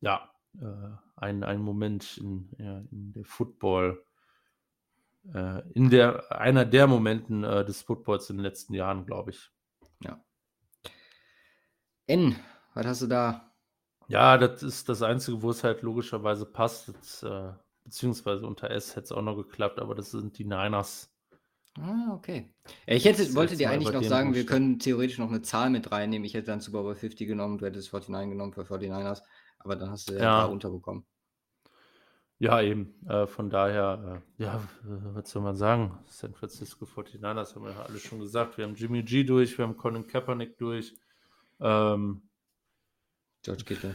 [0.00, 0.30] ja,
[0.60, 4.04] äh, ein, ein Moment in, ja, in der Football-
[5.34, 9.50] äh, in der einer der Momenten, äh, des Footballs in den letzten Jahren, glaube ich.
[10.02, 10.22] Ja.
[12.06, 12.36] N,
[12.74, 13.52] was hast du da?
[14.08, 16.88] Ja, das ist das Einzige, wo es halt logischerweise passt.
[16.88, 17.52] Jetzt, äh,
[17.84, 21.12] beziehungsweise unter S hätte es auch noch geklappt, aber das sind die Niners.
[21.80, 22.52] Ah, okay.
[22.86, 26.24] Ich hätte, wollte dir eigentlich noch sagen, wir können theoretisch noch eine Zahl mit reinnehmen.
[26.24, 29.22] Ich hätte dann Super Bowl 50 genommen, du hättest 49 genommen für 49ers,
[29.58, 30.44] aber dann hast du ja, ja.
[30.46, 31.04] unterbekommen.
[32.40, 32.94] Ja, eben.
[33.08, 35.98] Äh, von daher, äh, ja, was soll man sagen?
[36.06, 38.58] San Francisco 49ers haben wir ja alle schon gesagt.
[38.58, 40.94] Wir haben Jimmy G durch, wir haben Colin Kaepernick durch.
[41.60, 42.22] Ähm,
[43.42, 43.94] George Kittle.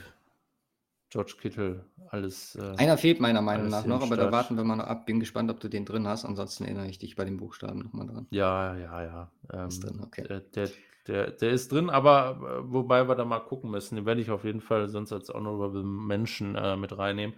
[1.10, 2.56] George Kittle, alles.
[2.56, 5.06] Äh, Einer fehlt meiner Meinung nach noch, aber da warten wir mal noch ab.
[5.06, 6.26] Bin gespannt, ob du den drin hast.
[6.26, 8.28] Ansonsten erinnere ich dich bei den Buchstaben nochmal dran.
[8.32, 9.32] Ja, ja, ja.
[9.54, 10.24] Ähm, ist drin, okay.
[10.28, 10.70] Der, der,
[11.08, 13.96] der, der, ist drin, aber äh, wobei wir da mal gucken müssen.
[13.96, 17.36] Den werde ich auf jeden Fall sonst als Honorable Menschen äh, mit reinnehmen.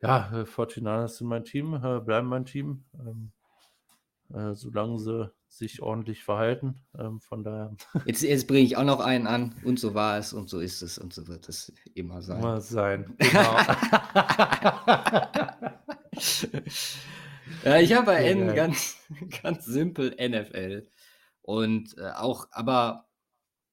[0.00, 2.84] Ja, äh, 49ers sind mein Team, äh, bleiben mein Team.
[2.98, 3.32] Ähm,
[4.32, 6.82] äh, solange sie sich ordentlich verhalten.
[6.98, 7.74] Ähm, von daher.
[8.06, 10.82] Jetzt, jetzt bringe ich auch noch einen an und so war es und so ist
[10.82, 12.38] es und so wird es immer sein.
[12.38, 13.16] Immer sein.
[16.10, 17.74] Genau.
[17.74, 18.96] ja, ich habe bei N ganz,
[19.42, 20.88] ganz simpel NFL.
[21.42, 23.08] Und äh, auch, aber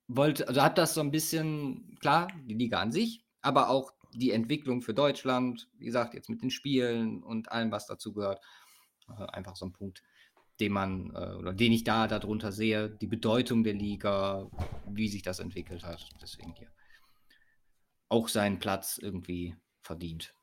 [0.07, 4.32] wollte, also hat das so ein bisschen, klar, die Liga an sich, aber auch die
[4.32, 8.42] Entwicklung für Deutschland, wie gesagt, jetzt mit den Spielen und allem, was dazu gehört.
[9.10, 10.04] Äh, einfach so ein Punkt,
[10.60, 14.50] den man äh, oder den ich da darunter sehe, die Bedeutung der Liga,
[14.88, 16.10] wie sich das entwickelt hat.
[16.22, 16.72] Deswegen hier
[18.10, 20.34] auch seinen Platz irgendwie verdient.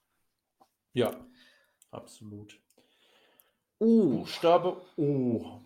[0.93, 1.27] Ja,
[1.91, 2.61] absolut.
[3.79, 5.61] Oh, Buchstabe O.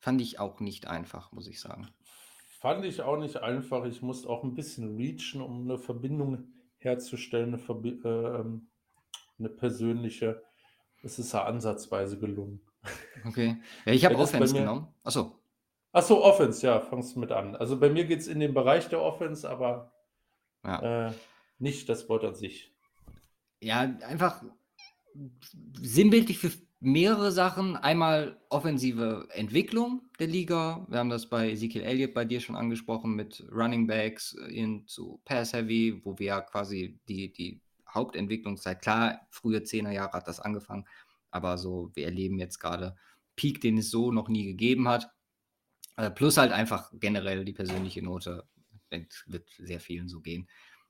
[0.00, 1.88] Fand ich auch nicht einfach, muss ich sagen.
[2.64, 3.84] Fand ich auch nicht einfach.
[3.84, 6.44] Ich musste auch ein bisschen reachen, um eine Verbindung
[6.78, 8.68] herzustellen, eine, Verbi äh, ähm,
[9.38, 10.42] eine persönliche.
[11.02, 12.62] Es ist ja ansatzweise gelungen.
[13.26, 13.58] Okay.
[13.84, 14.88] Ja, ich habe Offense genommen.
[15.02, 15.38] Achso.
[15.92, 17.54] Achso, Offense, ja, fangst mit an.
[17.54, 19.92] Also bei mir geht es in den Bereich der Offense, aber
[20.64, 21.08] ja.
[21.08, 21.12] äh,
[21.58, 22.74] nicht das Wort an sich.
[23.60, 24.42] Ja, einfach
[25.82, 26.50] sinnbildlich für
[26.80, 27.76] mehrere Sachen.
[27.76, 30.86] Einmal offensive Entwicklung der Liga.
[30.88, 35.20] Wir haben das bei Ezekiel Elliott bei dir schon angesprochen mit Running Backs in zu
[35.24, 40.40] Pass Heavy, wo wir ja quasi die, die Hauptentwicklungszeit, klar, frühe 10er Jahre hat das
[40.40, 40.86] angefangen,
[41.30, 42.96] aber so, wir erleben jetzt gerade
[43.36, 45.10] Peak, den es so noch nie gegeben hat.
[45.96, 48.46] Äh, plus halt einfach generell die persönliche Note,
[49.26, 50.48] wird sehr vielen so gehen.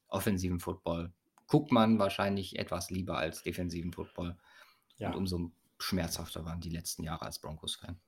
[0.09, 1.13] Offensiven Football
[1.47, 4.37] guckt man wahrscheinlich etwas lieber als defensiven Football.
[4.97, 5.09] Ja.
[5.09, 7.99] Und umso schmerzhafter waren die letzten Jahre als Broncos-Fan.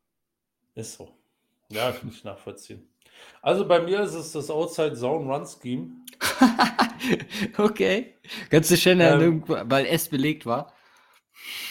[0.77, 1.09] Ist so.
[1.71, 2.89] Ja, kann ich nachvollziehen.
[3.43, 5.91] Also bei mir ist es das Outside Zone Run Scheme.
[7.59, 8.15] okay.
[8.51, 10.73] Ganz du schön, ähm, weil es belegt war?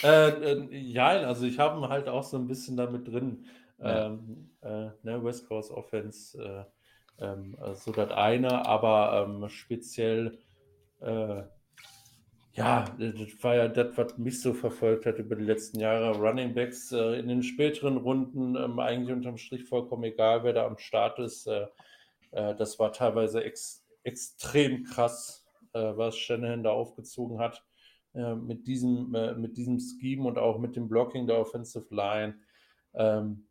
[0.03, 3.45] Äh, äh, ja, also ich habe halt auch so ein bisschen damit drin.
[3.77, 4.07] Ja.
[4.07, 6.37] Ähm, äh, ne, West Coast Offense,
[7.19, 10.39] äh, ähm, so das eine, aber ähm, speziell,
[11.01, 11.43] äh,
[12.55, 16.17] ja, das war ja das, was mich so verfolgt hat über die letzten Jahre.
[16.17, 20.65] Running Backs äh, in den späteren Runden, ähm, eigentlich unterm Strich vollkommen egal, wer da
[20.65, 21.49] am Start ist.
[22.31, 27.63] das war teilweise ex extrem krass, was Shanahan da aufgezogen hat.
[28.15, 32.35] Äh, mit, diesem, äh, mit diesem Scheme und auch mit dem Blocking der Offensive Line
[32.93, 33.45] ähm,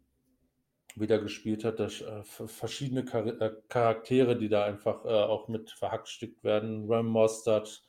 [0.97, 1.79] wieder gespielt hat.
[1.79, 6.91] Das, äh, verschiedene Char äh, Charaktere, die da einfach äh, auch mit verhackstückt werden.
[6.91, 7.83] Ram Mostert,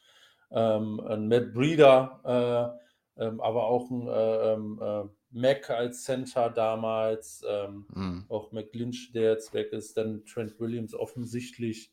[0.51, 2.80] ähm, ein Matt Breeder,
[3.17, 7.43] ähm, aber auch ein ähm, Mac als Center damals,
[7.93, 8.26] mhm.
[8.30, 11.91] auch McLinch, der jetzt weg ist, dann Trent Williams offensichtlich.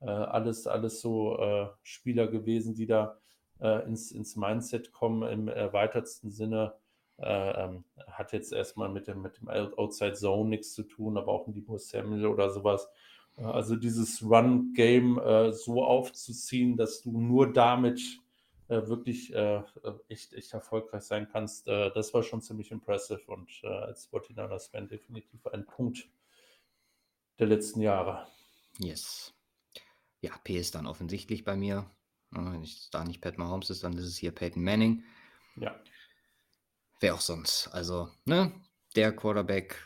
[0.00, 3.18] alles, alles so Spieler gewesen, die da
[3.62, 6.74] äh, ins, ins Mindset kommen im erweitertsten Sinne.
[7.18, 11.30] Äh, ähm, hat jetzt erstmal mit dem, mit dem Outside Zone nichts zu tun, aber
[11.30, 12.88] auch ein Debo Samuel oder sowas.
[13.36, 18.00] Äh, also dieses Run-Game äh, so aufzuziehen, dass du nur damit
[18.68, 19.62] äh, wirklich äh,
[20.08, 25.66] echt, echt erfolgreich sein kannst, das war schon ziemlich impressive und als 49ers-Fan definitiv ein
[25.66, 26.08] Punkt
[27.38, 28.26] der letzten Jahre.
[28.78, 29.34] Yes.
[30.20, 31.90] Ja, P ist dann offensichtlich bei mir.
[32.30, 35.04] Wenn es da nicht Pat Mahomes ist, dann ist es hier Peyton Manning.
[35.56, 35.78] Ja.
[37.00, 37.68] Wer auch sonst.
[37.68, 38.52] Also, ne,
[38.96, 39.76] der Quarterback,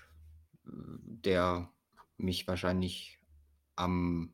[0.62, 1.72] der
[2.18, 3.15] mich wahrscheinlich
[3.76, 4.32] am.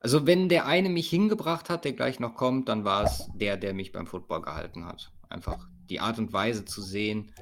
[0.00, 3.56] Also, wenn der eine mich hingebracht hat, der gleich noch kommt, dann war es der,
[3.56, 5.12] der mich beim Football gehalten hat.
[5.30, 7.32] Einfach die Art und Weise zu sehen,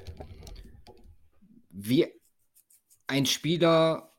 [1.69, 2.07] wie
[3.07, 4.13] ein Spieler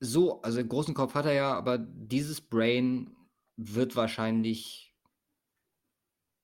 [0.00, 3.16] so, also einen großen Kopf hat er ja, aber dieses Brain
[3.56, 4.94] wird wahrscheinlich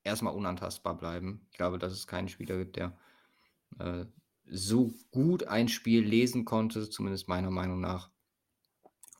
[0.04, 1.46] erstmal unantastbar bleiben.
[1.50, 2.96] Ich glaube, dass es keinen Spieler gibt, der
[3.78, 4.06] äh,
[4.46, 8.10] so gut ein Spiel lesen konnte, zumindest meiner Meinung nach.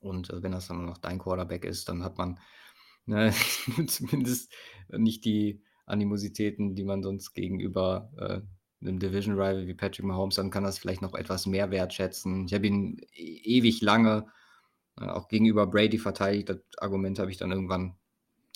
[0.03, 2.39] Und äh, wenn das dann noch dein Quarterback ist, dann hat man
[3.07, 3.33] ne,
[3.87, 4.53] zumindest
[4.89, 8.41] nicht die Animositäten, die man sonst gegenüber äh,
[8.87, 12.47] einem Division Rival wie Patrick Mahomes, dann kann das vielleicht noch etwas mehr wertschätzen.
[12.47, 14.27] Ich habe ihn e ewig lange
[14.99, 16.49] äh, auch gegenüber Brady verteidigt.
[16.49, 17.97] Das Argument habe ich dann irgendwann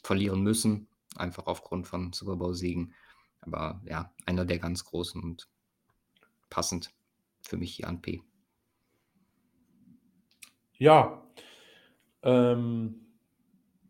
[0.03, 2.95] verlieren müssen, einfach aufgrund von Super Bowl-Siegen.
[3.41, 5.49] Aber ja, einer der ganz großen und
[6.51, 6.93] passend
[7.43, 8.23] für mich hier an P.
[10.79, 11.26] Ja,
[12.27, 13.07] ähm,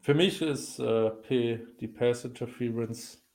[0.01, 3.27] für mich ist äh, P die Pass Interference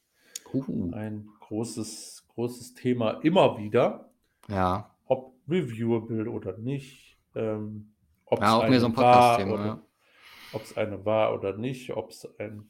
[0.54, 0.92] uh.
[0.94, 4.12] ein großes, großes Thema immer wieder.
[4.48, 4.96] Ja.
[5.06, 7.18] Ob reviewable oder nicht.
[7.36, 7.94] Ähm,
[8.32, 9.66] ja, auch mehr so ein Podcast-Thema.
[9.66, 9.82] Ja.
[10.54, 12.70] Ob es eine war oder nicht, ob es ein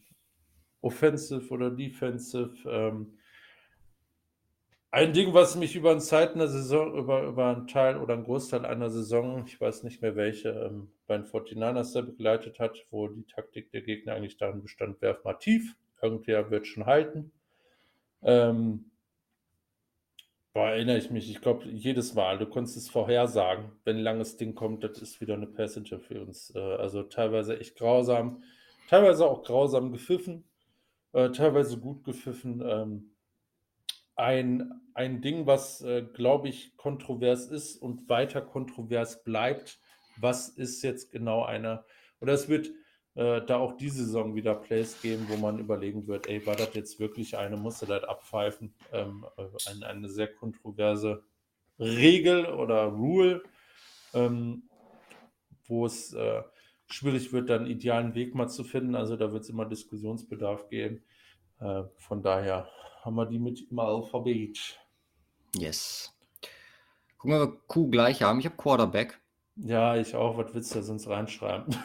[0.81, 2.53] Offensive oder Defensive.
[2.67, 3.17] Ähm,
[4.91, 8.26] ein Ding, was mich über einen Zeit einer Saison, über, über einen Teil oder einen
[8.26, 12.85] Großteil einer Saison, ich weiß nicht mehr welche, ähm, bei den 49ers da begleitet hat,
[12.91, 17.31] wo die Taktik der Gegner eigentlich darin bestand, werf mal tief, irgendwer wird schon halten.
[18.22, 18.91] Ähm,
[20.53, 24.35] da erinnere ich mich, ich glaube, jedes Mal, du konntest es vorhersagen, wenn ein langes
[24.35, 26.53] Ding kommt, das ist wieder eine Passenger für uns.
[26.53, 28.43] Also teilweise echt grausam,
[28.89, 30.43] teilweise auch grausam gepfiffen,
[31.13, 32.61] äh, teilweise gut gepfiffen.
[32.65, 33.10] Ähm,
[34.22, 39.80] ein, ein Ding, was, äh, glaube ich, kontrovers ist und weiter kontrovers bleibt.
[40.18, 41.84] Was ist jetzt genau eine,
[42.19, 42.69] oder es wird
[43.15, 46.73] äh, da auch diese Saison wieder Plays geben, wo man überlegen wird, ey, war das
[46.76, 48.76] jetzt wirklich eine, musste das abpfeifen?
[48.93, 51.23] Ähm, äh, eine, eine, sehr kontroverse
[51.80, 53.41] Regel oder Rule,
[54.14, 54.69] ähm,
[55.65, 56.43] wo es äh,
[56.85, 58.95] schwierig wird, dann einen idealen Weg mal zu finden.
[58.95, 61.03] Also da wird es immer Diskussionsbedarf geben.
[61.60, 62.69] Äh, von daher
[63.02, 64.80] haben wir die mit im Alphabet.
[65.56, 66.14] Yes.
[67.18, 68.40] Gucken wir, ob Q gleich haben.
[68.40, 69.19] Ich habe Quarterback.
[69.56, 70.38] Ja, ich auch.
[70.38, 71.76] Was willst du sonst reinschreiben?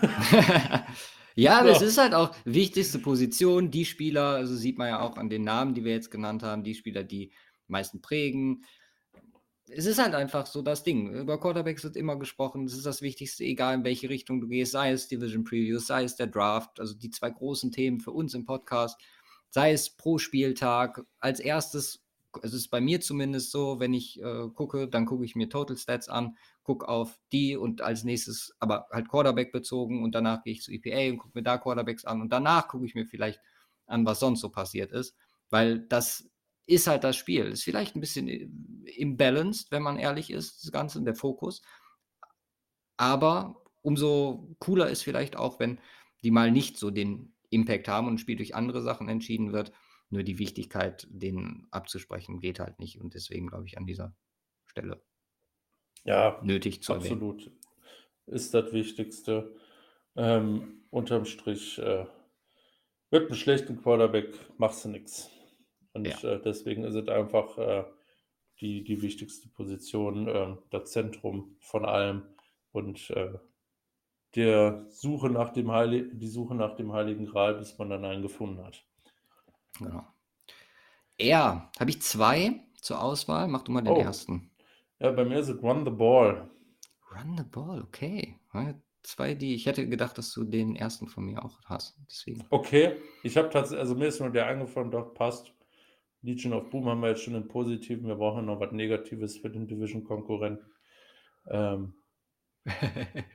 [1.35, 3.71] ja, das ist halt auch wichtigste Position.
[3.71, 6.63] Die Spieler, also sieht man ja auch an den Namen, die wir jetzt genannt haben,
[6.63, 7.33] die Spieler, die
[7.67, 8.65] meisten prägen.
[9.69, 11.13] Es ist halt einfach so das Ding.
[11.13, 12.67] Über Quarterbacks wird immer gesprochen.
[12.67, 16.05] Das ist das Wichtigste, egal in welche Richtung du gehst, sei es Division Previews, sei
[16.05, 19.01] es der Draft, also die zwei großen Themen für uns im Podcast
[19.51, 21.05] sei es pro Spieltag.
[21.20, 22.05] Als erstes,
[22.43, 25.77] es ist bei mir zumindest so, wenn ich äh, gucke, dann gucke ich mir Total
[25.77, 30.52] Stats an, gucke auf die und als nächstes, aber halt Quarterback bezogen und danach gehe
[30.52, 33.40] ich zu EPA und gucke mir da Quarterbacks an und danach gucke ich mir vielleicht
[33.86, 35.16] an, was sonst so passiert ist,
[35.51, 36.28] weil das
[36.66, 37.47] ist halt das Spiel.
[37.47, 38.48] Ist vielleicht ein bisschen äh,
[38.97, 41.62] imbalanced, wenn man ehrlich ist, das Ganze, der Fokus.
[42.97, 45.78] Aber umso cooler ist vielleicht auch, wenn
[46.23, 49.73] die mal nicht so den Impact haben und ein Spiel durch andere Sachen entschieden wird.
[50.10, 53.01] Nur die Wichtigkeit, den abzusprechen, geht halt nicht.
[53.01, 54.14] Und deswegen glaube ich an dieser
[54.66, 55.02] Stelle
[56.05, 57.40] ja, nötig zu absolut.
[57.43, 57.60] erwähnen.
[58.27, 59.55] Ist das Wichtigste.
[60.14, 62.06] Ähm, unterm Strich äh,
[63.10, 65.31] wird einen schlechten Quarterback, machst du nichts.
[65.93, 66.35] Und ja.
[66.35, 67.85] äh, deswegen ist es einfach äh,
[68.60, 72.23] die, die wichtigste Position, äh, das Zentrum von allem.
[72.73, 73.35] Und äh,
[74.37, 78.23] der Suche nach dem Heil die Suche nach dem Heiligen Gral, bis man dann einen
[78.23, 78.85] gefunden hat.
[79.79, 80.05] Genau.
[81.19, 83.49] Er, habe ich zwei zur Auswahl?
[83.49, 84.01] Mach du mal den oh.
[84.01, 84.51] ersten.
[84.99, 86.51] Ja, bei mir ist es Run the Ball.
[87.11, 88.39] Run the Ball, okay.
[89.03, 91.99] Zwei, die ich hätte gedacht, dass du den ersten von mir auch hast.
[92.07, 92.45] Deswegen.
[92.51, 95.53] Okay, ich habe tatsächlich, also mir ist nur der eingefallen, doch passt.
[96.23, 98.09] Legion of Boom haben wir jetzt schon im Positiven.
[98.09, 100.67] Wir brauchen noch was Negatives für den Division-Konkurrenten.
[101.49, 101.95] Ähm,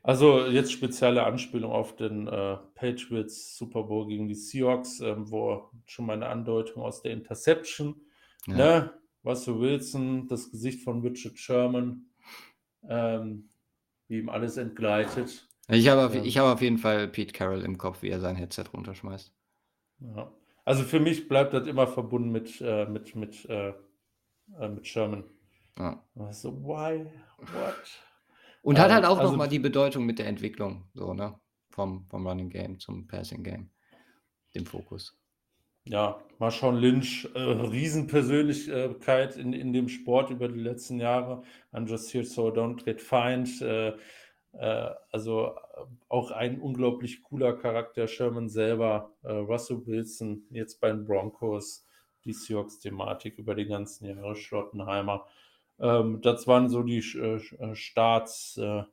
[0.04, 5.70] also jetzt spezielle Anspielung auf den äh, Patriots Super Bowl gegen die Seahawks, ähm, wo
[5.86, 7.96] schon meine Andeutung aus der Interception,
[8.48, 8.56] ja.
[8.56, 8.94] ne?
[9.24, 12.08] Russell Wilson, das Gesicht von Richard Sherman,
[12.88, 13.50] ähm,
[14.08, 15.48] wie ihm alles entgleitet.
[15.68, 18.36] Ich habe auf, ähm, hab auf jeden Fall Pete Carroll im Kopf, wie er sein
[18.36, 19.32] Headset runterschmeißt.
[20.00, 20.32] Ja.
[20.66, 23.74] Also für mich bleibt das immer verbunden mit, äh, mit, mit, äh,
[24.60, 25.24] äh mit Sherman.
[25.78, 26.04] Ja.
[26.16, 27.06] Also, why?
[27.38, 28.11] What?
[28.62, 31.40] Und hat halt auch also, nochmal die Bedeutung mit der Entwicklung, so, ne?
[31.72, 33.72] Vom, vom Running Game zum Passing Game.
[34.54, 35.18] Dem Fokus.
[35.86, 41.42] Ja, Marshawn Lynch, äh, Riesenpersönlichkeit in, in dem Sport über die letzten Jahre.
[41.74, 43.62] I'm just here so don't get fined.
[43.62, 43.94] Äh,
[44.54, 45.56] äh, also
[46.08, 48.08] auch ein unglaublich cooler Charakter.
[48.08, 51.88] Sherman selber, äh, Russell Wilson, jetzt bei den Broncos,
[52.26, 55.26] die Seahawks-Thematik über die ganzen Jahre, Schlottenheimer.
[55.82, 58.84] Ähm, das waren so die äh, äh, Starts äh,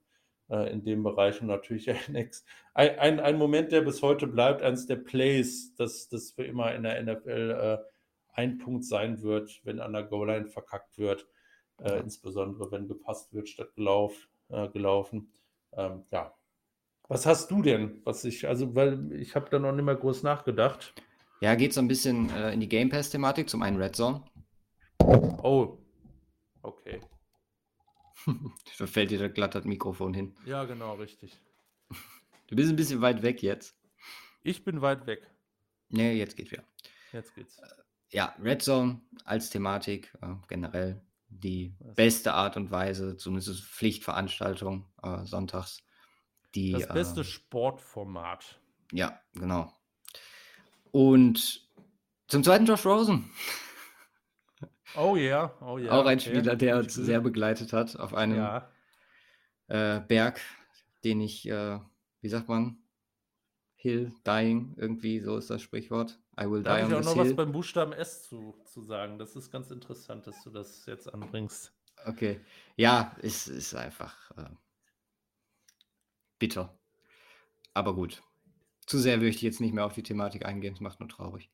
[0.72, 2.30] in dem Bereich und natürlich ein,
[2.74, 6.84] ein, ein, Moment, der bis heute bleibt, eines der Plays, das, das für immer in
[6.84, 7.84] der NFL
[8.32, 11.26] ein Punkt sein wird, wenn an der Goal-Line verkackt wird.
[11.82, 11.96] äh, Ja.
[11.98, 15.32] insbesondere wenn gepasst wird statt gelauf, äh, gelaufen.
[15.72, 16.34] Ähm, ja.
[17.08, 18.00] Was hast du denn?
[18.04, 20.94] Was ich, also, weil ich habe da noch nicht mehr groß nachgedacht.
[21.40, 23.48] Ja, geht so ein bisschen äh, in die Game Pass-Thematik.
[23.48, 24.22] Zum einen Red Zone.
[25.00, 25.78] Oh,
[26.68, 27.00] okay.
[28.78, 30.34] Da fällt dir da glatt das Mikrofon hin.
[30.44, 31.38] Ja, genau, richtig.
[32.48, 33.76] Du bist ein bisschen weit weg jetzt.
[34.42, 35.30] Ich bin weit weg.
[35.88, 36.64] Nee, jetzt geht wieder.
[37.12, 37.60] Jetzt geht's.
[38.10, 41.94] Ja, Red Zone als Thematik äh, generell die Was?
[41.94, 45.82] beste Art und Weise, zumindest Pflichtveranstaltung äh, sonntags.
[46.54, 48.60] Die, Das beste äh, Sportformat.
[48.92, 49.72] Ja, genau.
[50.90, 51.68] Und
[52.28, 53.30] zum zweiten Josh Rosen.
[54.96, 55.92] Oh ja, oh ja.
[55.92, 56.30] auch ein okay.
[56.30, 58.70] Spieler, der uns sehr begleitet hat auf einem Ja,
[59.68, 60.40] äh, Berg,
[61.04, 61.78] den ich, äh,
[62.20, 62.78] wie sagt man?
[63.76, 66.18] Hill, dying, irgendwie, so ist das Sprichwort.
[66.40, 67.36] I will da die habe on ich auch noch was hill.
[67.36, 69.18] beim Buchstaben S zu, zu sagen.
[69.18, 71.72] Das ist ganz interessant, dass du das jetzt anbringst.
[72.06, 72.40] Okay.
[72.76, 74.50] Ja, es ist einfach äh,
[76.38, 76.76] bitter.
[77.74, 78.22] Aber gut.
[78.86, 81.50] Zu sehr möchte ich jetzt nicht mehr auf die Thematik eingehen, es macht nur traurig.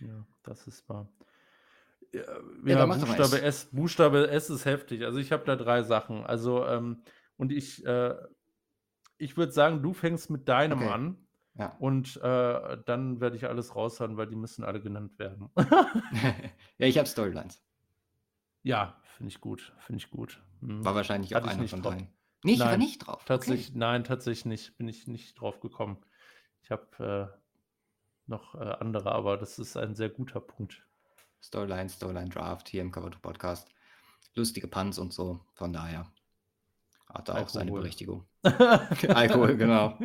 [0.00, 1.08] Ja, das ist wahr.
[2.12, 2.22] Ja,
[2.64, 3.68] Ja, Buchstabe S.
[3.72, 5.04] Buchstabe S ist heftig.
[5.04, 6.24] Also ich habe da drei Sachen.
[6.24, 7.02] Also, ähm,
[7.36, 8.14] und ich, äh,
[9.18, 10.88] ich würde sagen, du fängst mit deinem Okay.
[10.88, 11.16] an
[11.58, 11.76] Ja.
[11.78, 15.48] und äh, dann werde ich alles raushauen, weil die müssen alle genannt werden.
[16.78, 17.62] ja, ich habe Storylines.
[18.62, 19.72] ja, finde ich gut.
[19.78, 20.42] Finde ich gut.
[20.60, 20.84] Mhm.
[20.84, 21.94] War wahrscheinlich auch Hatte ich einer von drauf.
[21.94, 22.08] dreien.
[22.44, 23.16] Nicht, war Nein, nicht drauf.
[23.16, 23.24] Okay.
[23.26, 24.76] Tatsächlich, nein, tatsächlich nicht.
[24.76, 25.98] Bin ich nicht drauf gekommen.
[26.62, 27.38] Ich habe äh,
[28.26, 30.84] noch äh, andere, aber das ist ein sehr guter Punkt.
[31.42, 33.68] Storyline, Storyline Draft hier im Cover 2 Podcast.
[34.34, 35.40] Lustige Punts und so.
[35.54, 36.06] Von daher
[37.12, 37.70] hat er auch seine.
[37.72, 38.26] Berechtigung.
[38.42, 39.98] Alkohol, genau.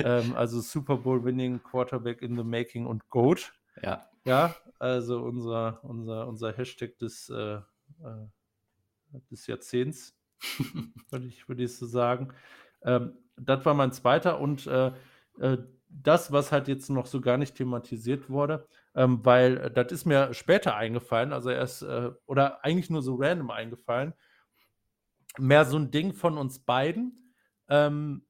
[0.04, 3.54] ähm, also Super Bowl Winning Quarterback in the Making und GOAT.
[3.82, 4.06] Ja.
[4.26, 7.62] Ja, also unser, unser, unser Hashtag des, äh, äh,
[9.32, 10.18] des Jahrzehnts,
[11.10, 12.34] würde ich, würde ich so sagen.
[12.84, 14.92] Ähm, das war mein zweiter und äh,
[15.40, 15.58] äh,
[15.90, 20.06] das, was halt jetzt noch so gar nicht thematisiert wurde, ähm, weil äh, das ist
[20.06, 24.14] mir später eingefallen, also erst, äh, oder eigentlich nur so random eingefallen,
[25.38, 27.34] mehr so ein Ding von uns beiden.
[27.68, 28.26] Ähm,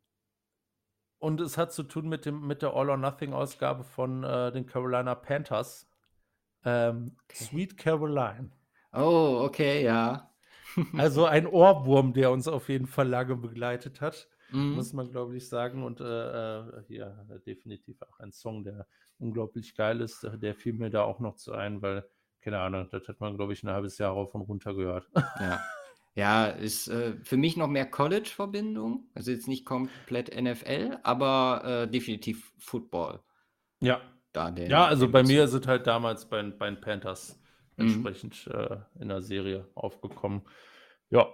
[1.19, 5.89] und es hat zu tun mit, dem, mit der All-or-Nothing-Ausgabe von äh, den Carolina Panthers.
[6.63, 8.51] Ähm, Sweet Caroline.
[8.93, 10.31] Oh, okay, ja.
[10.97, 14.73] Also ein Ohrwurm, der uns auf jeden Fall lange begleitet hat, Mhm.
[14.75, 15.83] muss man, glaube ich, sagen.
[15.83, 18.87] Und äh, äh, hier äh, definitiv auch ein Song, der
[19.19, 20.23] unglaublich geil ist.
[20.23, 22.07] Äh, Der fiel mir da auch noch zu ein, weil,
[22.41, 25.09] keine Ahnung, das hat man, glaube ich, ein halbes Jahr rauf und runter gehört.
[25.39, 25.61] Ja.
[26.15, 29.07] Ja, ist äh, für mich noch mehr College-Verbindung.
[29.13, 33.21] Also jetzt nicht komplett NFL, aber äh, definitiv Football.
[33.79, 34.01] ja.
[34.33, 37.39] Da der, Ja, also bei mir sind halt damals bei, bei den Panthers
[37.77, 37.85] Mhm.
[37.85, 40.41] entsprechend äh, in der Serie aufgekommen.
[41.09, 41.27] Ja,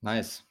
[0.00, 0.44] Nice.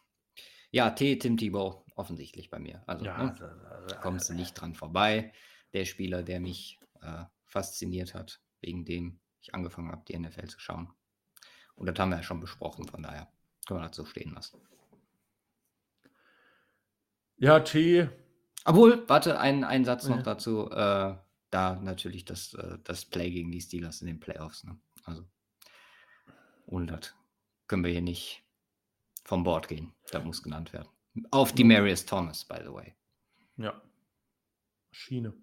[0.71, 1.17] Ja, T.
[1.19, 2.81] Tim Tebow, offensichtlich bei mir.
[2.87, 5.33] Also ja, ne, da- da- kommst du nicht dran vorbei.
[5.73, 10.59] Der Spieler, der mich äh, fasziniert hat, wegen dem ich angefangen habe, die NFL zu
[10.59, 10.93] schauen.
[11.75, 13.31] Und das haben wir ja schon besprochen, von daher
[13.67, 14.59] können wir das so stehen lassen.
[17.37, 18.09] Ja, T.
[18.65, 20.23] Obwohl, warte, ein, ein Satz noch Ja.
[20.23, 20.69] dazu.
[20.69, 21.15] Äh,
[21.49, 24.63] da natürlich das, äh, das Play gegen die Steelers in den Playoffs.
[24.63, 24.79] Ne?
[25.03, 25.25] Also,
[26.67, 27.15] ohne das
[27.67, 28.43] können wir hier nicht
[29.23, 29.93] vom Board gehen.
[30.11, 30.89] Das muss genannt werden.
[31.31, 32.93] Auf die Marius Thomas, by the way.
[33.57, 33.81] Ja.
[34.91, 35.33] Schiene.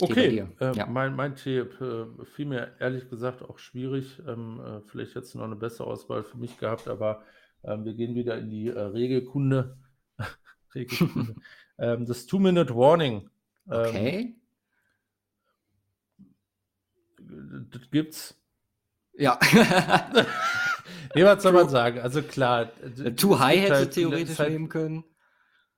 [0.00, 0.86] Okay, äh, Ja.
[0.86, 4.20] mein, mein Tipp äh, fiel mir ehrlich gesagt auch schwierig.
[4.26, 7.22] Ähm, äh, vielleicht hättest du noch eine bessere Auswahl für mich gehabt, aber
[7.62, 9.78] ähm, wir gehen wieder in die äh, Regelkunde.
[10.74, 11.36] Regelkunde.
[11.78, 13.20] ähm, das Two-Minute-Warning.
[13.22, 13.30] Ähm,
[13.70, 14.36] Okay.
[17.70, 18.43] das gibt's.
[19.16, 19.38] Ja.
[21.16, 22.00] Nee, was soll man sagen?
[22.00, 22.64] Also klar.
[22.82, 25.04] d- Too High hätte halt- theoretisch halt- nehmen können.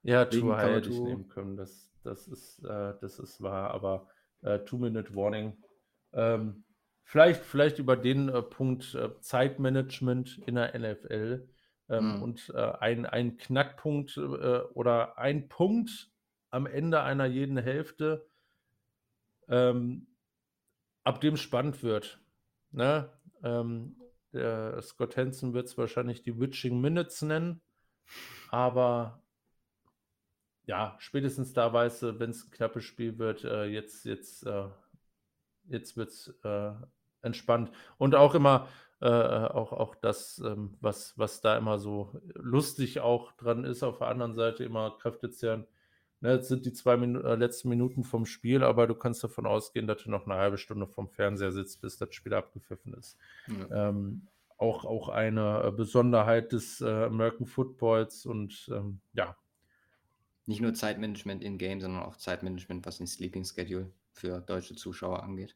[0.02, 1.58] Ja, Too High hätte ich nehmen können.
[1.58, 4.08] Das, das, ist, äh, das ist wahr, aber
[4.40, 5.52] äh, Two-Minute-Warning.
[6.14, 6.64] Ähm,
[7.04, 11.46] vielleicht, vielleicht über den äh, Punkt äh, Zeitmanagement in der NFL
[11.90, 12.22] ähm, Mhm.
[12.22, 14.20] und äh, ein, ein Knackpunkt äh,
[14.72, 16.10] oder ein Punkt
[16.48, 18.26] am Ende einer jeden Hälfte,
[19.48, 20.06] ähm,
[21.04, 22.20] ab dem spannend wird.
[22.70, 23.10] Ne?
[23.47, 23.97] Ähm,
[24.32, 27.62] Der Scott Hansen wird es wahrscheinlich die Witching Minutes nennen.
[28.51, 29.23] Aber
[30.66, 34.68] ja, spätestens da weißt du, wenn es ein knappes Spiel wird, äh, jetzt, jetzt, äh,
[35.68, 36.73] jetzt wird es äh,
[37.23, 37.70] entspannt.
[37.98, 38.68] Und auch immer,
[39.01, 43.98] äh, auch, auch das, ähm, was, was da immer so lustig auch dran ist, auf
[43.98, 45.68] der anderen Seite immer kräftezehrend.
[46.20, 49.47] Ne, jetzt sind die zwei Minu äh, letzten Minuten vom Spiel, aber du kannst davon
[49.47, 53.18] ausgehen, dass du noch eine halbe Stunde vom Fernseher sitzt, bis das Spiel abgepfiffen ist.
[53.48, 53.90] Ja.
[53.90, 54.26] Ähm,
[54.56, 59.36] auch, auch eine äh, Besonderheit des äh, American Footballs und ähm, ja.
[60.47, 65.55] Nicht nur Zeitmanagement in-game, sondern auch Zeitmanagement, was den Sleeping Schedule für deutsche Zuschauer angeht.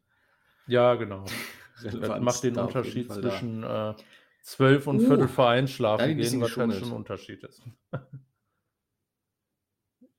[0.66, 1.24] Ja, genau.
[1.82, 3.95] das macht den Unterschied zwischen äh,
[4.43, 7.62] 12 und uh, Viertel vor einschlafen gehen, was schon ein Unterschied ist.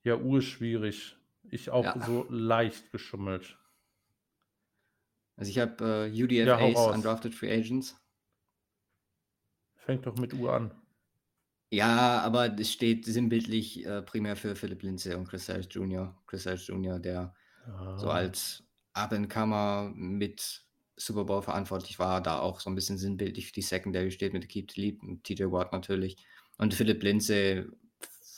[0.04, 1.16] ja, U ist schwierig.
[1.50, 2.06] Ich auch ja.
[2.06, 3.58] so leicht geschummelt.
[5.36, 8.00] Also ich habe äh, UDFAs, ja, Undrafted Free Agents.
[9.76, 10.72] Fängt doch mit U an.
[11.72, 16.16] Ja, aber es steht sinnbildlich äh, primär für Philipp Lindsay und Chris Harris Jr.
[16.28, 17.34] Chris Harris Jr., der
[17.66, 17.98] ah.
[17.98, 18.64] so als
[18.94, 20.66] Up-and-Comer mit
[20.98, 24.48] Super Bowl verantwortlich war, da auch so ein bisschen sinnbildlich für die Secondary steht mit
[24.50, 26.18] Keep Leap und TJ Watt natürlich.
[26.58, 27.66] Und Philipp Lindsay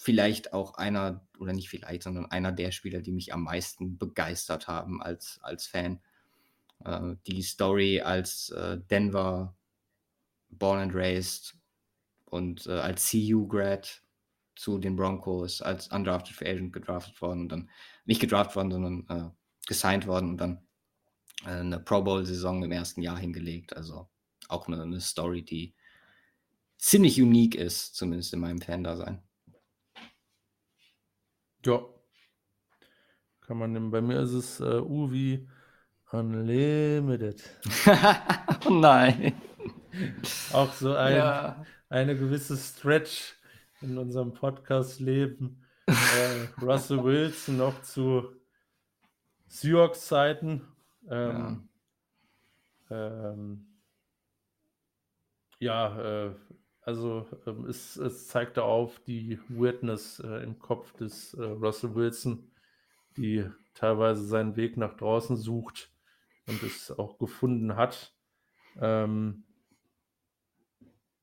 [0.04, 4.68] vielleicht auch einer, oder nicht vielleicht, sondern einer der Spieler, die mich am meisten begeistert
[4.68, 6.02] haben als, als Fan.
[6.84, 9.56] Äh, die Story als äh, Denver
[10.50, 11.56] born and raised
[12.26, 14.04] und äh, als CU-Grad
[14.56, 17.70] zu den Broncos, als undrafted Free Agent gedraftet worden und dann
[18.06, 19.30] nicht gedraftet worden, sondern äh,
[19.68, 20.68] gesigned worden und dann
[21.46, 23.76] äh, eine Pro Bowl-Saison im ersten Jahr hingelegt.
[23.76, 24.10] Also
[24.50, 25.74] auch eine, eine Story, die
[26.78, 29.24] ziemlich unique ist, zumindest in meinem Fan-Dasein.
[31.66, 31.86] Ja.
[33.42, 33.92] Kann man nehmen.
[33.92, 35.48] Bei mir ist es äh, Uvi
[36.12, 37.44] Unlimited.
[38.66, 39.34] oh nein.
[40.54, 41.66] Auch so ein, ja.
[41.90, 43.36] eine gewisse Stretch
[43.82, 45.66] in unserem Podcast-Leben.
[45.88, 48.32] äh, Russell Wilson noch zu
[49.48, 50.62] Seahawks-Zeiten.
[51.10, 51.70] Ähm,
[52.90, 53.68] ja, ähm,
[55.60, 56.36] ja äh,
[56.86, 62.52] also ähm, es, es zeigte auf die Weirdness äh, im Kopf des äh, Russell Wilson,
[63.18, 65.92] die teilweise seinen Weg nach draußen sucht
[66.48, 68.14] und es auch gefunden hat.
[68.80, 69.46] Ähm,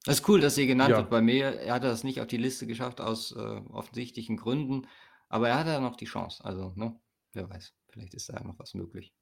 [0.05, 0.97] das ist cool, dass sie genannt ja.
[0.99, 1.11] wird.
[1.11, 4.87] Bei mir, er hat das nicht auf die Liste geschafft aus äh, offensichtlichen Gründen,
[5.29, 6.43] aber er hat ja noch die Chance.
[6.43, 6.99] Also, ne,
[7.35, 9.13] wer weiß, vielleicht ist da ja noch was möglich.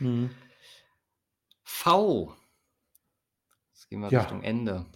[0.00, 0.30] Mhm.
[1.62, 2.34] V.
[3.72, 4.20] Jetzt gehen wir ja.
[4.20, 4.86] Richtung Ende.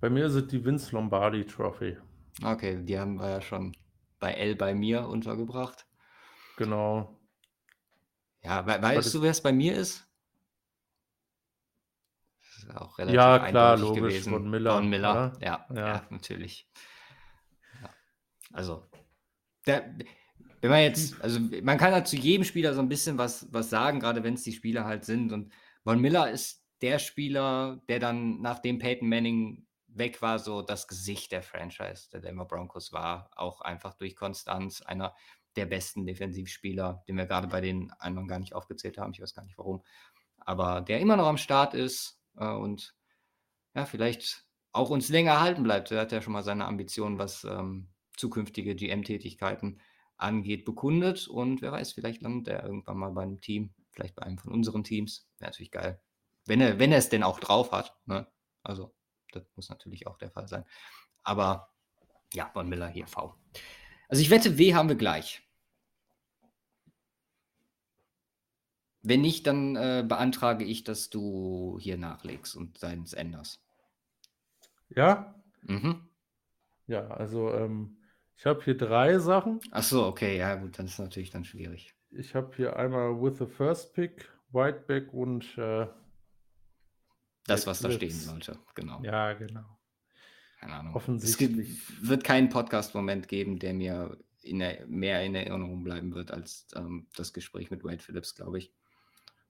[0.00, 1.96] Bei mir sind die Vince Lombardi Trophy.
[2.42, 3.76] Okay, die haben wir ja schon
[4.20, 5.86] bei L bei mir untergebracht.
[6.56, 7.18] Genau.
[8.42, 10.08] Ja, we weißt du, wer es bei mir ist?
[12.40, 14.32] Das ist auch relativ ja, klar, logisch, gewesen.
[14.32, 14.74] Von Miller.
[14.74, 16.70] Von Miller, ja, ja, ja, natürlich.
[17.82, 17.90] Ja.
[18.52, 18.86] Also,
[19.66, 19.96] der,
[20.60, 23.70] wenn man jetzt, also man kann halt zu jedem Spieler so ein bisschen was, was
[23.70, 25.32] sagen, gerade wenn es die Spieler halt sind.
[25.32, 25.52] Und
[25.82, 29.67] Von Miller ist der Spieler, der dann, nachdem Peyton Manning
[29.98, 34.82] weg war, so das Gesicht der Franchise der Denver Broncos war, auch einfach durch Konstanz
[34.82, 35.14] einer
[35.56, 39.12] der besten Defensivspieler, den wir gerade bei den anderen gar nicht aufgezählt haben.
[39.12, 39.82] Ich weiß gar nicht warum.
[40.38, 42.94] Aber der immer noch am Start ist äh, und
[43.74, 45.90] ja, vielleicht auch uns länger erhalten bleibt.
[45.90, 49.80] Er hat ja schon mal seine Ambitionen, was ähm, zukünftige GM-Tätigkeiten
[50.16, 51.28] angeht, bekundet.
[51.28, 54.52] Und wer weiß, vielleicht landet er irgendwann mal bei einem Team, vielleicht bei einem von
[54.52, 55.28] unseren Teams.
[55.38, 56.00] Wäre natürlich geil.
[56.46, 57.96] Wenn er, wenn er es denn auch drauf hat.
[58.06, 58.26] Ne?
[58.62, 58.94] Also
[59.32, 60.64] das muss natürlich auch der Fall sein.
[61.22, 61.70] Aber
[62.34, 63.34] ja, Von Miller hier V.
[64.08, 65.42] Also ich wette, W haben wir gleich.
[69.02, 73.62] Wenn nicht, dann äh, beantrage ich, dass du hier nachlegst und deins änderst.
[74.90, 75.34] Ja?
[75.62, 76.08] Mhm.
[76.86, 77.98] Ja, also ähm,
[78.36, 79.60] ich habe hier drei Sachen.
[79.70, 81.94] Ach so, okay, ja gut, dann ist natürlich dann schwierig.
[82.10, 85.86] Ich habe hier einmal with the first pick, Whiteback und äh,
[87.48, 89.02] das, was da stehen sollte, genau.
[89.02, 89.64] Ja, genau.
[90.60, 90.94] Keine Ahnung.
[90.94, 91.70] Offensichtlich.
[91.70, 96.66] Es wird keinen Podcast-Moment geben, der mir in der, mehr in Erinnerung bleiben wird als
[96.74, 98.72] ähm, das Gespräch mit Wade Phillips, glaube ich.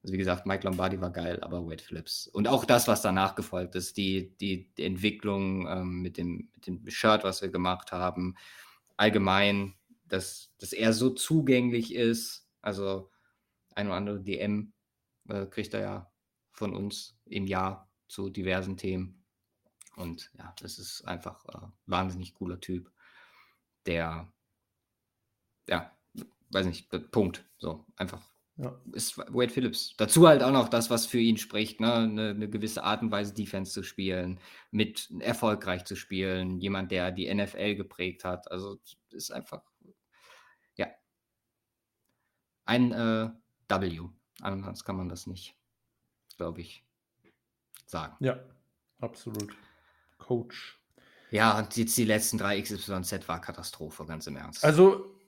[0.03, 2.29] Also wie gesagt, Mike Lombardi war geil, aber Wade Phillips.
[2.29, 6.89] Und auch das, was danach gefolgt ist, die, die, Entwicklung ähm, mit, dem, mit dem
[6.89, 8.37] Shirt, was wir gemacht haben,
[8.97, 9.75] allgemein,
[10.07, 12.47] dass, dass er so zugänglich ist.
[12.63, 13.11] Also
[13.75, 14.73] ein oder andere DM
[15.29, 16.13] äh, kriegt er ja
[16.51, 19.25] von uns im Jahr zu diversen Themen.
[19.97, 22.91] Und ja, das ist einfach äh, wahnsinnig cooler Typ,
[23.87, 24.33] der,
[25.69, 25.97] ja,
[26.51, 27.45] weiß nicht, Punkt.
[27.59, 28.23] So, einfach
[28.59, 28.81] ja.
[28.93, 29.95] ist Wade Phillips.
[29.97, 31.95] Dazu halt auch noch das, was für ihn spricht, ne?
[31.95, 34.41] eine, eine gewisse Art und Weise Defense zu spielen,
[34.71, 38.51] mit erfolgreich zu spielen, jemand, der die NFL geprägt hat.
[38.51, 38.79] Also
[39.11, 39.63] ist einfach,
[40.77, 40.89] ja,
[42.65, 43.31] ein äh,
[43.69, 44.01] W.
[44.41, 45.57] Anders kann man das nicht,
[46.37, 46.85] glaube ich,
[47.91, 48.17] sagen.
[48.21, 48.39] Ja,
[49.01, 49.55] absolut.
[50.19, 50.79] Coach.
[51.31, 54.65] Ja, und jetzt die letzten drei XYZ war Katastrophe, ganz im Ernst.
[54.65, 55.19] Also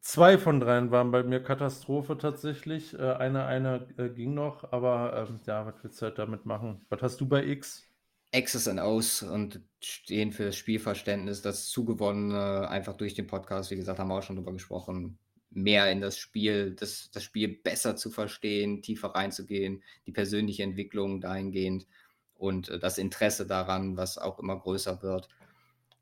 [0.00, 2.94] Zwei von dreien waren bei mir Katastrophe tatsächlich.
[2.94, 6.86] Äh, eine, eine äh, ging noch, aber ähm, ja, was willst du halt damit machen?
[6.88, 7.86] Was hast du bei X?
[8.32, 13.76] X's und O's und stehen für das Spielverständnis, das Zugewonnene, einfach durch den Podcast, wie
[13.76, 15.18] gesagt, haben wir auch schon drüber gesprochen,
[15.50, 21.20] mehr in das Spiel, das, das Spiel besser zu verstehen, tiefer reinzugehen, die persönliche Entwicklung
[21.20, 21.86] dahingehend
[22.34, 25.28] und äh, das Interesse daran, was auch immer größer wird.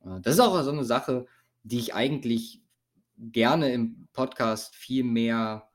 [0.04, 1.26] Äh, das ist auch so eine Sache,
[1.62, 2.62] die ich eigentlich
[3.18, 5.68] gerne im Podcast viel mehr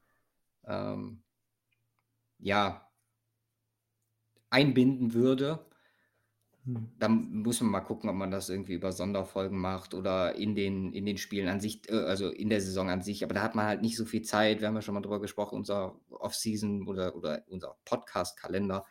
[0.66, 1.24] ähm,
[2.40, 2.90] ja,
[4.50, 5.66] einbinden würde.
[6.66, 6.92] Hm.
[7.00, 10.94] Dann muss man mal gucken, ob man das irgendwie über Sonderfolgen macht oder in den,
[10.94, 13.24] in den Spielen an sich, äh, also in der Saison an sich.
[13.24, 14.62] Aber da hat man halt nicht so viel Zeit.
[14.62, 18.86] Wir haben ja schon mal drüber gesprochen, unser Off-Season oder, oder unser Podcast-Kalender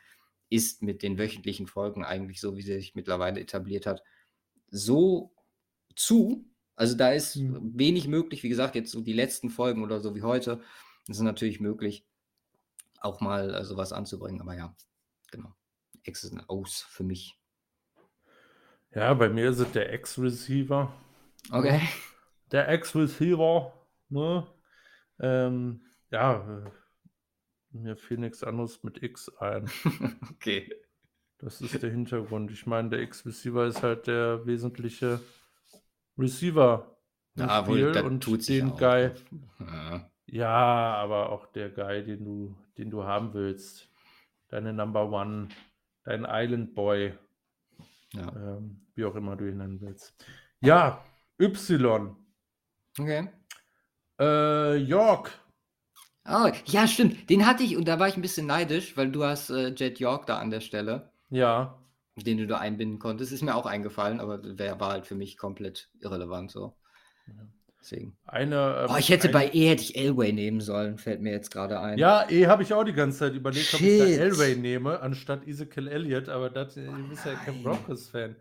[0.49, 4.03] ist mit den wöchentlichen Folgen eigentlich so, wie sie sich mittlerweile etabliert hat,
[4.69, 5.33] so
[5.95, 6.45] zu,
[6.75, 7.79] also da ist mhm.
[7.79, 8.43] wenig möglich.
[8.43, 10.61] Wie gesagt, jetzt so die letzten Folgen oder so wie heute,
[11.07, 12.05] das ist natürlich möglich,
[13.01, 14.41] auch mal äh, sowas anzubringen.
[14.41, 14.75] Aber ja,
[15.31, 15.55] genau.
[16.03, 17.40] X ist ein Aus für mich.
[18.95, 20.93] Ja, bei mir ist es der X-Receiver.
[21.53, 21.81] Okay.
[22.51, 23.73] Der X-Receiver,
[24.09, 24.47] ne?
[25.21, 26.65] Ähm, ja,
[27.71, 29.71] mir fiel nichts anderes mit X ein.
[30.31, 30.69] okay.
[31.39, 32.51] Das ist der Hintergrund.
[32.51, 35.21] Ich meine, der X-Receiver ist halt der wesentliche
[36.19, 36.97] Receiver
[37.37, 39.11] ja, wohl, und tut den Guy.
[39.61, 40.11] Ja.
[40.27, 40.95] ja.
[40.97, 43.89] aber auch der Guy, den du, den du haben willst.
[44.49, 45.49] Deine Number One,
[46.05, 47.15] dein Island Boy.
[48.13, 48.33] Ja.
[48.35, 50.15] Ähm, wie auch immer du ihn nennen willst.
[50.61, 51.05] Ja,
[51.41, 52.17] Y.
[52.99, 53.29] Okay.
[54.21, 55.31] Äh, York.
[56.29, 57.31] Oh, ja, stimmt.
[57.31, 59.99] Den hatte ich und da war ich ein bisschen neidisch, weil du hast äh, Jet
[60.01, 61.13] York da an der Stelle.
[61.31, 61.81] Ja
[62.17, 63.33] den du da einbinden konntest.
[63.33, 66.77] Ist mir auch eingefallen, aber der war halt für mich komplett irrelevant so.
[67.81, 68.17] Deswegen.
[68.27, 69.33] Eine, ähm, oh, ich hätte ein...
[69.33, 71.99] bei E hätte ich Elway nehmen sollen, fällt mir jetzt gerade ein.
[71.99, 73.81] Ja, E habe ich auch die ganze Zeit überlegt, Shit.
[73.81, 78.37] ob ich da Elway nehme, anstatt Ezekiel Elliott, aber das, du bist ja kein Broncos-Fan.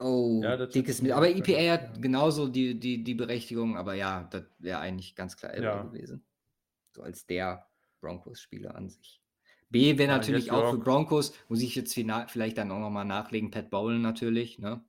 [0.00, 1.12] oh, ja, dickes mit.
[1.12, 2.00] Aber EPA hat ja.
[2.00, 5.82] genauso die, die, die Berechtigung, aber ja, das wäre eigentlich ganz klar Elway ja.
[5.82, 6.24] gewesen.
[6.90, 7.66] So als der
[8.00, 9.20] Broncos-Spieler an sich.
[9.70, 13.70] B wäre natürlich auch für Broncos, muss ich jetzt vielleicht dann auch nochmal nachlegen, Pat
[13.70, 14.84] Bowlen natürlich, ne?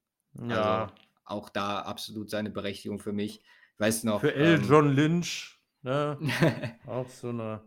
[0.49, 0.83] Ja.
[0.83, 0.93] Also
[1.25, 3.43] auch da absolut seine Berechtigung für mich.
[3.77, 4.21] Weißt noch.
[4.21, 4.55] Für L.
[4.55, 6.17] Ähm, John Lynch, ne?
[6.87, 7.61] auch so eine,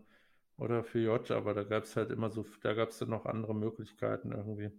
[0.57, 3.25] oder für J, aber da gab es halt immer so, da gab es dann noch
[3.25, 4.71] andere Möglichkeiten irgendwie.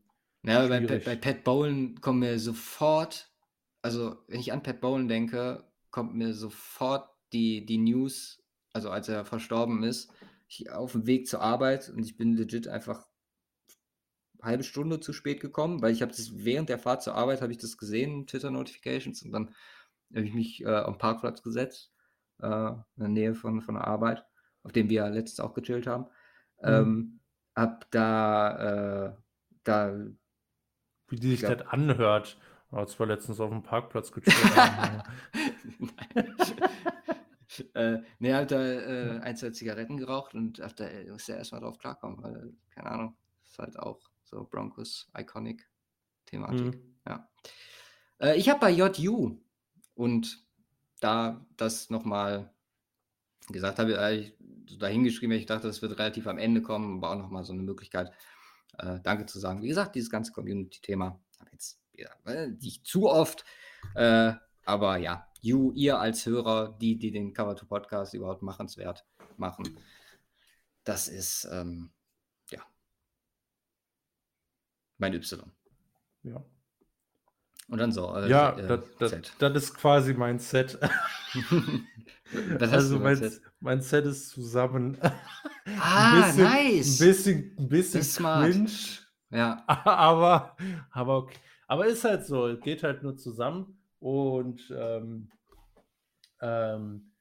[0.45, 3.31] Ja, bei, bei, Pat Bowlen kommen mir sofort,
[3.83, 8.43] also wenn ich an Pat Bowlen denke, kommt mir sofort die, die News,
[8.73, 10.13] also als er verstorben ist,
[10.49, 13.08] ich auf dem Weg zur Arbeit und ich bin legit einfach
[14.43, 17.53] halbe Stunde zu spät gekommen, weil ich habe das während der Fahrt zur Arbeit habe
[17.53, 19.55] ich das gesehen, Twitter Notifications und dann
[20.15, 21.93] habe ich mich äh, am Parkplatz gesetzt,
[22.41, 24.25] äh, in der Nähe von, von der Arbeit,
[24.63, 26.05] auf dem wir letztens auch gechillt haben.
[26.63, 26.69] Mhm.
[26.69, 27.21] Ähm,
[27.55, 29.17] hab da, äh,
[29.65, 30.07] da
[31.09, 32.39] wie die sich das anhört.
[32.71, 35.03] Oh, zwar letztens auf dem Parkplatz gechillt haben.
[37.75, 40.69] äh, ne, hat da äh, ein, zwei Zigaretten geraucht und da
[41.11, 45.69] muss er erstmal drauf klarkommen, weil, keine Ahnung, ist halt auch so Broncos Iconic
[46.27, 46.75] Thematik.
[46.75, 46.97] Mhm.
[47.07, 47.29] Ja.
[48.21, 49.41] Äh, ich habe bei JU
[49.95, 50.45] und
[51.01, 52.53] da das nochmal
[53.49, 54.35] gesagt habe, äh, ich
[54.67, 57.63] so dahingeschrieben, ich dachte, das wird relativ am Ende kommen, aber auch nochmal so eine
[57.63, 58.13] Möglichkeit,
[58.79, 59.63] äh, Danke zu sagen.
[59.63, 63.45] Wie gesagt, dieses ganze Community-Thema habe jetzt ja, ne, nicht zu oft,
[63.95, 64.33] äh,
[64.65, 69.07] aber ja, you, ihr als Hörer, die, die den Cover to Podcast überhaupt machenswert
[69.37, 69.79] machen.
[70.85, 71.91] Das ist, ähm,
[72.51, 72.63] ja,
[74.99, 75.51] mein Y.
[76.23, 76.45] Ja.
[77.69, 78.15] Und dann so.
[78.15, 80.79] Äh, ja, äh, das, das, das, ist quasi mein Set.
[82.61, 83.41] also mein, Set?
[83.61, 84.99] mein Set ist zusammen.
[85.81, 87.01] Ah, bisschen, nice.
[87.01, 88.71] Ein bisschen, ein bisschen cringe.
[89.29, 89.63] Ja.
[89.67, 90.57] Aber,
[90.91, 91.37] aber okay.
[91.67, 93.79] Aber ist halt so, geht halt nur zusammen.
[94.01, 95.31] Und ähm,
[96.41, 97.13] ähm,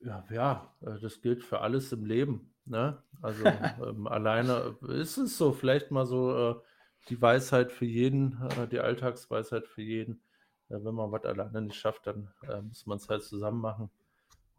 [0.00, 2.53] ja, ja, äh, das gilt für alles im Leben.
[2.66, 3.02] Ne?
[3.22, 3.44] Also
[3.86, 6.54] ähm, alleine ist es so, vielleicht mal so äh,
[7.08, 10.22] die Weisheit für jeden, äh, die Alltagsweisheit für jeden.
[10.68, 13.90] Äh, wenn man was alleine nicht schafft, dann äh, muss man es halt zusammen machen.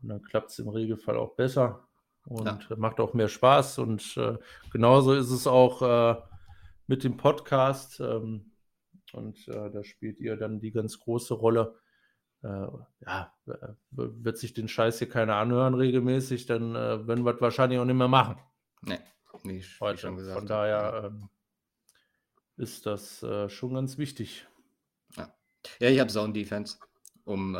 [0.01, 1.87] Und dann klappt es im Regelfall auch besser
[2.25, 2.59] und Ja.
[2.69, 3.79] äh, macht auch mehr Spaß.
[3.79, 4.37] Und äh,
[4.71, 6.21] genauso ist es auch äh,
[6.87, 7.99] mit dem Podcast.
[7.99, 8.51] Ähm,
[9.13, 11.75] und äh, da spielt ihr dann die ganz große Rolle.
[12.45, 12.67] Äh,
[13.05, 13.33] ja,
[13.91, 17.85] wird sich den Scheiß hier keiner anhören regelmäßig, dann äh, werden wir es wahrscheinlich auch
[17.85, 18.37] nicht mehr machen
[18.83, 18.99] Nee,
[19.43, 19.97] wie, ich- heute.
[20.01, 20.37] schon gesagt.
[20.37, 21.29] Von daher ähm,
[22.57, 24.47] ist das äh, schon ganz wichtig.
[25.79, 26.77] Ja, ich habe Zone Defense,
[27.23, 27.59] um äh,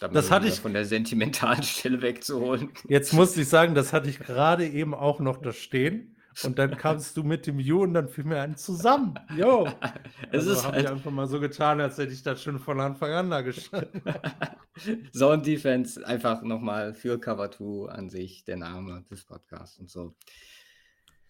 [0.00, 2.72] da Das hatte ich- von der sentimentalen Stelle wegzuholen.
[2.88, 6.13] Jetzt muss ich sagen, das hatte ich gerade eben auch noch da stehen.
[6.42, 9.14] Und dann kamst du mit dem You und dann fiel mir ein zusammen.
[9.36, 9.68] Jo.
[10.32, 12.58] Es Also ist habe ich halt einfach mal so getan, als hätte ich das schon
[12.58, 14.02] von Anfang an da gestanden.
[15.12, 20.16] Zone Defense einfach nochmal für Cover 2 an sich, der Name des Podcasts und so.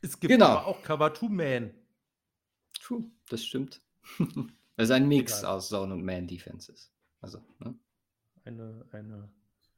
[0.00, 0.46] Es gibt Genau.
[0.46, 1.74] aber auch Cover 2 Man.
[2.80, 3.82] True, das stimmt.
[4.18, 4.28] Das
[4.88, 5.50] ist ein Mix Egal.
[5.56, 6.92] aus Zone und Man Defenses.
[7.20, 7.74] Also, ne?
[8.44, 9.28] Eine, eine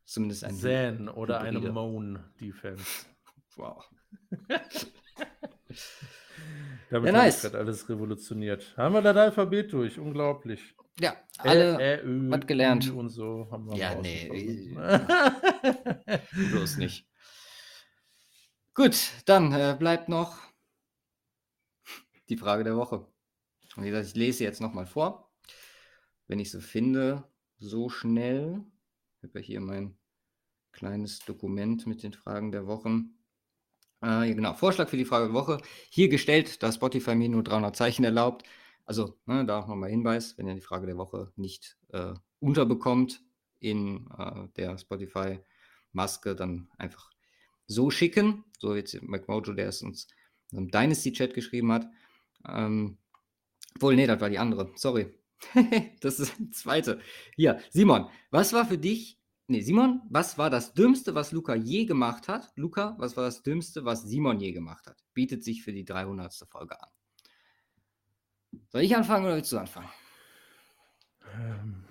[0.04, 1.72] zumindest ein Zen oder eine Hybride.
[1.72, 3.06] Moan Defense.
[3.56, 3.84] Wow.
[6.90, 7.42] Damit Ja, nice.
[7.42, 8.76] gerade alles revolutioniert.
[8.76, 9.98] Haben wir das Alphabet durch?
[9.98, 10.74] Unglaublich.
[11.00, 12.90] Ja, alle Ä, Ä, Ö, was gelernt.
[12.90, 14.28] Und so haben wir Ja, nee,
[16.50, 17.06] bloß nicht.
[18.74, 18.96] Gut,
[19.26, 20.38] dann äh, bleibt noch
[22.28, 23.06] die Frage der Woche.
[23.76, 25.30] Und wie gesagt, ich lese jetzt nochmal vor.
[26.28, 27.24] Wenn ich sie finde,
[27.58, 28.64] so schnell.
[29.18, 29.98] Ich habe ja hier mein
[30.72, 33.18] kleines Dokument mit den Fragen der Wochen.
[34.06, 35.58] Äh, genau, Vorschlag für die Frage der Woche.
[35.90, 38.44] Hier gestellt, da Spotify mir nur 300 Zeichen erlaubt.
[38.84, 43.20] Also, ne, da auch nochmal Hinweis, wenn ihr die Frage der Woche nicht äh, unterbekommt
[43.58, 47.10] in äh, der Spotify-Maske, dann einfach
[47.66, 48.44] so schicken.
[48.60, 50.06] So jetzt McMojo, der es uns
[50.52, 51.88] im Dynasty-Chat geschrieben hat.
[52.48, 52.98] Ähm,
[53.74, 54.70] obwohl, nee, das war die andere.
[54.76, 55.12] Sorry.
[56.00, 57.00] das ist die zweite.
[57.34, 61.84] Hier, Simon, was war für dich, nee, Simon, was war das Dümmste, was Luca je
[61.84, 62.52] gemacht hat?
[62.56, 65.02] Luca, was war das Dümmste, was Simon je gemacht hat?
[65.14, 66.32] Bietet sich für die 300.
[66.48, 66.88] Folge an.
[68.68, 69.88] Soll ich anfangen oder willst du anfangen?
[71.34, 71.84] Ähm,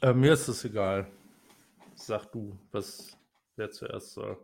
[0.00, 1.10] äh, mir ist es egal.
[1.94, 3.16] Sag du, was
[3.56, 4.38] wer zuerst soll.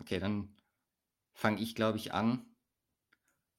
[0.00, 0.54] Okay, dann
[1.34, 2.44] fange ich, glaube ich, an.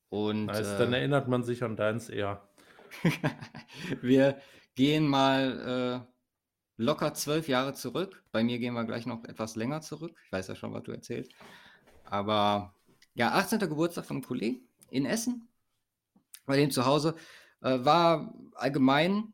[0.09, 2.49] Und Nice, äh, dann erinnert man sich an deins eher.
[4.01, 4.41] wir
[4.76, 6.19] gehen mal äh,
[6.80, 8.23] locker zwölf Jahre zurück.
[8.31, 10.18] Bei mir gehen wir gleich noch etwas länger zurück.
[10.26, 11.34] Ich weiß ja schon, was du erzählst.
[12.06, 12.73] Aber
[13.14, 13.60] ja, 18.
[13.60, 15.49] Geburtstag von einem Kollegen in Essen.
[16.45, 17.15] Bei dem zu Hause
[17.61, 19.34] äh, war allgemein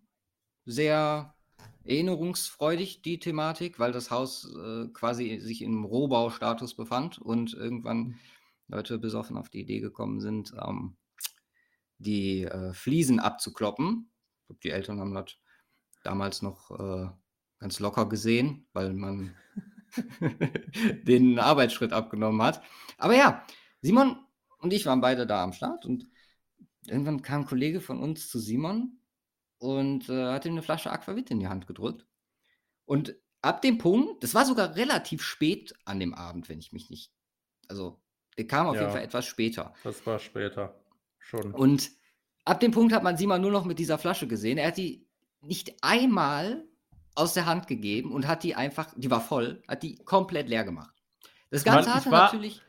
[0.65, 1.35] sehr
[1.83, 8.19] erinnerungsfreudig die Thematik, weil das Haus äh, quasi sich im Rohbaustatus befand und irgendwann
[8.67, 10.97] Leute besoffen auf die Idee gekommen sind, ähm,
[11.99, 14.09] die äh, Fliesen abzukloppen.
[14.63, 15.35] Die Eltern haben das
[16.03, 17.09] damals noch äh,
[17.65, 19.33] ganz locker gesehen, weil man
[21.03, 22.61] den Arbeitsschritt abgenommen hat.
[22.99, 23.43] Aber ja,
[23.81, 24.17] Simon
[24.59, 26.05] und ich waren beide da am Start und
[26.85, 28.99] irgendwann kam ein Kollege von uns zu Simon
[29.57, 32.05] und äh, hat ihm eine Flasche Aquavit in die Hand gedrückt.
[32.85, 36.91] Und ab dem Punkt, das war sogar relativ spät an dem Abend, wenn ich mich
[36.91, 37.11] nicht,
[37.67, 37.99] also
[38.37, 38.91] der kam auf jeden Ja.
[38.91, 39.73] Fall etwas später.
[39.83, 40.75] Das war später
[41.17, 41.51] schon.
[41.51, 41.89] Und
[42.43, 44.59] ab dem Punkt hat man Simon nur noch mit dieser Flasche gesehen.
[44.59, 45.07] Er hat die
[45.41, 46.63] nicht einmal
[47.15, 50.63] aus der Hand gegeben und hat die einfach, die war voll, hat die komplett leer
[50.65, 50.93] gemacht.
[51.49, 52.61] Das Mann, Ganze ich hatte war- natürlich.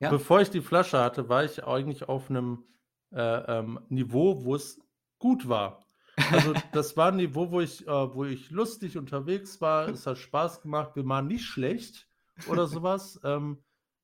[0.00, 0.10] Ja.
[0.10, 2.64] Bevor ich die Flasche hatte, war ich eigentlich auf einem
[3.12, 4.80] äh, ähm, Niveau, wo es
[5.18, 5.86] gut war.
[6.32, 9.88] Also das war ein Niveau, wo ich, äh, wo ich lustig unterwegs war.
[9.88, 10.96] Es hat Spaß gemacht.
[10.96, 12.08] Wir waren nicht schlecht
[12.48, 13.20] oder sowas.
[13.22, 13.62] ähm,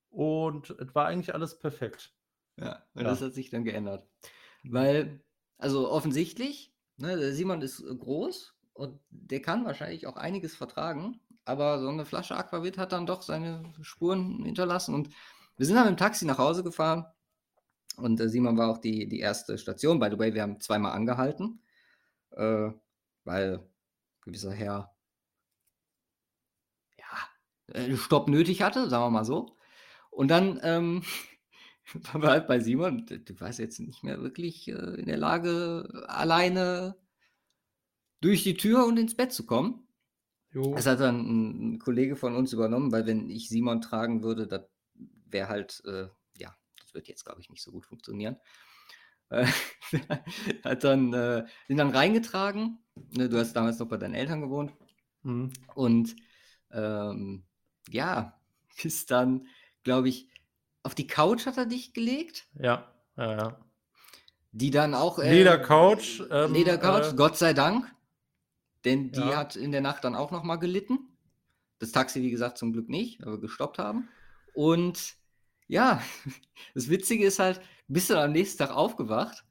[0.09, 2.13] und es war eigentlich alles perfekt.
[2.57, 3.09] Ja, und Ja.
[3.09, 4.07] das hat sich dann geändert.
[4.63, 5.21] Weil,
[5.57, 11.79] also offensichtlich, ne, der Simon ist groß und der kann wahrscheinlich auch einiges vertragen, aber
[11.79, 15.09] so eine Flasche Aquavit hat dann doch seine Spuren hinterlassen und
[15.57, 17.05] wir sind dann dem Taxi nach Hause gefahren
[17.97, 19.99] und äh, Simon war auch die, die erste Station.
[19.99, 21.61] By the way, wir haben zweimal angehalten,
[22.31, 22.69] äh,
[23.25, 23.67] weil
[24.21, 24.95] gewisser Herr
[26.97, 29.57] ja, äh, Stopp nötig hatte, sagen wir mal so.
[30.09, 31.03] Und dann ähm,
[32.13, 33.05] wir halt bei Simon.
[33.05, 36.95] Du, du warst jetzt nicht mehr wirklich äh, in der Lage, alleine
[38.21, 39.87] durch die Tür und ins Bett zu kommen.
[40.51, 40.73] Jo.
[40.73, 44.63] Das hat dann ein, Kollege von uns übernommen, weil wenn ich Simon tragen würde, das
[45.27, 48.37] wäre halt, äh, ja, das wird jetzt, glaube ich, nicht so gut funktionieren.
[49.31, 49.45] Äh,
[50.63, 52.79] hat dann, äh, sind dann reingetragen.
[53.11, 54.73] Ne, du hast damals noch bei deinen Eltern gewohnt.
[55.21, 55.51] Mhm.
[55.75, 56.15] Und
[56.71, 57.43] ähm,
[57.89, 58.39] ja,
[58.83, 59.45] ist dann,
[59.83, 60.29] glaube ich,
[60.81, 63.59] auf die Couch hat er dich gelegt, Ja, ja, ja.
[64.51, 65.19] die dann auch.
[65.19, 67.85] äh, Ledercouch, ähm, Ledercouch, äh, Gott sei Dank.
[68.85, 69.35] Denn die ja.
[69.35, 70.99] hat in der Nacht dann auch nochmal gelitten.
[71.79, 74.09] Das Taxi, wie gesagt, zum Glück nicht, weil wir gestoppt haben.
[74.53, 75.15] Und
[75.67, 76.01] ja,
[76.73, 79.45] das Witzige ist halt, bist du am nächsten Tag aufgewacht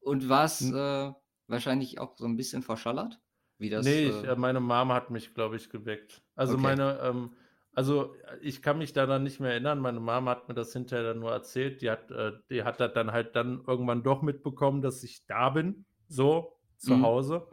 [0.00, 0.74] und warst Hm.
[0.74, 1.12] äh,
[1.48, 3.20] wahrscheinlich auch so ein bisschen verschallert?
[3.58, 6.22] Wie das, Nee, ich, äh, äh, meine Mama hat mich, glaube ich, geweckt.
[6.36, 6.62] Also Okay.
[6.62, 7.36] meine, ähm,
[7.72, 9.80] also äh, ich kann mich daran nicht mehr erinnern.
[9.80, 11.82] Meine Mama hat mir das hinterher dann nur erzählt.
[11.82, 15.50] Die hat, äh, die hat das dann halt dann irgendwann doch mitbekommen, dass ich da
[15.50, 17.02] bin, so zu Mhm.
[17.02, 17.48] Hause.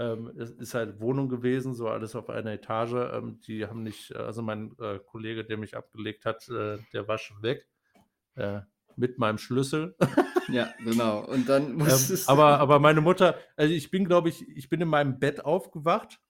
[0.00, 2.94] Ähm, es ist halt Wohnung gewesen, so alles auf einer Etage.
[3.14, 7.08] Ähm, die haben nicht, äh, also mein äh, Kollege, der mich abgelegt hat, äh, der
[7.08, 7.68] war schon weg
[8.36, 8.60] äh,
[8.96, 9.96] mit meinem Schlüssel.
[10.48, 11.20] Ja, genau.
[11.26, 14.68] Und dann Ähm, musstest du- aber, aber meine Mutter, also ich bin, glaube ich, ich
[14.68, 16.20] bin in meinem Bett aufgewacht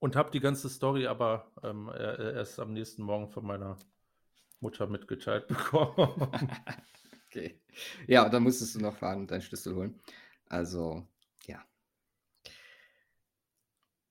[0.00, 3.76] und habe die ganze Story aber ähm, äh, erst am nächsten Morgen von meiner
[4.60, 6.30] Mutter mitgeteilt bekommen.
[7.30, 7.60] Okay.
[8.06, 10.00] Ja, und dann musstest du noch fahren und deinen Schlüssel holen.
[10.48, 11.06] Also,
[11.46, 11.64] ja.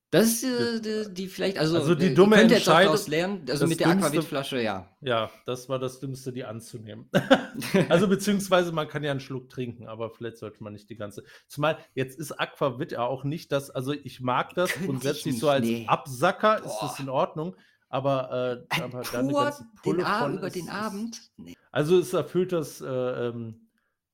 [0.10, 3.08] Das ist äh, die, die vielleicht, also, Also die äh, dumme jetzt auch Entscheidung- daraus
[3.10, 4.90] lernen, also mit der Aquavit-Flasche, ja.
[5.02, 7.10] ja, das war das Dümmste, die anzunehmen.
[7.90, 11.26] also beziehungsweise man kann ja einen Schluck trinken, aber vielleicht sollte man nicht die ganze.
[11.48, 15.40] Zumal jetzt ist Aquavit ja auch nicht das, also ich mag das Könnte ich grundsätzlich
[15.40, 15.86] so nicht, als nee.
[15.88, 17.00] Absacker ist das Boah.
[17.02, 17.56] in Ordnung,
[17.90, 21.20] aber, äh, aber da eine ganze den Pulle A von über ist- den Abend.
[21.36, 21.54] Nee.
[21.72, 23.68] Also es erfüllt das, äh, ähm,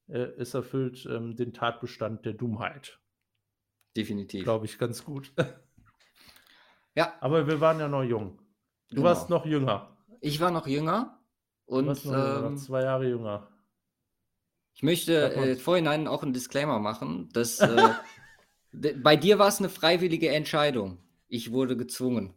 [0.07, 2.99] äh, es erfüllt ähm, den Tatbestand der Dummheit,
[3.95, 4.43] Definitiv.
[4.43, 5.31] glaube ich, ganz gut.
[6.95, 8.37] Ja, Aber wir waren ja noch jung.
[8.89, 9.07] Du Genau.
[9.09, 9.95] warst noch jünger.
[10.21, 11.19] ich war noch jünger
[11.67, 13.47] Du und warst noch, jünger, noch ähm, zwei Jahre jünger.
[14.75, 17.93] ich möchte äh, vorhinein auch einen Disclaimer machen, dass äh,
[18.71, 20.97] bei dir war es eine freiwillige Entscheidung.
[21.27, 22.33] Ich wurde gezwungen.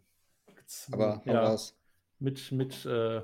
[0.90, 1.78] Aber hau ja, raus.
[2.18, 3.22] mit, mit äh,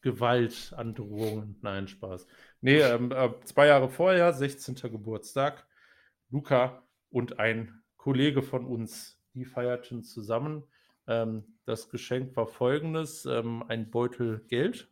[0.00, 1.58] Gewalt, Androhungen.
[1.62, 2.26] Nein, Spaß.
[2.60, 4.74] Nee, ähm, äh, zwei Jahre vorher, 16.
[4.76, 5.66] Geburtstag,
[6.30, 10.64] Luca und ein Kollege von uns, die feierten zusammen.
[11.06, 14.88] Ähm, das Geschenk war folgendes: ähm, ein Beutel Geld,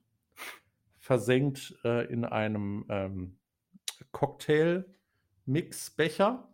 [0.99, 3.39] versenkt äh, in einem ähm,
[4.13, 6.49] Cocktail-Mix-Becher.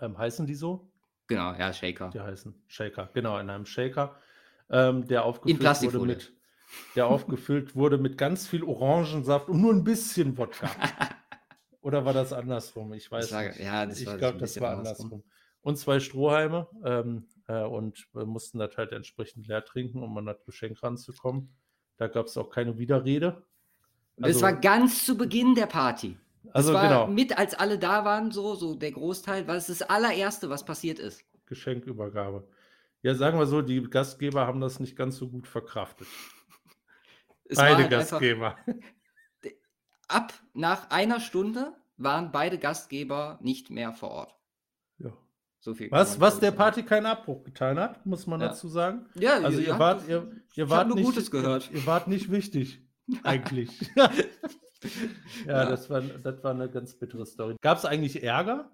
[0.00, 0.90] Ähm, heißen die so?
[1.26, 2.10] Genau, ja, Shaker.
[2.10, 4.16] Die heißen Shaker, genau, in einem Shaker,
[4.70, 6.32] ähm, der aufgefüllt wurde mit,
[6.96, 10.70] der aufgefüllt wurde mit ganz viel Orangensaft und nur ein bisschen Wodka.
[11.80, 12.92] Oder war das andersrum?
[12.92, 13.60] Ich weiß Das war- nicht.
[13.60, 15.06] ja, ich glaube, das war andersrum.
[15.06, 15.22] andersrum.
[15.62, 20.26] Und zwei Strohhalme ähm, äh, und wir mussten das halt entsprechend leer trinken, um an
[20.26, 21.54] das Geschenk ranzukommen.
[21.96, 23.44] Da gab es auch keine Widerrede.
[24.16, 26.18] Und das Also- war ganz zu Beginn der Party.
[26.44, 29.68] Das Also war genau, mit, als alle da waren, so, so der Großteil, war es
[29.68, 31.24] das allererste, was passiert ist.
[31.46, 32.48] Geschenkübergabe.
[33.02, 36.06] Ja, sagen wir so, die Gastgeber haben das nicht ganz so gut verkraftet.
[37.44, 38.56] Es Beide halt einfach, Gastgeber.
[40.08, 44.34] ab nach einer Stunde waren beide Gastgeber nicht mehr vor Ort.
[45.64, 45.90] So viel.
[45.92, 46.50] Was, was der.
[46.50, 48.48] Party keinen Abbruch getan hat, muss man Ja.
[48.48, 49.06] dazu sagen.
[49.14, 51.70] Ja, Also ihr ja, wart, ihr, ihr wart nur nicht, Gutes gehört.
[51.70, 52.84] Ihr, ihr wart nicht wichtig,
[53.22, 53.70] eigentlich.
[53.96, 54.10] ja,
[55.46, 55.64] Ja.
[55.70, 57.54] Das, war, das war eine ganz bittere Story.
[57.60, 58.72] Gab es eigentlich Ärger?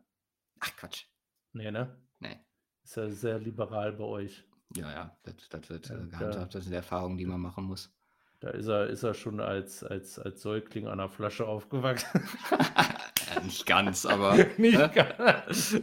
[0.60, 1.05] Ach Quatsch.
[1.52, 1.94] Nee, ne?
[2.20, 2.40] Nee.
[2.82, 4.44] Ist ja sehr liberal bei euch.
[4.74, 6.55] Ja, ja, das, das wird äh, gehandhabt.
[6.55, 7.93] Das sind Erfahrungen, die man machen muss.
[8.40, 12.23] Da ist er, ist er schon als, als, als Säugling an der Flasche aufgewachsen.
[12.51, 14.36] Ja, nicht ganz, aber.
[14.56, 15.77] nicht äh, ganz.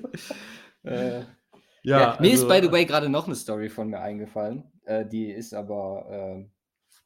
[0.86, 1.26] Äh,
[1.84, 4.72] ja, Ja, mir ist, also, by the way, gerade noch eine Story von mir eingefallen.
[4.86, 6.52] Äh, die ist aber, ähm,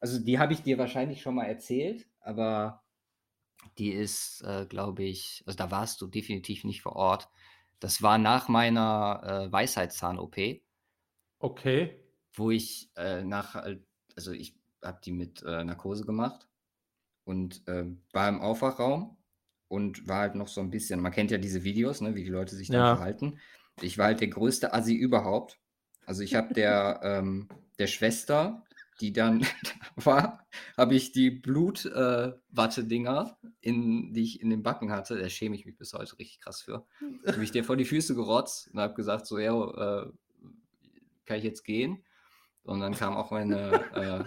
[0.00, 2.84] also die habe ich dir wahrscheinlich schon mal erzählt, aber
[3.78, 7.28] die ist, äh, glaube ich, also da warst du definitiv nicht vor Ort.
[7.80, 10.62] Das war nach meiner äh, Weisheitszahn-OP,
[11.42, 12.00] Okay.
[12.34, 13.80] wo ich äh, nach, äh,
[14.16, 16.48] also ich habe die mit äh, Narkose gemacht
[17.24, 19.18] und ähm, war im Aufwachraum
[19.68, 22.30] und war halt noch so ein bisschen, man kennt ja diese Videos, ne, wie die
[22.30, 22.86] Leute sich dann Ja.
[22.86, 23.40] verhalten.
[23.82, 25.58] Ich war halt der größte Assi überhaupt.
[26.06, 27.48] Also ich habe der, ähm,
[27.78, 28.64] der Schwester,
[29.00, 29.46] die dann da
[30.04, 30.46] war,
[30.76, 35.76] habe ich die Blutwatte-Dinger, in, die ich in den Backen hatte, da schäme ich mich
[35.76, 36.86] bis heute richtig krass für,
[37.26, 40.10] habe ich dir vor die Füße gerotzt und habe gesagt, so, ja, äh,
[41.24, 42.04] kann ich jetzt gehen?
[42.62, 44.24] Und dann kam auch meine, äh,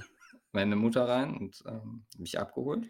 [0.51, 2.89] meine Mutter rein und ähm, mich abgeholt.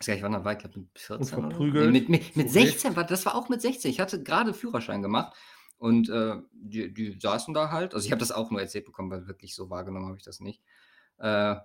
[0.00, 1.58] weiß gar nicht, wann war, ich glaube mit 14 oder?
[1.58, 2.80] Nee, mit, mit, mit Zu Recht?
[2.80, 3.90] 16, war, das war auch mit 16.
[3.90, 5.36] Ich hatte gerade Führerschein gemacht
[5.84, 7.92] und äh, die, die saßen da halt.
[7.92, 10.40] Also ich habe das auch nur erzählt bekommen, weil wirklich so wahrgenommen habe ich das
[10.40, 10.62] nicht.
[11.18, 11.56] Äh,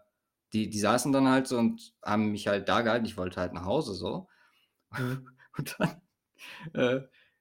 [0.52, 3.06] die, die saßen dann halt so und haben mich halt da gehalten.
[3.06, 4.28] Ich wollte halt nach Hause so.
[4.92, 5.30] Mhm.
[5.58, 6.02] Und dann
[6.74, 6.96] äh,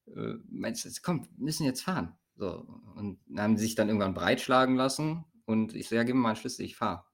[0.06, 2.16] äh, meinst du, komm, wir müssen jetzt fahren.
[2.36, 2.60] So,
[2.94, 6.30] und haben sie sich dann irgendwann breitschlagen lassen und ich so, ja, gib mir mal
[6.30, 7.04] einen Schlüssel, ich fahre.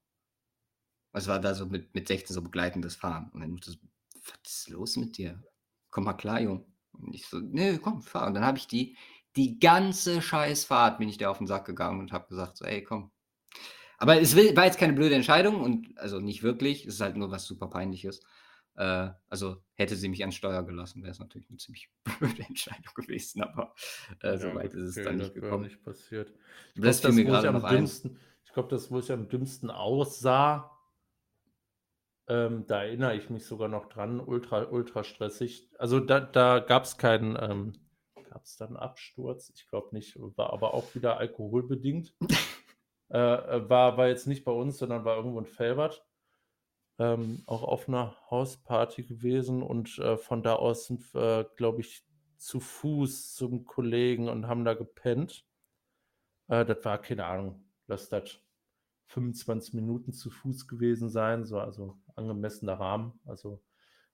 [1.12, 3.31] Es war da so mit, mit 16 so begleitendes Fahren.
[3.32, 3.73] Und dann so,
[4.15, 5.43] was ist los mit dir?
[5.91, 6.66] Komm mal klar, Jung.
[6.93, 8.27] Und ich so, nee, komm, fahr.
[8.27, 8.97] Und dann habe ich die
[9.36, 12.82] die ganze Scheißfahrt bin ich da auf den Sack gegangen und habe gesagt, so, ey,
[12.82, 13.11] komm.
[13.98, 17.31] Aber es war jetzt keine blöde Entscheidung und also nicht wirklich, es ist halt nur
[17.31, 18.20] was super peinliches.
[18.77, 22.93] Äh, also hätte sie mich ans Steuer gelassen, wäre es natürlich eine ziemlich blöde Entscheidung
[22.94, 23.74] gewesen, aber
[24.20, 25.65] äh, Ja, so weit ist es okay, dann nicht gekommen.
[25.65, 26.32] nicht passiert.
[26.74, 27.85] Ich Das glaube, fiel mir das, wo ich gerade am noch ein.
[27.85, 30.70] dümmsten, ich glaube, das, wo ich am dümmsten aussah,
[32.28, 35.70] ähm, da erinnere ich mich sogar noch dran, ultra, ultra stressig.
[35.78, 37.73] Also da, da gab es keinen, ähm,
[38.35, 39.52] gab es da einen Absturz?
[39.55, 42.15] Ich glaube nicht, war aber auch wieder alkoholbedingt.
[43.11, 46.05] äh, äh, war, war jetzt nicht bei uns, sondern war irgendwo in Felbert.
[46.98, 52.05] Ähm, auch auf einer Hausparty gewesen und äh, von da aus sind wir, glaube ich,
[52.36, 55.47] zu Fuß zum Kollegen und haben da gepennt.
[56.48, 58.40] Äh, das war, keine Ahnung, lass das
[59.06, 63.19] 25 Minuten zu Fuß gewesen sein, so also angemessener Rahmen.
[63.27, 63.62] Also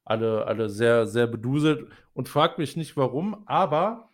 [0.05, 4.10] alle, alle sehr, sehr beduselt und frag mich nicht warum, aber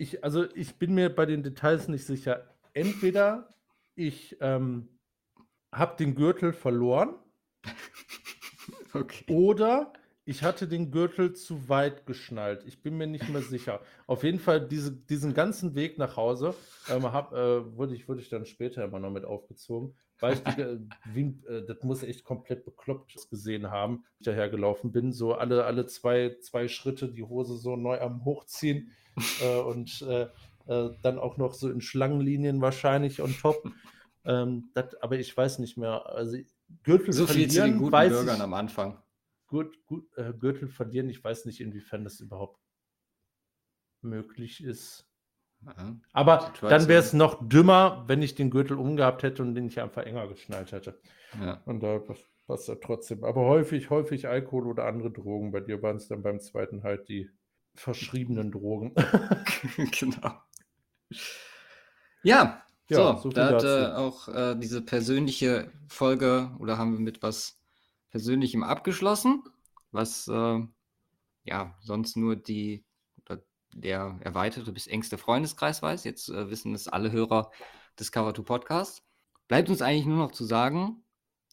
[0.00, 2.48] ich, also ich bin mir bei den Details nicht sicher.
[2.72, 3.50] Entweder
[3.94, 4.88] ich ähm,
[5.72, 7.14] habe den Gürtel verloren
[8.94, 9.24] Okay.
[9.28, 9.92] oder
[10.24, 12.64] ich hatte den Gürtel zu weit geschnallt.
[12.66, 13.80] Ich bin mir nicht mehr sicher.
[14.06, 16.54] Auf jeden Fall diese, diesen ganzen Weg nach Hause
[16.88, 20.40] ähm, hab, äh, wurde, ich, wurde ich dann später immer noch mit aufgezogen, weil ich
[20.40, 20.78] die, äh,
[21.12, 25.12] wie, äh, das muss echt komplett bekloppt gesehen haben, wie ich dahergelaufen bin.
[25.12, 28.92] So alle, alle zwei, zwei Schritte die Hose so neu am Hochziehen
[29.66, 30.28] und äh,
[30.66, 33.70] äh, dann auch noch so in Schlangenlinien wahrscheinlich on top.
[34.22, 36.04] Ähm, das, aber ich weiß nicht mehr.
[36.04, 36.36] Also
[36.82, 39.02] Gürtel So viel zu den verlieren, guten weiß Bürgern ich, am Anfang.
[39.46, 41.08] gut, gut, äh, Gürtel verlieren.
[41.08, 42.60] Ich weiß nicht, inwiefern das überhaupt
[44.02, 45.08] möglich ist.
[45.64, 45.96] Ja.
[46.12, 49.80] Aber dann wäre es noch dümmer, wenn ich den Gürtel umgehabt hätte und den ich
[49.80, 51.00] einfach enger geschnallt hätte.
[51.40, 51.62] Ja.
[51.64, 51.98] Und da
[52.46, 53.24] passt er trotzdem.
[53.24, 55.50] Aber häufig, häufig Alkohol oder andere Drogen.
[55.50, 57.30] Bei dir waren es dann beim zweiten halt die
[57.80, 58.94] verschriebenen Drogen.
[59.98, 60.42] genau.
[62.22, 67.00] Ja, Ja, so, so da hat äh, auch äh, diese persönliche Folge oder haben wir
[67.00, 67.58] mit was
[68.10, 69.42] Persönlichem abgeschlossen,
[69.92, 70.60] was äh,
[71.44, 72.84] ja sonst nur die
[73.24, 73.42] oder
[73.72, 76.04] der erweiterte bis engste Freundeskreis weiß.
[76.04, 77.50] Jetzt äh, wissen es alle Hörer
[77.98, 79.02] des Cover 2 Podcasts.
[79.48, 81.02] Bleibt uns eigentlich nur noch zu sagen,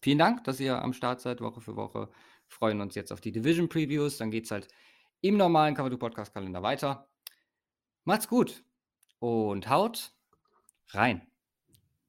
[0.02, 2.10] vielen Dank, dass ihr am Start seid, Woche für Woche.
[2.48, 4.18] Freuen uns jetzt auf die Division Previews.
[4.18, 4.68] Dann geht es halt
[5.22, 7.08] im normalen 2 Podcast Kalender weiter.
[8.04, 8.64] Macht's gut
[9.20, 10.14] und haut
[10.90, 11.28] rein.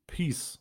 [0.06, 0.60] Peace.